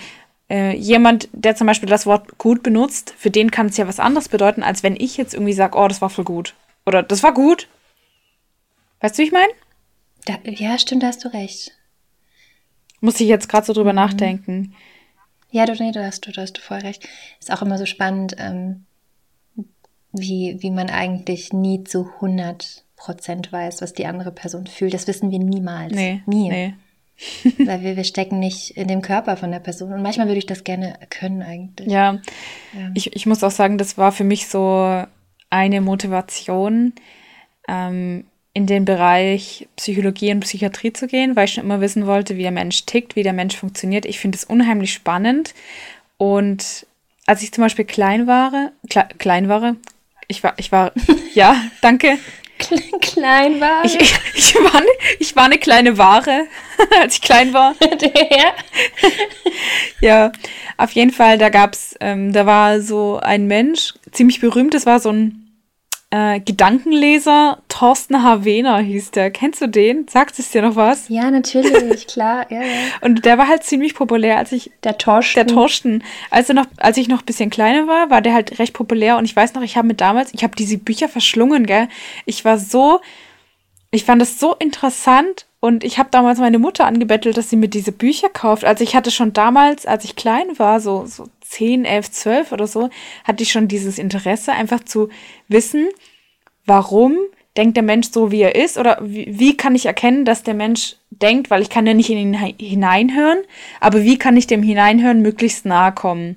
äh, 0.49 0.75
jemand, 0.75 1.29
der 1.31 1.55
zum 1.55 1.67
Beispiel 1.67 1.89
das 1.89 2.05
Wort 2.05 2.37
gut 2.37 2.63
benutzt, 2.63 3.13
für 3.17 3.29
den 3.29 3.51
kann 3.51 3.67
es 3.67 3.77
ja 3.77 3.87
was 3.87 3.99
anderes 3.99 4.29
bedeuten, 4.29 4.63
als 4.63 4.83
wenn 4.83 4.95
ich 4.95 5.17
jetzt 5.17 5.33
irgendwie 5.33 5.53
sage, 5.53 5.77
oh, 5.77 5.87
das 5.87 6.01
war 6.01 6.09
voll 6.09 6.25
gut. 6.25 6.55
Oder 6.85 7.03
das 7.03 7.23
war 7.23 7.33
gut. 7.33 7.67
Weißt 9.01 9.17
du, 9.17 9.23
wie 9.23 9.27
ich 9.27 9.31
meine? 9.31 9.51
Ja, 10.45 10.77
stimmt, 10.79 11.03
da 11.03 11.07
hast 11.07 11.23
du 11.23 11.31
recht. 11.33 11.71
Muss 12.99 13.19
ich 13.19 13.27
jetzt 13.27 13.49
gerade 13.49 13.65
so 13.65 13.73
drüber 13.73 13.93
mhm. 13.93 13.97
nachdenken. 13.97 14.75
Ja, 15.51 15.65
du, 15.65 15.73
nee, 15.73 15.91
du 15.91 16.03
hast, 16.03 16.25
du, 16.25 16.31
du 16.31 16.41
hast 16.41 16.57
du 16.57 16.61
voll 16.61 16.79
recht. 16.79 17.07
Ist 17.39 17.51
auch 17.51 17.61
immer 17.61 17.77
so 17.77 17.85
spannend, 17.85 18.35
ähm, 18.39 18.85
wie, 20.11 20.57
wie 20.59 20.71
man 20.71 20.89
eigentlich 20.89 21.53
nie 21.53 21.83
zu 21.83 22.09
100 22.15 22.84
Prozent 22.95 23.51
weiß, 23.51 23.81
was 23.81 23.93
die 23.93 24.05
andere 24.05 24.31
Person 24.31 24.67
fühlt. 24.67 24.93
Das 24.93 25.07
wissen 25.07 25.31
wir 25.31 25.39
niemals. 25.39 25.93
Nee, 25.93 26.21
Nie. 26.25 26.49
Nee. 26.49 26.73
Weil 27.65 27.81
wir, 27.81 27.95
wir 27.95 28.03
stecken 28.03 28.39
nicht 28.39 28.71
in 28.71 28.87
dem 28.87 29.01
Körper 29.01 29.37
von 29.37 29.51
der 29.51 29.59
Person. 29.59 29.93
Und 29.93 30.01
manchmal 30.01 30.27
würde 30.27 30.39
ich 30.39 30.45
das 30.45 30.63
gerne 30.63 30.99
können 31.09 31.41
eigentlich. 31.41 31.87
Ja, 31.87 32.19
ja. 32.73 32.91
Ich, 32.93 33.15
ich 33.15 33.25
muss 33.25 33.43
auch 33.43 33.51
sagen, 33.51 33.77
das 33.77 33.97
war 33.97 34.11
für 34.11 34.25
mich 34.25 34.47
so 34.47 35.03
eine 35.49 35.81
Motivation, 35.81 36.93
ähm, 37.67 38.25
in 38.53 38.67
den 38.67 38.85
Bereich 38.85 39.67
Psychologie 39.75 40.31
und 40.31 40.39
Psychiatrie 40.39 40.93
zu 40.93 41.07
gehen, 41.07 41.35
weil 41.35 41.45
ich 41.45 41.53
schon 41.53 41.65
immer 41.65 41.81
wissen 41.81 42.07
wollte, 42.07 42.37
wie 42.37 42.41
der 42.41 42.51
Mensch 42.51 42.85
tickt, 42.85 43.17
wie 43.17 43.23
der 43.23 43.33
Mensch 43.33 43.55
funktioniert. 43.57 44.05
Ich 44.05 44.19
finde 44.19 44.37
es 44.37 44.45
unheimlich 44.45 44.93
spannend. 44.93 45.53
Und 46.17 46.87
als 47.25 47.43
ich 47.43 47.51
zum 47.51 47.63
Beispiel 47.63 47.83
klein 47.83 48.27
war, 48.27 48.71
kle 48.89 49.07
klein 49.17 49.49
war, 49.49 49.75
ich 50.29 50.41
war, 50.41 50.53
ich 50.57 50.71
war, 50.71 50.93
ja, 51.33 51.61
danke, 51.81 52.17
Kleinware? 53.01 53.85
Ich, 53.85 53.99
ich, 53.99 54.13
ich, 54.33 54.55
war 54.55 54.75
eine, 54.75 54.87
ich 55.19 55.35
war 55.35 55.45
eine 55.45 55.57
kleine 55.57 55.97
Ware, 55.97 56.47
als 57.01 57.15
ich 57.15 57.21
klein 57.21 57.53
war. 57.53 57.75
ja, 60.01 60.31
auf 60.77 60.91
jeden 60.91 61.11
Fall, 61.11 61.37
da 61.37 61.49
gab's, 61.49 61.95
ähm, 61.99 62.33
da 62.33 62.45
war 62.45 62.81
so 62.81 63.19
ein 63.21 63.47
Mensch, 63.47 63.93
ziemlich 64.11 64.39
berühmt, 64.39 64.73
das 64.73 64.85
war 64.85 64.99
so 64.99 65.09
ein 65.09 65.44
äh, 66.15 66.39
Gedankenleser, 66.39 67.57
Thorsten 67.67 68.23
Havena 68.23 68.77
hieß 68.77 69.11
der. 69.11 69.31
Kennst 69.31 69.59
du 69.59 69.67
den? 69.67 70.07
Sagt 70.07 70.39
es 70.39 70.49
dir 70.49 70.61
noch 70.61 70.77
was? 70.77 71.09
Ja, 71.09 71.29
natürlich, 71.29 72.07
klar. 72.07 72.49
Ja, 72.49 72.61
ja. 72.61 72.67
Und 73.01 73.25
der 73.25 73.37
war 73.37 73.49
halt 73.49 73.65
ziemlich 73.65 73.95
populär, 73.95 74.37
als 74.37 74.53
ich. 74.53 74.71
Der 74.85 74.97
Torsten. 74.97 75.45
Der 75.45 75.53
Torsten. 75.53 76.03
Als, 76.29 76.47
noch, 76.47 76.67
als 76.77 76.95
ich 76.95 77.09
noch 77.09 77.19
ein 77.19 77.25
bisschen 77.25 77.49
kleiner 77.49 77.85
war, 77.87 78.09
war 78.09 78.21
der 78.21 78.33
halt 78.33 78.59
recht 78.59 78.73
populär. 78.73 79.17
Und 79.17 79.25
ich 79.25 79.35
weiß 79.35 79.55
noch, 79.55 79.61
ich 79.61 79.75
habe 79.75 79.89
mit 79.89 79.99
damals, 79.99 80.33
ich 80.33 80.45
habe 80.45 80.55
diese 80.55 80.77
Bücher 80.77 81.09
verschlungen, 81.09 81.65
gell? 81.65 81.89
Ich 82.25 82.45
war 82.45 82.57
so. 82.57 83.01
Ich 83.91 84.05
fand 84.05 84.21
das 84.21 84.39
so 84.39 84.55
interessant 84.55 85.47
und 85.59 85.83
ich 85.83 85.99
habe 85.99 86.09
damals 86.11 86.39
meine 86.39 86.59
Mutter 86.59 86.85
angebettelt, 86.85 87.37
dass 87.37 87.49
sie 87.49 87.55
mir 87.55 87.69
diese 87.69 87.91
Bücher 87.91 88.29
kauft. 88.29 88.65
Also 88.65 88.83
ich 88.83 88.95
hatte 88.95 89.09
schon 89.09 89.33
damals, 89.33 89.85
als 89.85 90.03
ich 90.03 90.15
klein 90.15 90.59
war, 90.59 90.79
so, 90.81 91.05
so 91.07 91.27
10, 91.49 91.85
11, 91.85 92.11
12 92.11 92.51
oder 92.51 92.67
so, 92.67 92.89
hatte 93.23 93.43
ich 93.43 93.51
schon 93.51 93.67
dieses 93.67 93.97
Interesse, 93.97 94.51
einfach 94.51 94.83
zu 94.83 95.09
wissen, 95.47 95.87
warum 96.65 97.17
denkt 97.57 97.77
der 97.77 97.83
Mensch 97.83 98.09
so, 98.11 98.31
wie 98.31 98.41
er 98.41 98.55
ist? 98.55 98.77
Oder 98.77 98.99
wie, 99.01 99.27
wie 99.29 99.55
kann 99.55 99.75
ich 99.75 99.85
erkennen, 99.85 100.25
dass 100.25 100.43
der 100.43 100.53
Mensch 100.53 100.97
denkt, 101.09 101.49
weil 101.49 101.61
ich 101.61 101.69
kann 101.69 101.87
ja 101.87 101.93
nicht 101.93 102.09
in 102.09 102.17
ihn 102.17 102.33
hineinhören, 102.33 103.39
aber 103.79 104.03
wie 104.03 104.17
kann 104.17 104.35
ich 104.35 104.47
dem 104.47 104.63
Hineinhören 104.63 105.21
möglichst 105.21 105.65
nahe 105.65 105.93
kommen? 105.93 106.35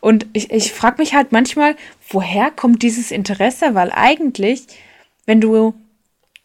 Und 0.00 0.26
ich, 0.32 0.50
ich 0.50 0.72
frage 0.72 0.98
mich 0.98 1.14
halt 1.14 1.32
manchmal, 1.32 1.76
woher 2.08 2.50
kommt 2.50 2.82
dieses 2.82 3.10
Interesse? 3.10 3.74
Weil 3.74 3.92
eigentlich, 3.92 4.66
wenn 5.26 5.40
du, 5.40 5.74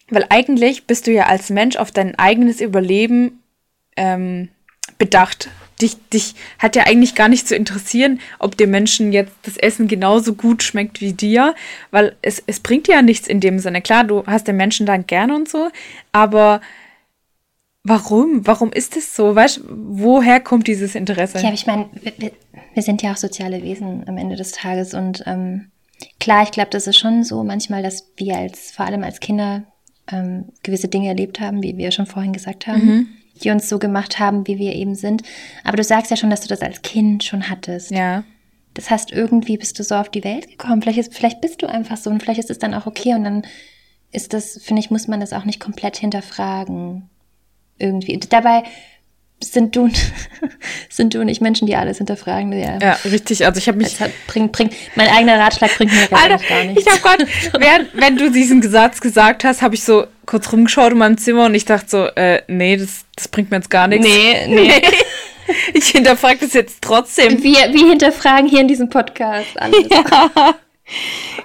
weil 0.10 0.26
eigentlich 0.30 0.86
bist 0.86 1.08
du 1.08 1.12
ja 1.12 1.26
als 1.26 1.50
Mensch 1.50 1.78
auf 1.78 1.92
dein 1.92 2.18
eigenes 2.18 2.62
Überleben 2.62 3.42
ähm, 3.96 4.50
bedacht 4.98 5.50
dich, 5.84 5.98
dich 6.12 6.34
hat 6.58 6.76
ja 6.76 6.84
eigentlich 6.88 7.14
gar 7.14 7.28
nicht 7.28 7.48
zu 7.48 7.56
interessieren, 7.56 8.20
ob 8.40 8.58
dem 8.58 8.72
Menschen 8.72 9.14
jetzt 9.14 9.34
das 9.44 9.58
Essen 9.58 9.88
genauso 9.88 10.34
gut 10.34 10.64
schmeckt 10.64 11.02
wie 11.02 11.14
dir, 11.14 11.54
weil 11.92 12.16
es, 12.22 12.42
es 12.48 12.60
bringt 12.60 12.88
dir 12.88 12.96
ja 12.96 13.02
nichts 13.02 13.28
in 13.28 13.40
dem 13.40 13.60
Sinne. 13.60 13.82
Klar, 13.82 14.06
du 14.06 14.26
hast 14.26 14.48
den 14.48 14.58
Menschen 14.58 14.86
dann 14.86 15.06
gern 15.06 15.32
und 15.32 15.48
so, 15.48 15.70
aber 16.12 16.62
warum? 17.84 18.48
Warum 18.48 18.72
ist 18.72 18.98
es 18.98 19.16
so? 19.16 19.36
Weißt 19.36 19.62
woher 19.68 20.40
kommt 20.40 20.68
dieses 20.68 20.96
Interesse? 20.96 21.40
Ja, 21.40 21.54
ich 21.54 21.68
meine, 21.68 21.90
wir, 22.18 22.32
wir, 22.74 22.84
sind 22.84 23.02
ja 23.02 23.12
auch 23.12 23.18
soziale 23.18 23.62
Wesen 23.62 24.08
am 24.08 24.18
Ende 24.18 24.36
des 24.36 24.52
Tages 24.52 24.94
und 24.94 25.24
ähm, 25.28 25.70
klar, 26.20 26.44
ich 26.44 26.52
glaube, 26.52 26.70
das 26.72 26.88
ist 26.88 26.98
schon 26.98 27.24
so 27.24 27.44
manchmal, 27.44 27.84
dass 27.84 28.10
wir 28.16 28.38
als, 28.38 28.72
vor 28.72 28.86
allem 28.86 29.04
als 29.04 29.20
Kinder, 29.20 29.64
ähm, 30.12 30.46
gewisse 30.64 30.88
Dinge 30.88 31.10
erlebt 31.10 31.40
haben, 31.40 31.62
wie 31.62 31.78
wir 31.78 31.92
schon 31.92 32.06
vorhin 32.06 32.34
gesagt 32.34 32.68
haben. 32.68 32.86
Mhm 32.86 33.08
die 33.36 33.50
uns 33.50 33.68
so 33.68 33.80
gemacht 33.80 34.20
haben, 34.20 34.48
wie 34.48 34.60
wir 34.60 34.74
eben 34.74 34.96
sind. 34.96 35.24
Aber 35.64 35.78
du 35.78 35.84
sagst 35.84 36.12
ja 36.12 36.18
schon, 36.18 36.30
dass 36.30 36.42
du 36.42 36.48
das 36.48 36.62
als 36.62 36.82
Kind 36.82 37.24
schon 37.24 37.50
hattest. 37.50 37.92
Ja. 37.92 38.24
Das 38.74 38.90
heißt, 38.90 39.12
irgendwie 39.12 39.58
bist 39.58 39.78
du 39.80 39.84
so 39.84 39.96
auf 39.96 40.10
die 40.10 40.24
Welt 40.24 40.48
gekommen. 40.48 40.82
Vielleicht, 40.82 41.00
ist, 41.00 41.14
vielleicht 41.14 41.42
bist 41.42 41.62
du 41.62 41.68
einfach 41.68 41.98
so 41.98 42.10
und 42.10 42.22
vielleicht 42.22 42.40
ist 42.40 42.52
es 42.52 42.60
dann 42.60 42.74
auch 42.74 42.86
okay 42.86 43.14
und 43.14 43.24
dann 43.24 43.44
ist 44.12 44.34
das, 44.34 44.60
finde 44.62 44.82
ich, 44.82 44.92
muss 44.92 45.08
man 45.08 45.20
das 45.20 45.34
auch 45.34 45.46
nicht 45.46 45.60
komplett 45.60 45.98
hinterfragen. 45.98 47.10
Irgendwie. 47.80 48.18
Dabei 48.18 48.64
sind 49.52 49.76
du, 49.76 49.90
sind 50.90 51.14
du 51.14 51.22
und 51.22 51.28
ich 51.28 51.42
Menschen, 51.42 51.68
die 51.68 51.76
alles 51.76 51.98
hinterfragen. 51.98 52.52
Ja, 52.54 52.78
ja 52.80 52.98
richtig. 53.06 53.46
Also 53.46 53.58
ich 53.58 53.68
habe 53.68 53.78
mich. 53.78 54.00
Hat, 54.00 54.12
bringt, 54.28 54.52
bringt, 54.52 54.74
mein 54.96 55.10
eigener 55.10 55.40
Ratschlag 55.40 55.76
bringt 55.78 55.92
mir 55.92 56.08
gar, 56.08 56.24
Alter, 56.24 56.40
gar 56.48 56.64
nichts. 56.64 56.84
Ich 56.84 56.92
habe 56.92 57.02
gerade, 57.02 57.28
während 57.60 57.90
wenn 57.94 58.18
du 58.18 58.32
diesen 58.32 58.62
Satz 58.62 59.02
gesagt 59.02 59.44
hast, 59.44 59.62
habe 59.62 59.76
ich 59.76 59.84
so 59.84 60.06
kurz 60.26 60.52
rumgeschaut 60.52 60.92
in 60.92 60.98
meinem 60.98 61.18
Zimmer 61.18 61.46
und 61.46 61.56
ich 61.56 61.66
dachte 61.66 61.90
so, 61.90 62.06
äh, 62.06 62.42
nee, 62.48 62.78
das, 62.78 63.06
das 63.16 63.28
bringt 63.28 63.52
mir 63.52 63.58
jetzt 63.58 63.70
gar 63.70 63.88
nichts. 63.88 64.08
Nee, 64.08 64.48
nee. 64.48 64.82
ich 65.74 65.88
hinterfrage 65.88 66.40
das 66.42 66.54
jetzt 66.54 66.82
trotzdem. 66.82 67.44
Wir, 67.44 67.74
wir 67.74 67.88
hinterfragen 67.90 68.48
hier 68.48 68.62
in 68.62 68.68
diesem 68.68 68.90
Podcast 68.90 69.60
alles. 69.60 69.86
Ja. 69.90 70.56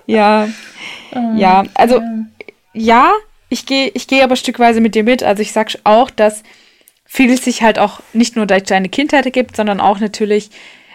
Ja. 0.06 0.48
Um, 1.12 1.38
ja, 1.38 1.64
also 1.74 2.00
ja, 2.72 3.06
ja 3.06 3.12
ich 3.48 3.66
gehe 3.66 3.90
ich 3.94 4.06
geh 4.06 4.22
aber 4.22 4.36
stückweise 4.36 4.80
mit 4.80 4.94
dir 4.94 5.04
mit. 5.04 5.22
Also 5.22 5.42
ich 5.42 5.52
sag 5.52 5.70
auch, 5.84 6.10
dass 6.10 6.42
vieles 7.10 7.42
sich 7.42 7.62
halt 7.62 7.78
auch 7.78 8.00
nicht 8.12 8.36
nur 8.36 8.46
durch 8.46 8.64
deine 8.64 8.90
Kindheit 8.90 9.24
ergibt, 9.24 9.56
sondern 9.56 9.80
auch 9.80 9.98
natürlich, 9.98 10.50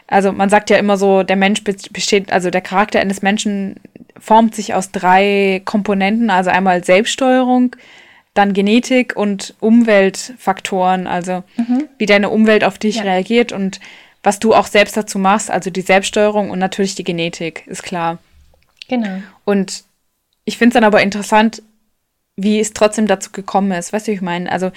also 0.07 0.31
man 0.31 0.49
sagt 0.49 0.69
ja 0.69 0.77
immer 0.77 0.95
so, 0.95 1.23
der 1.23 1.35
Mensch 1.35 1.63
besteht, 1.63 2.31
also 2.31 2.51
der 2.51 2.61
Charakter 2.61 2.99
eines 2.99 3.23
Menschen 3.23 3.77
formt 4.19 4.55
sich 4.55 4.75
aus 4.75 4.91
drei 4.91 5.61
Komponenten, 5.65 6.29
also 6.29 6.51
einmal 6.51 6.83
Selbststeuerung, 6.83 7.75
dann 8.35 8.53
Genetik 8.53 9.15
und 9.15 9.55
Umweltfaktoren, 9.59 11.07
also 11.07 11.43
mhm. 11.57 11.89
wie 11.97 12.05
deine 12.05 12.29
Umwelt 12.29 12.63
auf 12.63 12.77
dich 12.77 12.97
ja. 12.97 13.03
reagiert 13.03 13.51
und 13.51 13.79
was 14.21 14.39
du 14.39 14.53
auch 14.53 14.67
selbst 14.67 14.95
dazu 14.95 15.17
machst, 15.17 15.49
also 15.49 15.71
die 15.71 15.81
Selbststeuerung 15.81 16.51
und 16.51 16.59
natürlich 16.59 16.95
die 16.95 17.03
Genetik, 17.03 17.63
ist 17.65 17.83
klar. 17.83 18.19
Genau. 18.87 19.21
Und 19.45 19.83
ich 20.45 20.57
finde 20.57 20.69
es 20.69 20.73
dann 20.75 20.83
aber 20.83 21.01
interessant, 21.01 21.63
wie 22.35 22.59
es 22.59 22.73
trotzdem 22.73 23.07
dazu 23.07 23.31
gekommen 23.31 23.71
ist. 23.71 23.93
Weißt 23.93 24.07
du, 24.07 24.11
wie 24.11 24.15
ich 24.15 24.21
meine? 24.21 24.51
Also, 24.51 24.71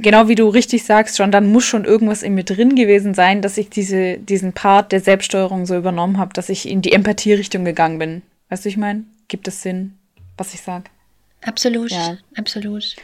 genau 0.00 0.28
wie 0.28 0.34
du 0.34 0.48
richtig 0.48 0.84
sagst, 0.84 1.16
schon, 1.16 1.30
dann 1.30 1.50
muss 1.50 1.64
schon 1.64 1.84
irgendwas 1.84 2.22
in 2.22 2.34
mir 2.34 2.44
drin 2.44 2.74
gewesen 2.74 3.14
sein, 3.14 3.42
dass 3.42 3.58
ich 3.58 3.70
diese, 3.70 4.18
diesen 4.18 4.52
Part 4.52 4.92
der 4.92 5.00
Selbststeuerung 5.00 5.66
so 5.66 5.76
übernommen 5.76 6.18
habe, 6.18 6.32
dass 6.32 6.48
ich 6.48 6.68
in 6.68 6.82
die 6.82 6.92
Empathie-Richtung 6.92 7.64
gegangen 7.64 7.98
bin. 7.98 8.22
Weißt 8.48 8.64
du, 8.64 8.68
ich 8.68 8.76
meine? 8.76 9.04
Gibt 9.28 9.46
es 9.48 9.62
Sinn, 9.62 9.98
was 10.36 10.54
ich 10.54 10.62
sage? 10.62 10.84
Absolut, 11.42 11.90
ja. 11.90 12.16
absolut. 12.36 12.96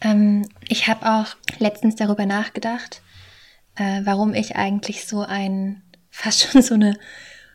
Ähm, 0.00 0.46
ich 0.68 0.86
habe 0.88 1.06
auch 1.06 1.36
letztens 1.58 1.96
darüber 1.96 2.26
nachgedacht, 2.26 3.02
äh, 3.76 4.02
warum 4.04 4.34
ich 4.34 4.56
eigentlich 4.56 5.06
so 5.06 5.20
ein, 5.20 5.82
fast 6.10 6.42
schon 6.42 6.62
so 6.62 6.74
eine, 6.74 6.98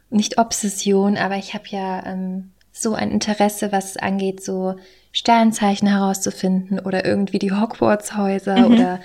nicht 0.09 0.37
Obsession, 0.37 1.17
aber 1.17 1.37
ich 1.37 1.53
habe 1.53 1.65
ja 1.69 2.05
ähm, 2.05 2.51
so 2.71 2.93
ein 2.95 3.11
Interesse, 3.11 3.71
was 3.71 3.97
angeht, 3.97 4.43
so 4.43 4.75
Sternzeichen 5.11 5.87
herauszufinden 5.87 6.79
oder 6.79 7.05
irgendwie 7.05 7.39
die 7.39 7.51
Hogwarts-Häuser 7.51 8.67
mhm. 8.67 8.73
oder 8.73 8.99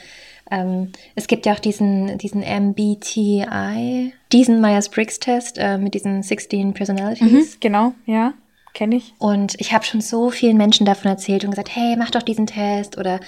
ähm, 0.50 0.92
es 1.14 1.26
gibt 1.26 1.46
ja 1.46 1.54
auch 1.54 1.58
diesen, 1.58 2.18
diesen 2.18 2.42
MBTI, 2.42 4.12
diesen 4.32 4.60
Myers-Briggs-Test 4.60 5.58
äh, 5.58 5.78
mit 5.78 5.94
diesen 5.94 6.22
16 6.22 6.74
Personalities. 6.74 7.54
Mhm, 7.56 7.60
genau, 7.60 7.94
ja, 8.06 8.34
kenne 8.72 8.96
ich. 8.96 9.14
Und 9.18 9.54
ich 9.58 9.72
habe 9.72 9.84
schon 9.84 10.00
so 10.00 10.30
vielen 10.30 10.56
Menschen 10.56 10.86
davon 10.86 11.10
erzählt 11.10 11.44
und 11.44 11.50
gesagt, 11.50 11.74
hey, 11.74 11.96
mach 11.96 12.10
doch 12.10 12.22
diesen 12.22 12.46
Test 12.46 12.96
oder 12.96 13.18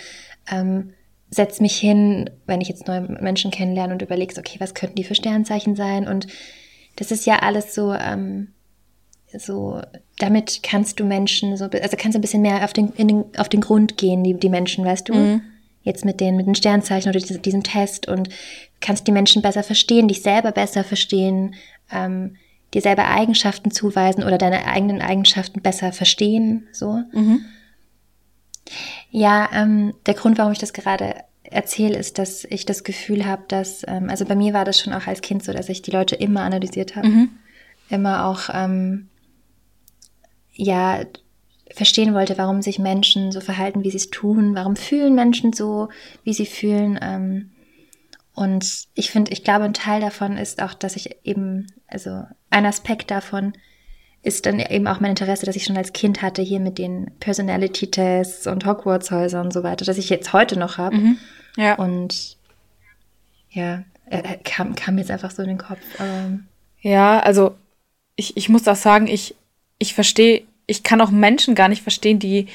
ähm, 0.51 0.95
setz 1.31 1.61
mich 1.61 1.77
hin, 1.77 2.31
wenn 2.47 2.61
ich 2.61 2.69
jetzt 2.69 2.87
neue 2.87 3.01
Menschen 3.01 3.51
kennenlerne 3.51 3.93
und 3.93 4.03
überlegst, 4.03 4.39
okay, 4.39 4.61
was 4.61 4.75
könnten 4.75 4.97
die 4.97 5.05
für 5.05 5.15
Sternzeichen 5.15 5.75
sein? 5.75 6.07
Und 6.07 6.29
das 6.97 7.11
ist 7.11 7.27
ja 7.27 7.41
alles 7.41 7.75
so, 7.75 7.93
ähm, 7.93 8.53
so, 9.37 9.81
damit 10.19 10.63
kannst 10.63 11.01
du 11.01 11.05
Menschen 11.05 11.57
so, 11.57 11.67
also 11.67 11.97
kannst 11.97 12.15
du 12.15 12.19
ein 12.19 12.23
bisschen 12.23 12.43
mehr 12.43 12.65
auf 12.65 12.73
den, 12.73 12.93
in 12.93 13.09
den, 13.09 13.25
auf 13.37 13.49
den 13.49 13.61
Grund 13.61 13.97
gehen, 13.97 14.25
die, 14.25 14.35
die 14.35 14.49
Menschen, 14.49 14.85
weißt 14.85 15.09
du? 15.09 15.15
Mhm. 15.15 15.43
Jetzt 15.83 16.05
mit 16.05 16.21
den, 16.21 16.37
mit 16.37 16.47
den 16.47 16.55
Sternzeichen 16.55 17.09
oder 17.11 17.21
diesem, 17.21 17.41
diesem 17.41 17.63
Test 17.63 18.09
und 18.09 18.29
kannst 18.81 19.07
die 19.07 19.13
Menschen 19.13 19.43
besser 19.43 19.63
verstehen, 19.63 20.09
dich 20.09 20.23
selber 20.23 20.53
besser 20.53 20.85
verstehen, 20.85 21.55
ähm, 21.93 22.37
dir 22.75 22.83
selber 22.83 23.07
Eigenschaften 23.09 23.71
zuweisen 23.71 24.25
oder 24.25 24.39
deine 24.39 24.67
eigenen 24.67 25.01
Eigenschaften 25.01 25.63
besser 25.63 25.93
verstehen, 25.93 26.67
so. 26.73 27.01
Mhm. 27.13 27.45
Ja, 29.11 29.49
ähm, 29.55 29.95
der 30.07 30.15
Grund, 30.15 30.37
warum 30.37 30.53
ich 30.53 30.59
das 30.59 30.75
gerade 30.75 31.15
erzähle, 31.43 31.99
ist, 31.99 32.19
dass 32.19 32.45
ich 32.45 32.67
das 32.67 32.85
Gefühl 32.85 33.25
habe, 33.25 33.45
dass, 33.49 33.83
ähm, 33.87 34.11
also 34.11 34.27
bei 34.27 34.35
mir 34.35 34.53
war 34.53 34.67
das 34.67 34.81
schon 34.81 34.93
auch 34.93 35.07
als 35.07 35.23
Kind 35.23 35.43
so, 35.43 35.53
dass 35.53 35.71
ich 35.71 35.81
die 35.81 35.91
Leute 35.91 36.15
immer 36.15 36.43
analysiert 36.43 36.97
habe. 36.97 37.09
Mhm. 37.09 37.31
Immer 37.89 38.27
auch 38.27 38.51
ähm, 38.53 39.09
ja 40.59 41.01
verstehen 41.71 42.15
wollte, 42.15 42.37
warum 42.37 42.61
sich 42.61 42.79
Menschen 42.79 43.33
so 43.33 43.41
verhalten, 43.41 43.85
wie 43.85 43.91
sie 43.91 43.97
es 43.99 44.11
tun, 44.11 44.55
warum 44.55 44.77
fühlen 44.77 45.15
Menschen 45.15 45.53
so, 45.53 45.89
wie 46.25 46.35
sie 46.35 46.47
fühlen. 46.47 46.99
Ähm, 47.01 47.51
und 48.35 48.89
ich 48.95 49.11
finde, 49.11 49.33
ich 49.33 49.45
glaube, 49.45 49.65
ein 49.65 49.75
Teil 49.75 50.01
davon 50.01 50.37
ist 50.37 50.63
auch, 50.63 50.75
dass 50.75 50.97
ich 50.97 51.17
eben, 51.25 51.67
also 51.87 52.25
ein 52.51 52.67
Aspekt 52.67 53.11
davon 53.11 53.53
ist 54.23 54.47
dann 54.47 54.59
eben 54.59 54.87
auch 54.89 55.01
mein 55.01 55.11
Interesse, 55.11 55.47
das 55.47 55.57
ich 55.57 55.65
schon 55.65 55.77
als 55.77 55.93
Kind 55.93 56.23
hatte, 56.23 56.43
hier 56.43 56.61
mit 56.61 56.79
den 56.79 57.13
Personality-Tests 57.21 58.47
und 58.47 58.67
Hogwarts-Häusern 58.67 59.47
und 59.47 59.53
so 59.53 59.63
weiter, 59.63 59.85
dass 59.85 59.99
ich 59.99 60.11
jetzt 60.11 60.33
heute 60.33 60.59
noch 60.59 60.79
habe. 60.79 60.97
Mhm. 60.97 61.19
Ja. 61.57 61.75
Und 61.77 62.37
ja, 63.51 63.85
kam, 64.45 64.75
kam 64.75 64.99
jetzt 64.99 65.11
einfach 65.11 65.31
so 65.31 65.43
in 65.43 65.49
den 65.49 65.59
Kopf. 65.59 65.81
Ähm. 66.01 66.49
Ja, 66.81 67.21
also 67.21 67.55
ich, 68.17 68.37
ich 68.37 68.49
muss 68.49 68.67
auch 68.67 68.77
sagen, 68.77 69.07
ich, 69.07 69.37
ich 69.79 69.95
verstehe, 69.95 70.43
ich 70.67 70.83
kann 70.83 71.01
auch 71.01 71.11
Menschen 71.11 71.55
gar 71.55 71.69
nicht 71.69 71.83
verstehen, 71.83 72.19
die 72.19 72.47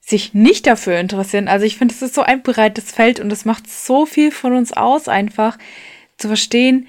sich 0.00 0.34
nicht 0.34 0.66
dafür 0.66 0.98
interessieren. 0.98 1.48
Also 1.48 1.64
ich 1.64 1.76
finde, 1.76 1.94
es 1.94 2.02
ist 2.02 2.14
so 2.14 2.22
ein 2.22 2.42
breites 2.42 2.90
Feld 2.90 3.20
und 3.20 3.32
es 3.32 3.44
macht 3.44 3.70
so 3.70 4.04
viel 4.04 4.32
von 4.32 4.52
uns 4.52 4.72
aus, 4.72 5.08
einfach 5.08 5.58
zu 6.18 6.28
verstehen, 6.28 6.88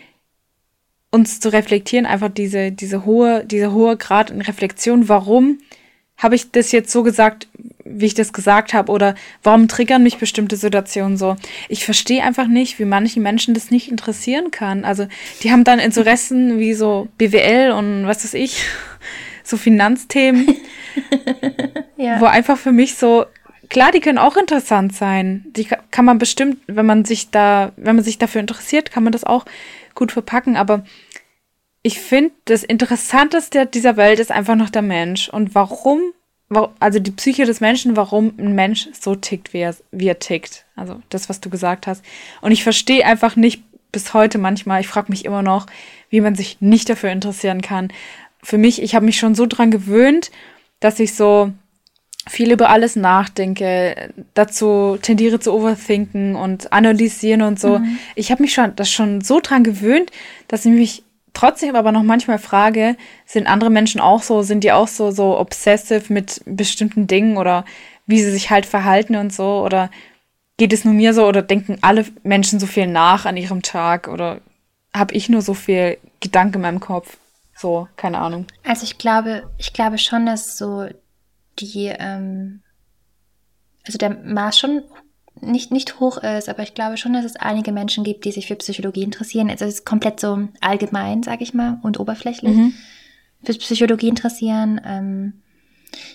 uns 1.12 1.40
zu 1.40 1.50
reflektieren, 1.50 2.08
einfach 2.08 2.30
diese, 2.30 2.72
diese 2.72 3.06
hohe, 3.06 3.46
dieser 3.46 3.72
hohe 3.72 3.98
Grad 3.98 4.32
in 4.32 4.42
Reflexion, 4.42 5.10
warum 5.10 5.60
habe 6.18 6.36
ich 6.36 6.52
das 6.52 6.72
jetzt 6.72 6.92
so 6.92 7.04
gesagt, 7.04 7.48
wie 7.86 8.06
ich 8.06 8.14
das 8.14 8.34
gesagt 8.34 8.74
habe, 8.74 8.92
oder 8.92 9.14
warum 9.44 9.68
triggern 9.68 10.04
mich 10.04 10.18
bestimmte 10.18 10.56
Situationen 10.56 11.18
so? 11.18 11.36
Ich 11.70 11.86
verstehe 11.86 12.24
einfach 12.24 12.48
nicht, 12.48 12.80
wie 12.80 12.86
manche 12.86 13.20
Menschen 13.20 13.54
das 13.54 13.72
nicht 13.72 13.92
interessieren 13.92 14.50
kann. 14.50 14.86
Also 14.86 15.08
die 15.42 15.52
haben 15.52 15.64
dann 15.64 15.80
Interessen 15.80 16.60
wie 16.60 16.74
so 16.74 17.10
BWL 17.18 17.72
und 17.72 18.08
was 18.08 18.24
weiß 18.24 18.36
ich, 18.36 18.64
so 19.44 19.58
Finanzthemen, 19.58 20.56
ja. 21.98 22.20
wo 22.20 22.26
einfach 22.26 22.58
für 22.58 22.72
mich 22.72 22.96
so, 22.96 23.26
klar, 23.70 23.92
die 23.92 24.00
können 24.00 24.18
auch 24.18 24.38
interessant 24.38 24.94
sein. 24.96 25.46
Die 25.56 25.68
kann 25.92 26.06
man 26.06 26.18
bestimmt, 26.18 26.58
wenn 26.68 26.86
man 26.86 27.06
sich 27.06 27.32
da, 27.32 27.72
wenn 27.76 27.96
man 27.96 28.06
sich 28.06 28.18
dafür 28.18 28.42
interessiert, 28.42 28.92
kann 28.92 29.04
man 29.04 29.14
das 29.14 29.24
auch 29.24 29.46
gut 29.96 30.12
verpacken, 30.12 30.58
aber 30.58 30.84
ich 31.84 32.00
finde, 32.00 32.32
das 32.46 32.64
Interessanteste 32.64 33.66
dieser 33.66 33.98
Welt 33.98 34.20
ist 34.20 34.32
einfach 34.32 34.56
noch 34.56 34.70
der 34.70 34.82
Mensch. 34.82 35.28
Und 35.28 35.54
warum, 35.54 36.00
also 36.80 37.00
die 37.00 37.12
Psyche 37.12 37.46
des 37.46 37.60
Menschen, 37.60 37.98
warum 37.98 38.34
ein 38.40 38.56
Mensch 38.56 38.88
so 38.98 39.16
tickt, 39.16 39.54
wie 39.54 39.60
er, 39.60 39.76
wie 39.92 40.08
er 40.08 40.20
tickt. 40.20 40.66
Also 40.78 41.02
das, 41.10 41.28
was 41.28 41.42
du 41.42 41.50
gesagt 41.50 41.86
hast. 41.86 42.04
Und 42.42 42.54
ich 42.54 42.64
verstehe 42.64 43.06
einfach 43.06 43.36
nicht 43.36 43.64
bis 43.92 44.14
heute 44.14 44.40
manchmal, 44.40 44.82
ich 44.82 44.88
frage 44.88 45.12
mich 45.12 45.26
immer 45.26 45.44
noch, 45.44 45.68
wie 46.10 46.22
man 46.22 46.36
sich 46.36 46.62
nicht 46.62 46.90
dafür 46.90 47.12
interessieren 47.12 47.62
kann 47.62 47.90
für 48.44 48.58
mich, 48.58 48.82
ich 48.82 48.94
habe 48.94 49.06
mich 49.06 49.18
schon 49.18 49.36
so 49.36 49.46
dran 49.46 49.72
gewöhnt, 49.72 50.30
dass 50.80 51.00
ich 51.00 51.16
so 51.16 51.52
viel 52.28 52.52
über 52.52 52.70
alles 52.70 52.96
nachdenke, 52.96 54.14
dazu 54.34 54.98
tendiere 55.02 55.40
zu 55.40 55.54
overthinken 55.54 56.36
und 56.36 56.72
analysieren 56.72 57.42
und 57.42 57.60
so. 57.60 57.80
Mhm. 57.80 57.98
Ich 58.16 58.32
habe 58.32 58.44
mich 58.44 58.54
schon 58.54 58.76
das 58.76 58.90
schon 58.90 59.22
so 59.22 59.40
dran 59.42 59.64
gewöhnt, 59.64 60.12
dass 60.48 60.66
ich 60.66 60.72
mich 60.72 61.04
trotzdem 61.34 61.76
aber 61.76 61.92
noch 61.92 62.04
manchmal 62.04 62.38
frage, 62.38 62.96
sind 63.26 63.48
andere 63.48 63.70
Menschen 63.70 64.00
auch 64.00 64.22
so, 64.22 64.42
sind 64.42 64.64
die 64.64 64.72
auch 64.72 64.88
so 64.88 65.12
so 65.12 65.38
obsessive 65.38 66.14
mit 66.14 66.42
bestimmten 66.46 67.08
Dingen 67.08 67.38
oder 67.38 67.66
wie 68.06 68.22
sie 68.22 68.32
sich 68.32 68.50
halt 68.50 68.66
verhalten 68.66 69.16
und 69.16 69.34
so 69.34 69.62
oder 69.64 69.90
geht 70.58 70.72
es 70.72 70.86
nur 70.86 70.94
mir 70.94 71.14
so 71.14 71.26
oder 71.26 71.42
denken 71.42 71.78
alle 71.82 72.06
Menschen 72.24 72.60
so 72.60 72.68
viel 72.68 72.88
nach 72.88 73.26
an 73.26 73.36
ihrem 73.36 73.64
Tag 73.64 74.08
oder 74.08 74.40
habe 74.94 75.16
ich 75.16 75.28
nur 75.28 75.42
so 75.42 75.54
viel 75.54 75.98
Gedanken 76.20 76.56
in 76.56 76.62
meinem 76.62 76.80
Kopf? 76.80 77.18
So, 77.56 77.88
keine 77.96 78.20
Ahnung. 78.20 78.48
Also 78.64 78.84
ich 78.84 78.98
glaube, 78.98 79.50
ich 79.58 79.74
glaube 79.74 79.98
schon, 79.98 80.26
dass 80.26 80.58
so 80.58 80.88
die, 81.60 81.86
ähm, 81.88 82.62
also 83.86 83.98
der 83.98 84.10
Maß 84.10 84.60
schon 84.60 84.84
nicht, 85.42 85.72
nicht 85.72 86.00
hoch 86.00 86.18
ist, 86.18 86.48
aber 86.48 86.64
ich 86.64 86.74
glaube 86.74 86.98
schon, 86.98 87.14
dass 87.14 87.26
es 87.26 87.36
einige 87.36 87.72
Menschen 87.72 88.04
gibt, 88.04 88.26
die 88.26 88.32
sich 88.32 88.48
für 88.48 88.56
Psychologie 88.56 89.04
interessieren. 89.04 89.50
Also 89.50 89.66
es 89.66 89.76
ist 89.76 89.86
komplett 89.86 90.20
so 90.20 90.48
allgemein, 90.62 91.24
sage 91.24 91.44
ich 91.44 91.54
mal, 91.54 91.80
und 91.84 92.00
oberflächlich. 92.00 92.56
Mhm. 92.56 92.74
Für 93.44 93.54
Psychologie 93.54 94.08
interessieren. 94.08 94.80
Ähm, 94.86 95.42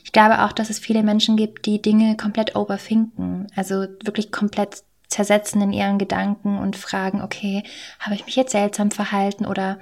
ich 0.05 0.13
glaube 0.13 0.45
auch, 0.45 0.53
dass 0.53 0.71
es 0.71 0.79
viele 0.79 1.03
Menschen 1.03 1.37
gibt, 1.37 1.67
die 1.67 1.83
Dinge 1.83 2.17
komplett 2.17 2.57
overthinken. 2.57 3.49
Also 3.55 3.87
wirklich 4.03 4.33
komplett 4.33 4.83
zersetzen 5.09 5.61
in 5.63 5.73
ihren 5.73 5.99
Gedanken 5.99 6.59
und 6.59 6.77
fragen, 6.77 7.23
okay, 7.23 7.63
habe 7.99 8.15
ich 8.15 8.25
mich 8.27 8.37
jetzt 8.37 8.53
seltsam 8.53 8.91
verhalten 8.91 9.47
oder 9.47 9.79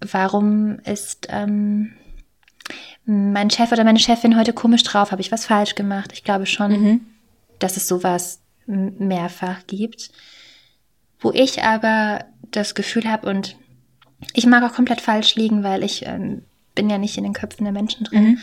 warum 0.00 0.78
ist 0.80 1.26
ähm, 1.30 1.92
mein 3.04 3.50
Chef 3.50 3.72
oder 3.72 3.84
meine 3.84 3.98
Chefin 3.98 4.36
heute 4.36 4.52
komisch 4.52 4.82
drauf? 4.82 5.10
Habe 5.10 5.22
ich 5.22 5.32
was 5.32 5.46
falsch 5.46 5.74
gemacht? 5.74 6.10
Ich 6.12 6.24
glaube 6.24 6.46
schon, 6.46 6.70
mhm. 6.70 7.00
dass 7.58 7.76
es 7.76 7.88
sowas 7.88 8.40
mehrfach 8.66 9.66
gibt. 9.66 10.10
Wo 11.20 11.32
ich 11.32 11.62
aber 11.62 12.24
das 12.50 12.74
Gefühl 12.74 13.10
habe 13.10 13.28
und 13.28 13.56
ich 14.34 14.46
mag 14.46 14.62
auch 14.62 14.74
komplett 14.74 15.00
falsch 15.00 15.34
liegen, 15.34 15.62
weil 15.64 15.82
ich 15.82 16.06
ähm, 16.06 16.42
bin 16.74 16.90
ja 16.90 16.98
nicht 16.98 17.16
in 17.16 17.24
den 17.24 17.32
Köpfen 17.32 17.64
der 17.64 17.72
Menschen 17.72 18.04
drin. 18.04 18.24
Mhm. 18.24 18.38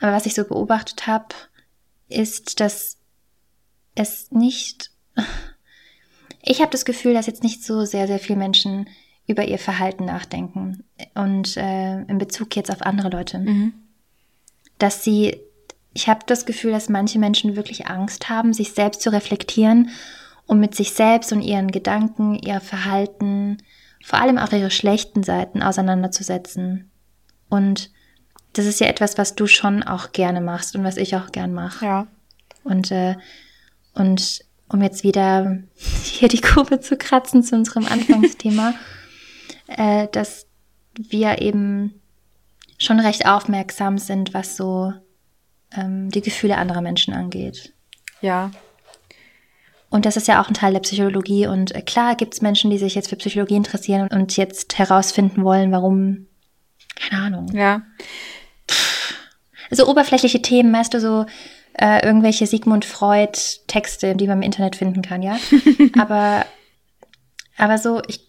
Aber 0.00 0.12
was 0.12 0.26
ich 0.26 0.34
so 0.34 0.44
beobachtet 0.44 1.06
habe, 1.06 1.34
ist, 2.08 2.60
dass 2.60 2.98
es 3.94 4.30
nicht 4.30 4.90
ich 6.48 6.60
habe 6.60 6.70
das 6.70 6.84
Gefühl, 6.84 7.12
dass 7.12 7.26
jetzt 7.26 7.42
nicht 7.42 7.64
so 7.64 7.84
sehr, 7.84 8.06
sehr 8.06 8.20
viele 8.20 8.38
Menschen 8.38 8.88
über 9.26 9.44
ihr 9.46 9.58
Verhalten 9.58 10.04
nachdenken 10.04 10.84
und 11.14 11.56
äh, 11.56 12.02
in 12.02 12.18
Bezug 12.18 12.54
jetzt 12.54 12.70
auf 12.70 12.82
andere 12.82 13.08
Leute. 13.08 13.38
Mhm. 13.38 13.72
Dass 14.78 15.02
sie, 15.02 15.36
ich 15.94 16.08
habe 16.08 16.20
das 16.26 16.46
Gefühl, 16.46 16.70
dass 16.70 16.88
manche 16.88 17.18
Menschen 17.18 17.56
wirklich 17.56 17.86
Angst 17.88 18.28
haben, 18.28 18.52
sich 18.52 18.72
selbst 18.72 19.00
zu 19.00 19.10
reflektieren, 19.10 19.90
um 20.46 20.60
mit 20.60 20.74
sich 20.74 20.92
selbst 20.92 21.32
und 21.32 21.42
ihren 21.42 21.72
Gedanken, 21.72 22.36
ihr 22.36 22.60
Verhalten, 22.60 23.58
vor 24.04 24.20
allem 24.20 24.38
auch 24.38 24.52
ihre 24.52 24.70
schlechten 24.70 25.24
Seiten 25.24 25.62
auseinanderzusetzen. 25.62 26.90
Und 27.48 27.90
das 28.52 28.66
ist 28.66 28.80
ja 28.80 28.86
etwas, 28.86 29.18
was 29.18 29.34
du 29.34 29.48
schon 29.48 29.82
auch 29.82 30.12
gerne 30.12 30.40
machst 30.40 30.76
und 30.76 30.84
was 30.84 30.96
ich 30.96 31.16
auch 31.16 31.32
gern 31.32 31.52
mache. 31.52 31.84
Ja. 31.84 32.06
Und, 32.62 32.92
äh, 32.92 33.16
und 33.94 34.44
um 34.68 34.82
jetzt 34.82 35.02
wieder 35.02 35.58
hier 36.04 36.28
die 36.28 36.40
Kurve 36.40 36.80
zu 36.80 36.96
kratzen 36.96 37.42
zu 37.42 37.56
unserem 37.56 37.86
Anfangsthema, 37.86 38.74
äh, 39.68 40.08
dass 40.12 40.46
wir 40.94 41.40
eben 41.42 42.00
schon 42.78 43.00
recht 43.00 43.26
aufmerksam 43.26 43.98
sind, 43.98 44.34
was 44.34 44.56
so 44.56 44.92
ähm, 45.76 46.10
die 46.10 46.20
Gefühle 46.20 46.56
anderer 46.56 46.80
Menschen 46.80 47.14
angeht. 47.14 47.72
Ja. 48.20 48.50
Und 49.88 50.04
das 50.04 50.16
ist 50.16 50.28
ja 50.28 50.42
auch 50.42 50.48
ein 50.48 50.54
Teil 50.54 50.72
der 50.72 50.80
Psychologie. 50.80 51.46
Und 51.46 51.74
äh, 51.74 51.80
klar 51.80 52.16
gibt 52.16 52.34
es 52.34 52.42
Menschen, 52.42 52.70
die 52.70 52.78
sich 52.78 52.94
jetzt 52.94 53.08
für 53.08 53.16
Psychologie 53.16 53.56
interessieren 53.56 54.08
und 54.08 54.36
jetzt 54.36 54.78
herausfinden 54.78 55.44
wollen, 55.44 55.72
warum, 55.72 56.26
keine 56.96 57.22
Ahnung. 57.22 57.48
Ja. 57.54 57.82
So 59.70 59.88
oberflächliche 59.88 60.42
Themen, 60.42 60.72
weißt 60.72 60.94
du, 60.94 61.00
so 61.00 61.26
äh, 61.74 62.04
irgendwelche 62.04 62.46
Sigmund 62.46 62.84
Freud 62.84 63.38
Texte, 63.66 64.16
die 64.16 64.26
man 64.26 64.38
im 64.38 64.42
Internet 64.42 64.76
finden 64.76 65.02
kann, 65.02 65.22
ja. 65.22 65.38
aber, 65.98 66.46
aber 67.56 67.78
so, 67.78 68.02
ich, 68.08 68.25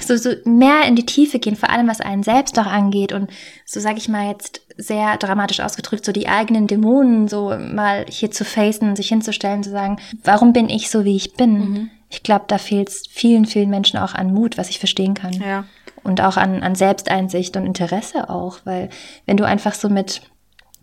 so, 0.00 0.16
so 0.16 0.30
mehr 0.44 0.82
in 0.86 0.96
die 0.96 1.06
Tiefe 1.06 1.38
gehen, 1.38 1.56
vor 1.56 1.70
allem 1.70 1.88
was 1.88 2.00
einen 2.00 2.22
selbst 2.22 2.58
auch 2.58 2.66
angeht 2.66 3.12
und 3.12 3.30
so 3.64 3.80
sage 3.80 3.98
ich 3.98 4.08
mal 4.08 4.28
jetzt 4.28 4.62
sehr 4.76 5.16
dramatisch 5.16 5.60
ausgedrückt, 5.60 6.04
so 6.04 6.12
die 6.12 6.28
eigenen 6.28 6.66
Dämonen 6.66 7.28
so 7.28 7.56
mal 7.58 8.06
hier 8.08 8.30
zu 8.30 8.44
facen, 8.44 8.96
sich 8.96 9.08
hinzustellen, 9.08 9.62
zu 9.62 9.70
sagen, 9.70 9.98
warum 10.24 10.52
bin 10.52 10.68
ich 10.68 10.90
so, 10.90 11.04
wie 11.04 11.16
ich 11.16 11.34
bin? 11.34 11.58
Mhm. 11.58 11.90
Ich 12.10 12.22
glaube, 12.22 12.46
da 12.48 12.58
fehlt 12.58 12.88
es 12.88 13.02
vielen, 13.10 13.44
vielen 13.44 13.70
Menschen 13.70 13.98
auch 13.98 14.14
an 14.14 14.32
Mut, 14.32 14.56
was 14.56 14.70
ich 14.70 14.78
verstehen 14.78 15.14
kann. 15.14 15.34
Ja. 15.34 15.64
Und 16.02 16.22
auch 16.22 16.36
an, 16.36 16.62
an 16.62 16.74
Selbsteinsicht 16.74 17.56
und 17.56 17.66
Interesse 17.66 18.30
auch, 18.30 18.60
weil 18.64 18.88
wenn 19.26 19.36
du 19.36 19.44
einfach 19.44 19.74
so 19.74 19.88
mit 19.88 20.22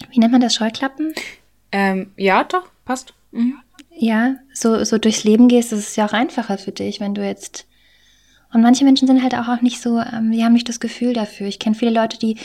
wie 0.10 0.20
nennt 0.20 0.32
man 0.32 0.42
das, 0.42 0.56
Scheuklappen? 0.56 1.14
Ähm, 1.72 2.12
ja, 2.18 2.44
doch, 2.44 2.68
passt. 2.86 3.14
Mhm. 3.32 3.56
Ja, 3.98 4.36
so, 4.54 4.84
so 4.84 4.98
durchs 4.98 5.24
Leben 5.24 5.48
gehst, 5.48 5.72
das 5.72 5.80
ist 5.80 5.96
ja 5.96 6.06
auch 6.06 6.14
einfacher 6.14 6.58
für 6.58 6.72
dich, 6.72 7.00
wenn 7.00 7.16
du 7.16 7.26
jetzt. 7.26 7.66
Und 8.56 8.62
manche 8.62 8.86
Menschen 8.86 9.06
sind 9.06 9.22
halt 9.22 9.36
auch 9.36 9.62
nicht 9.62 9.82
so, 9.82 10.00
ähm, 10.00 10.32
die 10.32 10.46
haben 10.46 10.54
nicht 10.54 10.70
das 10.70 10.80
Gefühl 10.80 11.12
dafür. 11.12 11.46
Ich 11.46 11.60
kenne 11.60 11.76
viele 11.76 11.92
Leute, 11.92 12.18
die 12.18 12.38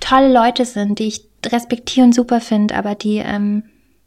tolle 0.00 0.32
Leute 0.32 0.64
sind, 0.64 0.98
die 0.98 1.08
ich 1.08 1.26
respektiere 1.44 2.06
und 2.06 2.14
super 2.14 2.40
finde, 2.40 2.74
aber 2.74 2.94
die 2.94 3.18
ähm, 3.18 3.64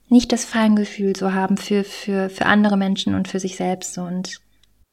nicht 0.09 0.31
das 0.31 0.45
Feingefühl 0.45 1.15
so 1.15 1.31
haben 1.31 1.57
für, 1.57 1.83
für, 1.83 2.31
für 2.31 2.47
andere 2.47 2.75
Menschen 2.75 3.13
und 3.13 3.27
für 3.27 3.39
sich 3.39 3.55
selbst. 3.55 3.99
Und 3.99 4.41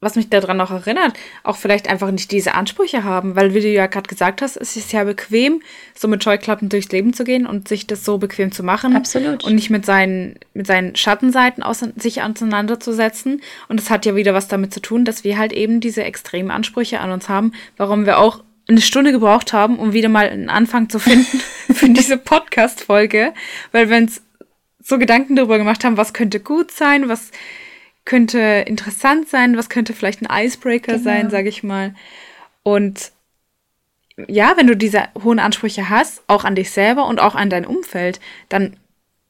was 0.01 0.17
mich 0.17 0.31
daran 0.31 0.57
noch 0.57 0.71
erinnert, 0.71 1.13
auch 1.43 1.57
vielleicht 1.57 1.89
einfach 1.89 2.11
nicht 2.11 2.31
diese 2.31 2.55
Ansprüche 2.55 3.05
haben, 3.05 3.37
weil 3.37 3.55
wie 3.55 3.61
du 3.61 3.69
ja 3.69 3.87
gerade 3.87 4.09
gesagt 4.09 4.41
hast, 4.41 4.57
es 4.57 4.77
ist 4.77 4.93
ja 4.93 5.05
bequem, 5.05 5.61
so 5.95 6.09
mit 6.09 6.25
Scheuklappen 6.25 6.71
durchs 6.71 6.91
Leben 6.91 7.13
zu 7.13 7.25
gehen 7.25 7.47
und 7.47 7.69
sich 7.69 7.87
das 7.87 8.05
so 8.05 8.17
bequem 8.17 8.51
zu 8.51 8.63
machen. 8.63 8.97
Absolut. 8.97 9.45
Und 9.45 9.55
nicht 9.55 9.69
mit 9.69 9.85
seinen, 9.85 10.37
mit 10.55 10.67
seinen 10.67 10.97
Schattenseiten 10.97 11.63
aus, 11.63 11.85
sich 11.97 12.23
auseinanderzusetzen. 12.23 13.43
Und 13.69 13.79
das 13.79 13.91
hat 13.91 14.07
ja 14.07 14.17
wieder 14.17 14.33
was 14.33 14.49
damit 14.49 14.73
zu 14.73 14.81
tun, 14.81 15.05
dass 15.05 15.23
wir 15.23 15.37
halt 15.37 15.53
eben 15.53 15.81
diese 15.81 16.03
extremen 16.03 16.51
Ansprüche 16.51 17.01
an 17.01 17.11
uns 17.11 17.29
haben, 17.29 17.53
warum 17.77 18.07
wir 18.07 18.19
auch 18.19 18.43
eine 18.69 18.81
Stunde 18.81 19.13
gebraucht 19.13 19.53
haben, 19.53 19.79
um 19.79 19.93
wieder 19.93 20.09
mal 20.09 20.31
einen 20.31 20.49
Anfang 20.49 20.89
zu 20.89 20.99
finden 20.99 21.41
für 21.75 21.91
diese 21.91 22.17
Podcast-Folge. 22.17 23.35
Weil 23.73 23.91
wir 23.91 23.99
uns 23.99 24.23
so 24.83 24.99
Gedanken 24.99 25.37
darüber 25.37 25.59
gemacht 25.59 25.85
haben, 25.85 25.99
was 25.99 26.15
könnte 26.15 26.41
gut 26.41 26.71
sein, 26.71 27.09
was 27.11 27.31
könnte 28.11 28.65
interessant 28.67 29.29
sein, 29.29 29.57
was 29.57 29.69
könnte 29.69 29.93
vielleicht 29.93 30.21
ein 30.21 30.45
Icebreaker 30.45 30.95
genau. 30.95 31.05
sein, 31.05 31.31
sage 31.31 31.49
ich 31.49 31.63
mal. 31.63 31.95
Und 32.65 33.13
ja, 34.27 34.55
wenn 34.57 34.67
du 34.67 34.77
diese 34.77 35.05
hohen 35.23 35.39
Ansprüche 35.39 35.89
hast, 35.89 36.25
auch 36.27 36.43
an 36.43 36.57
dich 36.57 36.73
selber 36.73 37.07
und 37.07 37.21
auch 37.21 37.37
an 37.37 37.51
dein 37.51 37.65
Umfeld, 37.65 38.19
dann 38.49 38.77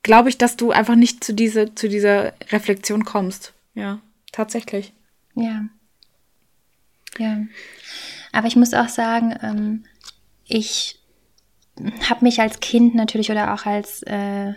glaube 0.02 0.30
ich, 0.30 0.38
dass 0.38 0.56
du 0.56 0.70
einfach 0.70 0.94
nicht 0.94 1.22
zu, 1.22 1.34
diese, 1.34 1.74
zu 1.74 1.90
dieser 1.90 2.32
Reflexion 2.50 3.04
kommst. 3.04 3.52
Ja, 3.74 4.00
tatsächlich. 4.32 4.94
Ja. 5.34 5.66
Ja. 7.18 7.36
Aber 8.32 8.46
ich 8.46 8.56
muss 8.56 8.72
auch 8.72 8.88
sagen, 8.88 9.34
ähm, 9.42 9.84
ich 10.46 10.98
habe 12.08 12.24
mich 12.24 12.40
als 12.40 12.60
Kind 12.60 12.94
natürlich 12.94 13.30
oder 13.30 13.52
auch 13.52 13.66
als 13.66 14.02
äh, 14.04 14.54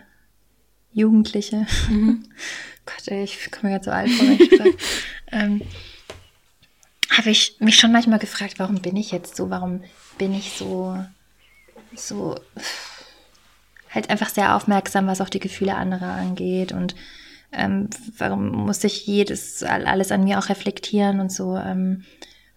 Jugendliche 0.93 1.67
mhm. 1.89 2.23
Gott, 2.85 3.07
ey, 3.07 3.23
ich 3.23 3.51
komme 3.51 3.71
mir 3.73 3.79
gerade 3.79 3.85
so 3.85 3.91
alt 3.91 4.11
vor, 4.11 4.27
wenn 4.27 4.41
ich 4.41 4.57
sage, 4.57 4.77
ähm, 5.31 5.61
habe 7.09 7.29
ich 7.29 7.57
mich 7.59 7.77
schon 7.77 7.91
manchmal 7.91 8.19
gefragt, 8.19 8.55
warum 8.57 8.81
bin 8.81 8.95
ich 8.95 9.11
jetzt 9.11 9.35
so, 9.35 9.49
warum 9.49 9.83
bin 10.17 10.33
ich 10.33 10.53
so, 10.53 10.97
so 11.95 12.35
halt 13.91 14.09
einfach 14.09 14.29
sehr 14.29 14.55
aufmerksam, 14.55 15.07
was 15.07 15.21
auch 15.21 15.29
die 15.29 15.39
Gefühle 15.39 15.75
anderer 15.75 16.13
angeht 16.13 16.71
und 16.71 16.95
ähm, 17.51 17.89
warum 18.17 18.47
muss 18.47 18.83
ich 18.83 19.05
jedes, 19.05 19.61
alles 19.63 20.11
an 20.11 20.23
mir 20.23 20.39
auch 20.39 20.49
reflektieren 20.49 21.19
und 21.19 21.31
so, 21.31 21.55
ähm, 21.55 22.03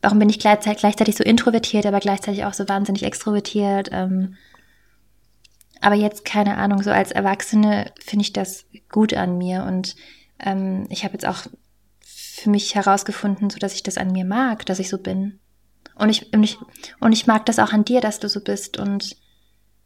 warum 0.01 0.19
bin 0.19 0.31
ich 0.31 0.39
gleichzeitig, 0.39 0.81
gleichzeitig 0.81 1.17
so 1.17 1.25
introvertiert, 1.25 1.85
aber 1.85 2.01
gleichzeitig 2.01 2.45
auch 2.45 2.55
so 2.55 2.69
wahnsinnig 2.69 3.03
extrovertiert, 3.03 3.91
ähm, 3.93 4.37
aber 5.81 5.95
jetzt 5.95 6.25
keine 6.25 6.57
Ahnung, 6.57 6.83
so 6.83 6.91
als 6.91 7.13
Erwachsene 7.13 7.93
finde 7.99 8.23
ich 8.23 8.33
das 8.33 8.67
gut 8.91 9.15
an 9.15 9.39
mir 9.39 9.65
und 9.65 9.97
ähm, 10.39 10.87
ich 10.91 11.05
habe 11.05 11.15
jetzt 11.15 11.27
auch 11.27 11.47
für 12.01 12.51
mich 12.51 12.75
herausgefunden, 12.75 13.51
so 13.51 13.59
dass 13.59 13.75
ich 13.75 13.83
das 13.83 13.99
an 13.99 14.13
mir 14.13 14.25
mag, 14.25 14.67
dass 14.67 14.79
ich 14.79 14.89
so 14.89 14.99
bin. 14.99 15.39
Und 15.95 16.11
ich, 16.11 16.33
und 16.33 16.43
ich, 16.43 16.59
und 17.01 17.13
ich 17.13 17.27
mag 17.27 17.47
das 17.47 17.59
auch 17.59 17.73
an 17.73 17.85
dir, 17.85 18.01
dass 18.01 18.21
du 18.21 18.29
so 18.29 18.41
bist. 18.41 18.77
Und 18.77 19.17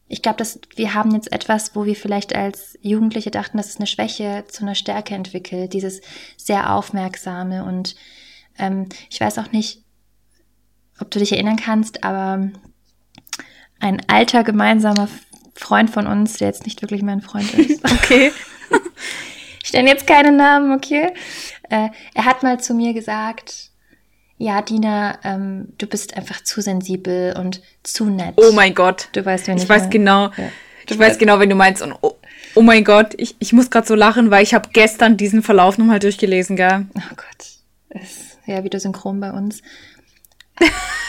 ich 0.09 0.23
glaube, 0.23 0.39
dass 0.39 0.61
wir 0.75 0.95
haben 0.95 1.15
jetzt 1.15 1.33
etwas, 1.33 1.77
wo 1.77 1.85
wir 1.85 1.95
vielleicht 1.95 2.35
als 2.35 2.77
Jugendliche 2.83 3.31
dachten, 3.31 3.57
dass 3.57 3.69
es 3.69 3.77
eine 3.77 3.87
Schwäche 3.87 4.45
zu 4.49 4.63
einer 4.63 4.75
Stärke 4.75 5.15
entwickelt, 5.15 5.73
dieses 5.73 6.01
sehr 6.37 6.75
aufmerksame. 6.75 7.65
Und 7.65 7.95
ähm, 8.59 8.89
ich 9.09 9.21
weiß 9.21 9.39
auch 9.39 9.53
nicht, 9.53 9.85
ob 10.99 11.11
du 11.13 11.21
dich 11.21 11.33
erinnern 11.33 11.57
kannst, 11.57 12.03
aber 12.03 12.51
ein 13.79 14.03
alter 14.09 14.43
gemeinsamer 14.43 15.09
Freund 15.55 15.91
von 15.91 16.07
uns, 16.07 16.35
der 16.39 16.49
jetzt 16.49 16.65
nicht 16.65 16.83
wirklich 16.83 17.03
mein 17.03 17.21
Freund 17.21 17.53
ist. 17.59 17.85
okay. 17.85 18.33
Ich 19.63 19.75
nenne 19.75 19.91
jetzt 19.91 20.07
keine 20.07 20.33
Namen, 20.33 20.73
okay? 20.75 21.13
Äh, 21.69 21.91
er 22.15 22.25
hat 22.25 22.43
mal 22.43 22.59
zu 22.59 22.73
mir 22.75 22.95
gesagt, 22.95 23.71
ja, 24.39 24.63
Dina, 24.63 25.19
ähm, 25.23 25.69
du 25.77 25.87
bist 25.87 26.17
einfach 26.17 26.43
zu 26.43 26.63
sensibel 26.63 27.37
und 27.39 27.61
zu 27.83 28.07
nett. 28.07 28.35
Oh 28.37 28.53
mein 28.53 28.75
Gott. 28.75 29.09
Du 29.13 29.25
weißt, 29.25 29.49
wenn 29.49 29.59
ich 29.59 29.69
weiß 29.69 29.83
mal. 29.83 29.91
genau. 29.91 30.25
Ja. 30.37 30.51
Ich 30.89 30.99
weiß 30.99 31.19
genau, 31.19 31.39
wenn 31.39 31.51
du 31.51 31.55
meinst. 31.57 31.83
Und 31.83 31.95
oh, 32.01 32.17
oh 32.55 32.63
mein 32.63 32.85
Gott, 32.85 33.15
ich, 33.19 33.37
ich 33.39 33.53
muss 33.53 33.71
gerade 33.71 33.87
so 33.87 33.95
lachen, 33.95 34.31
weil 34.31 34.43
ich 34.43 34.55
habe 34.55 34.71
gestern 34.73 35.17
diesen 35.19 35.43
Verlauf 35.43 35.77
nochmal 35.77 35.99
durchgelesen, 35.99 36.57
gell? 36.57 36.87
Oh 36.97 37.15
Gott. 37.17 38.01
Ist 38.03 38.39
ja 38.47 38.65
wieder 38.65 38.81
synchron 38.81 39.21
bei 39.21 39.31
uns. 39.31 39.63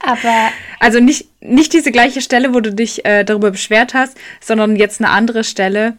Aber. 0.00 0.50
Also 0.80 1.00
nicht, 1.00 1.28
nicht 1.40 1.72
diese 1.72 1.92
gleiche 1.92 2.20
Stelle, 2.20 2.54
wo 2.54 2.60
du 2.60 2.72
dich 2.72 3.04
äh, 3.04 3.24
darüber 3.24 3.50
beschwert 3.50 3.94
hast, 3.94 4.16
sondern 4.40 4.76
jetzt 4.76 5.00
eine 5.00 5.10
andere 5.10 5.44
Stelle. 5.44 5.96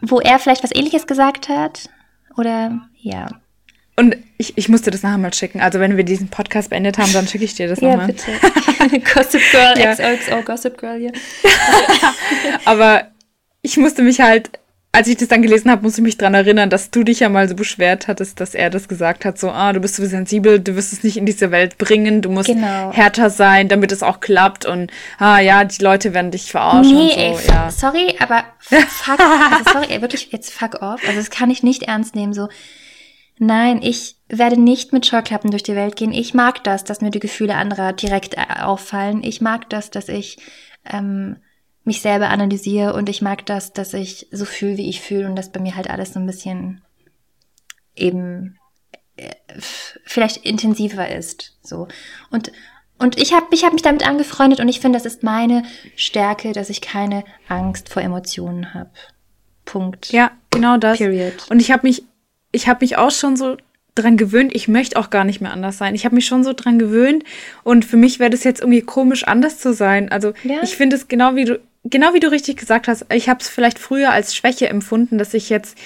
Wo 0.00 0.20
er 0.20 0.38
vielleicht 0.38 0.62
was 0.62 0.74
ähnliches 0.74 1.06
gesagt 1.06 1.48
hat? 1.48 1.88
Oder 2.36 2.80
ja. 2.96 3.28
Und 3.96 4.16
ich, 4.38 4.56
ich 4.56 4.68
musste 4.68 4.90
das 4.90 5.02
nachher 5.02 5.18
mal 5.18 5.34
schicken. 5.34 5.60
Also 5.60 5.78
wenn 5.78 5.96
wir 5.96 6.04
diesen 6.04 6.28
Podcast 6.28 6.70
beendet 6.70 6.98
haben, 6.98 7.12
dann 7.12 7.28
schicke 7.28 7.44
ich 7.44 7.54
dir 7.54 7.68
das 7.68 7.80
ja, 7.80 7.90
nochmal. 7.90 8.06
bitte. 8.08 9.00
Gossip 9.14 9.42
Girl, 9.50 9.78
ja. 9.78 9.94
XOXO 9.94 10.42
Gossip 10.42 10.78
Girl 10.78 10.98
hier. 10.98 11.12
Aber 12.64 13.08
ich 13.60 13.76
musste 13.76 14.02
mich 14.02 14.20
halt 14.20 14.50
als 14.94 15.08
ich 15.08 15.16
das 15.16 15.28
dann 15.28 15.40
gelesen 15.40 15.70
habe, 15.70 15.82
muss 15.82 15.96
ich 15.96 16.04
mich 16.04 16.18
dran 16.18 16.34
erinnern, 16.34 16.68
dass 16.68 16.90
du 16.90 17.02
dich 17.02 17.20
ja 17.20 17.30
mal 17.30 17.48
so 17.48 17.54
beschwert 17.54 18.08
hattest, 18.08 18.40
dass 18.40 18.54
er 18.54 18.68
das 18.68 18.88
gesagt 18.88 19.24
hat, 19.24 19.38
so, 19.38 19.50
ah, 19.50 19.72
du 19.72 19.80
bist 19.80 19.96
so 19.96 20.04
sensibel, 20.04 20.60
du 20.60 20.76
wirst 20.76 20.92
es 20.92 21.02
nicht 21.02 21.16
in 21.16 21.24
diese 21.24 21.50
Welt 21.50 21.78
bringen, 21.78 22.20
du 22.20 22.28
musst 22.28 22.48
genau. 22.48 22.92
härter 22.92 23.30
sein, 23.30 23.68
damit 23.68 23.90
es 23.90 24.02
auch 24.02 24.20
klappt 24.20 24.66
und, 24.66 24.90
ah, 25.18 25.38
ja, 25.38 25.64
die 25.64 25.82
Leute 25.82 26.12
werden 26.12 26.30
dich 26.30 26.50
verarschen 26.50 26.94
nee, 26.94 27.30
und 27.30 27.38
so, 27.38 27.48
ey, 27.48 27.48
ja. 27.48 27.70
sorry, 27.70 28.16
aber 28.18 28.44
fuck, 28.60 29.18
also 29.18 29.72
sorry, 29.72 30.02
wirklich, 30.02 30.30
jetzt 30.30 30.52
fuck 30.52 30.82
off, 30.82 31.00
also 31.06 31.18
das 31.18 31.30
kann 31.30 31.48
ich 31.48 31.62
nicht 31.62 31.84
ernst 31.84 32.14
nehmen, 32.14 32.34
so, 32.34 32.48
nein, 33.38 33.80
ich 33.82 34.16
werde 34.28 34.60
nicht 34.60 34.92
mit 34.92 35.06
Scheuklappen 35.06 35.50
durch 35.50 35.62
die 35.62 35.74
Welt 35.74 35.96
gehen, 35.96 36.12
ich 36.12 36.34
mag 36.34 36.62
das, 36.64 36.84
dass 36.84 37.00
mir 37.00 37.10
die 37.10 37.18
Gefühle 37.18 37.54
anderer 37.54 37.94
direkt 37.94 38.34
äh, 38.34 38.60
auffallen, 38.60 39.22
ich 39.24 39.40
mag 39.40 39.70
das, 39.70 39.88
dass 39.88 40.10
ich, 40.10 40.36
ähm, 40.84 41.36
mich 41.84 42.00
selber 42.00 42.28
analysiere 42.28 42.94
und 42.94 43.08
ich 43.08 43.22
mag 43.22 43.44
das, 43.46 43.72
dass 43.72 43.94
ich 43.94 44.28
so 44.30 44.44
fühle, 44.44 44.76
wie 44.76 44.88
ich 44.88 45.00
fühle 45.00 45.26
und 45.26 45.36
dass 45.36 45.50
bei 45.50 45.60
mir 45.60 45.74
halt 45.76 45.90
alles 45.90 46.12
so 46.12 46.20
ein 46.20 46.26
bisschen 46.26 46.82
eben 47.96 48.58
äh, 49.16 49.30
vielleicht 50.04 50.38
intensiver 50.38 51.08
ist. 51.08 51.58
So. 51.62 51.88
Und, 52.30 52.52
und 52.98 53.18
ich 53.18 53.32
habe 53.32 53.46
ich 53.50 53.64
hab 53.64 53.72
mich 53.72 53.82
damit 53.82 54.06
angefreundet 54.06 54.60
und 54.60 54.68
ich 54.68 54.80
finde, 54.80 54.98
das 54.98 55.06
ist 55.06 55.22
meine 55.22 55.64
Stärke, 55.96 56.52
dass 56.52 56.70
ich 56.70 56.80
keine 56.80 57.24
Angst 57.48 57.88
vor 57.88 58.02
Emotionen 58.02 58.74
habe. 58.74 58.90
Punkt. 59.64 60.12
Ja, 60.12 60.30
genau 60.50 60.76
das. 60.76 60.98
Period. 60.98 61.34
Und 61.50 61.60
ich 61.60 61.70
habe 61.72 61.86
mich, 61.86 62.04
ich 62.52 62.68
habe 62.68 62.78
mich 62.82 62.96
auch 62.96 63.10
schon 63.10 63.36
so 63.36 63.56
dran 63.94 64.16
gewöhnt, 64.16 64.54
ich 64.54 64.68
möchte 64.68 64.98
auch 64.98 65.10
gar 65.10 65.24
nicht 65.24 65.40
mehr 65.40 65.52
anders 65.52 65.78
sein. 65.78 65.94
Ich 65.94 66.04
habe 66.04 66.14
mich 66.14 66.26
schon 66.26 66.44
so 66.44 66.52
dran 66.52 66.78
gewöhnt 66.78 67.24
und 67.62 67.84
für 67.84 67.96
mich 67.96 68.18
wäre 68.18 68.30
das 68.30 68.44
jetzt 68.44 68.60
irgendwie 68.60 68.82
komisch, 68.82 69.24
anders 69.24 69.58
zu 69.58 69.74
sein. 69.74 70.10
Also 70.10 70.32
ja. 70.44 70.62
ich 70.62 70.76
finde 70.76 70.96
es 70.96 71.08
genau 71.08 71.34
wie 71.34 71.44
du, 71.44 71.60
genau 71.84 72.14
wie 72.14 72.20
du 72.20 72.30
richtig 72.30 72.56
gesagt 72.56 72.88
hast, 72.88 73.06
ich 73.12 73.28
habe 73.28 73.40
es 73.40 73.48
vielleicht 73.48 73.78
früher 73.78 74.10
als 74.10 74.34
Schwäche 74.34 74.68
empfunden, 74.68 75.18
dass 75.18 75.34
ich 75.34 75.48
jetzt 75.48 75.76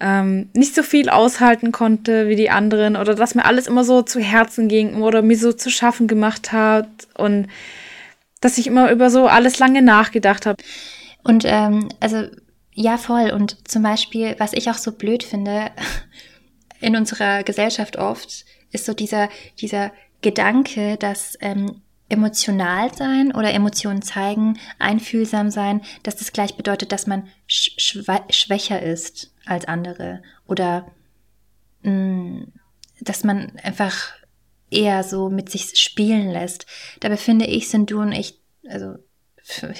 ähm, 0.00 0.48
nicht 0.52 0.74
so 0.74 0.82
viel 0.82 1.08
aushalten 1.08 1.72
konnte 1.72 2.28
wie 2.28 2.36
die 2.36 2.50
anderen 2.50 2.96
oder 2.96 3.14
dass 3.14 3.34
mir 3.34 3.44
alles 3.44 3.66
immer 3.66 3.84
so 3.84 4.02
zu 4.02 4.20
Herzen 4.20 4.68
ging 4.68 5.02
oder 5.02 5.22
mir 5.22 5.36
so 5.36 5.52
zu 5.52 5.70
schaffen 5.70 6.06
gemacht 6.06 6.52
hat 6.52 6.88
und 7.16 7.48
dass 8.40 8.58
ich 8.58 8.68
immer 8.68 8.90
über 8.92 9.10
so 9.10 9.26
alles 9.26 9.58
lange 9.58 9.82
nachgedacht 9.82 10.46
habe. 10.46 10.62
Und 11.24 11.44
ähm, 11.44 11.88
also 11.98 12.28
ja, 12.72 12.96
voll. 12.96 13.30
Und 13.30 13.68
zum 13.68 13.82
Beispiel, 13.82 14.36
was 14.38 14.52
ich 14.52 14.70
auch 14.70 14.78
so 14.78 14.92
blöd 14.92 15.24
finde, 15.24 15.72
in 16.80 16.94
unserer 16.94 17.42
Gesellschaft 17.42 17.96
oft, 17.96 18.44
ist 18.70 18.84
so 18.84 18.94
dieser, 18.94 19.28
dieser 19.60 19.90
Gedanke, 20.22 20.96
dass 20.96 21.36
ähm, 21.40 21.82
emotional 22.08 22.94
sein 22.94 23.34
oder 23.34 23.52
Emotionen 23.52 24.02
zeigen, 24.02 24.58
einfühlsam 24.78 25.50
sein, 25.50 25.82
dass 26.02 26.16
das 26.16 26.32
gleich 26.32 26.56
bedeutet, 26.56 26.92
dass 26.92 27.06
man 27.06 27.28
sch 27.46 27.76
schwächer 28.30 28.82
ist 28.82 29.32
als 29.44 29.66
andere 29.66 30.22
oder 30.46 30.90
mh, 31.82 31.92
mm, 31.92 32.52
dass 33.00 33.24
man 33.24 33.52
einfach 33.62 34.12
eher 34.70 35.04
so 35.04 35.30
mit 35.30 35.50
sich 35.50 35.78
spielen 35.78 36.30
lässt. 36.30 36.66
Dabei 37.00 37.16
finde 37.16 37.46
ich, 37.46 37.68
sind 37.68 37.90
du 37.90 38.00
und 38.00 38.12
ich, 38.12 38.40
also 38.68 38.94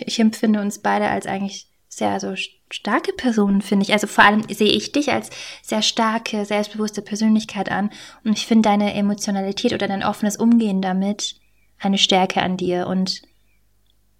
ich 0.00 0.18
empfinde 0.20 0.60
uns 0.60 0.78
beide 0.80 1.08
als 1.08 1.26
eigentlich 1.26 1.68
sehr 1.88 2.20
so 2.20 2.34
starke 2.70 3.12
Personen, 3.12 3.60
finde 3.60 3.84
ich. 3.84 3.92
Also 3.92 4.06
vor 4.06 4.24
allem 4.24 4.44
sehe 4.48 4.70
ich 4.70 4.92
dich 4.92 5.10
als 5.10 5.30
sehr 5.62 5.82
starke, 5.82 6.44
selbstbewusste 6.44 7.02
Persönlichkeit 7.02 7.70
an. 7.70 7.90
Und 8.24 8.32
ich 8.32 8.46
finde 8.46 8.68
deine 8.68 8.94
Emotionalität 8.94 9.72
oder 9.72 9.88
dein 9.88 10.04
offenes 10.04 10.36
Umgehen 10.36 10.80
damit 10.80 11.36
eine 11.78 11.98
Stärke 11.98 12.42
an 12.42 12.56
dir. 12.56 12.86
Und 12.86 13.22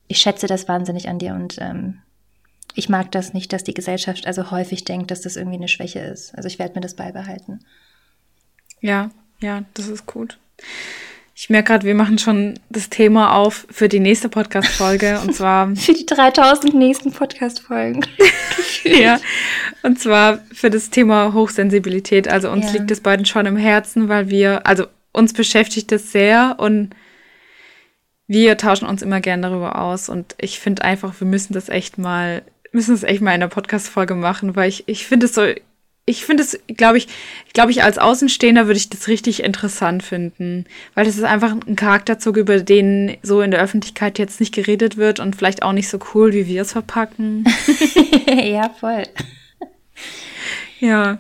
ich 0.06 0.18
schätze 0.18 0.46
das 0.46 0.68
wahnsinnig 0.68 1.09
an 1.09 1.18
dir. 1.18 1.34
Und 1.34 1.56
ähm, 1.61 2.00
ich 2.74 2.88
mag 2.88 3.11
das 3.12 3.34
nicht, 3.34 3.52
dass 3.52 3.64
die 3.64 3.74
Gesellschaft 3.74 4.26
also 4.26 4.50
häufig 4.50 4.84
denkt, 4.84 5.11
dass 5.11 5.22
das 5.22 5.36
irgendwie 5.36 5.56
eine 5.56 5.68
Schwäche 5.68 6.00
ist. 6.00 6.34
Also 6.34 6.46
ich 6.46 6.59
werde 6.59 6.74
mir 6.74 6.80
das 6.80 6.94
beibehalten. 6.94 7.61
Ja, 8.80 9.11
ja, 9.40 9.64
das 9.74 9.88
ist 9.88 10.06
gut. 10.06 10.38
Ich 11.34 11.50
merke 11.50 11.68
gerade, 11.68 11.86
wir 11.86 11.94
machen 11.94 12.18
schon 12.18 12.59
das 12.68 12.90
Thema 12.90 13.34
auf 13.36 13.64
für 13.70 13.88
die 13.88 14.00
nächste 14.00 14.28
Podcast-Folge 14.28 15.20
und 15.20 15.34
zwar. 15.34 15.74
für 15.76 15.92
die 15.92 16.04
3000 16.04 16.74
nächsten 16.74 17.12
Podcast-Folgen. 17.12 18.04
ja. 18.84 19.20
Und 19.84 20.00
zwar 20.00 20.38
für 20.52 20.68
das 20.68 20.90
Thema 20.90 21.32
Hochsensibilität. 21.32 22.26
Also 22.26 22.50
uns 22.50 22.66
ja. 22.66 22.72
liegt 22.72 22.90
es 22.90 23.00
beiden 23.00 23.24
schon 23.24 23.46
im 23.46 23.56
Herzen, 23.56 24.09
weil 24.09 24.30
wir, 24.30 24.66
also 24.66 24.86
uns 25.12 25.32
beschäftigt 25.32 25.92
es 25.92 26.11
sehr 26.11 26.56
und 26.59 26.90
wir 28.29 28.57
tauschen 28.57 28.87
uns 28.87 29.03
immer 29.03 29.20
gern 29.20 29.43
darüber 29.43 29.81
aus. 29.81 30.09
Und 30.09 30.37
ich 30.39 30.61
finde 30.61 30.83
einfach, 30.83 31.18
wir 31.18 31.26
müssen 31.26 31.55
das 31.55 31.68
echt 31.68 31.99
mal, 31.99 32.43
müssen 32.70 32.95
es 32.95 33.03
echt 33.03 33.20
mal 33.20 33.35
in 33.35 33.41
der 33.41 33.49
Podcast-Folge 33.49 34.14
machen, 34.14 34.55
weil 34.55 34.68
ich, 34.68 34.85
ich 34.87 35.07
finde 35.07 35.26
es 35.26 35.35
so 35.35 35.47
ich 36.09 36.24
finde 36.24 36.43
es, 36.43 36.59
glaube 36.68 36.97
ich, 36.97 37.07
glaube 37.53 37.70
ich, 37.70 37.83
als 37.83 37.99
Außenstehender 37.99 38.66
würde 38.66 38.79
ich 38.79 38.89
das 38.89 39.09
richtig 39.09 39.45
interessant 39.45 40.03
finden, 40.03 40.64
weil 40.95 41.05
das 41.05 41.18
ist 41.18 41.24
einfach 41.24 41.53
ein 41.53 41.76
Charakterzug, 41.76 42.39
über 42.39 42.61
den 42.61 43.18
so 43.22 43.43
in 43.43 43.51
der 43.51 43.61
Öffentlichkeit 43.61 44.18
jetzt 44.18 44.41
nicht 44.41 44.55
geredet 44.55 44.97
wird 44.97 45.20
und 45.20 45.37
vielleicht 45.37 45.62
auch 45.62 45.72
nicht 45.72 45.91
so 45.91 45.99
cool, 46.14 46.33
wie 46.33 46.47
wir 46.47 46.62
es 46.62 46.72
verpacken. 46.72 47.45
ja, 48.26 48.70
voll. 48.70 49.03
Ja. 50.81 51.18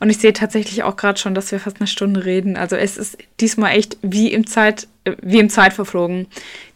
Und 0.00 0.10
ich 0.10 0.18
sehe 0.18 0.32
tatsächlich 0.32 0.82
auch 0.82 0.96
gerade 0.96 1.18
schon, 1.18 1.34
dass 1.34 1.52
wir 1.52 1.60
fast 1.60 1.80
eine 1.80 1.86
Stunde 1.86 2.24
reden. 2.24 2.56
Also 2.56 2.76
es 2.76 2.96
ist 2.96 3.18
diesmal 3.40 3.76
echt 3.76 3.98
wie 4.02 4.32
im 4.32 4.46
Zeit, 4.46 4.88
äh, 5.04 5.16
wie 5.22 5.38
im 5.38 5.50
Zeit 5.50 5.72
verflogen. 5.72 6.26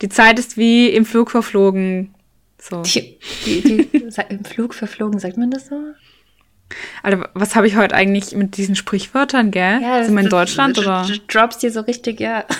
Die 0.02 0.08
Zeit 0.08 0.38
ist 0.38 0.56
wie 0.56 0.88
im 0.88 1.04
Flug 1.04 1.30
verflogen. 1.30 2.14
So. 2.58 2.82
Die, 2.82 3.18
die, 3.44 3.60
die, 3.60 3.86
Im 4.28 4.44
Flug 4.44 4.74
verflogen, 4.74 5.18
sagt 5.18 5.36
man 5.36 5.50
das 5.50 5.66
so? 5.68 5.76
Alter, 7.02 7.28
was 7.34 7.54
habe 7.54 7.66
ich 7.66 7.76
heute 7.76 7.94
eigentlich 7.94 8.32
mit 8.32 8.56
diesen 8.56 8.74
Sprichwörtern, 8.74 9.50
gell? 9.50 9.80
Ja, 9.80 10.02
Sind 10.02 10.14
wir 10.14 10.22
in 10.22 10.28
Deutschland 10.28 10.78
oder? 10.78 11.06
Du 11.06 11.18
droppst 11.18 11.62
dir 11.62 11.70
so 11.70 11.80
richtig, 11.80 12.18
ja. 12.20 12.44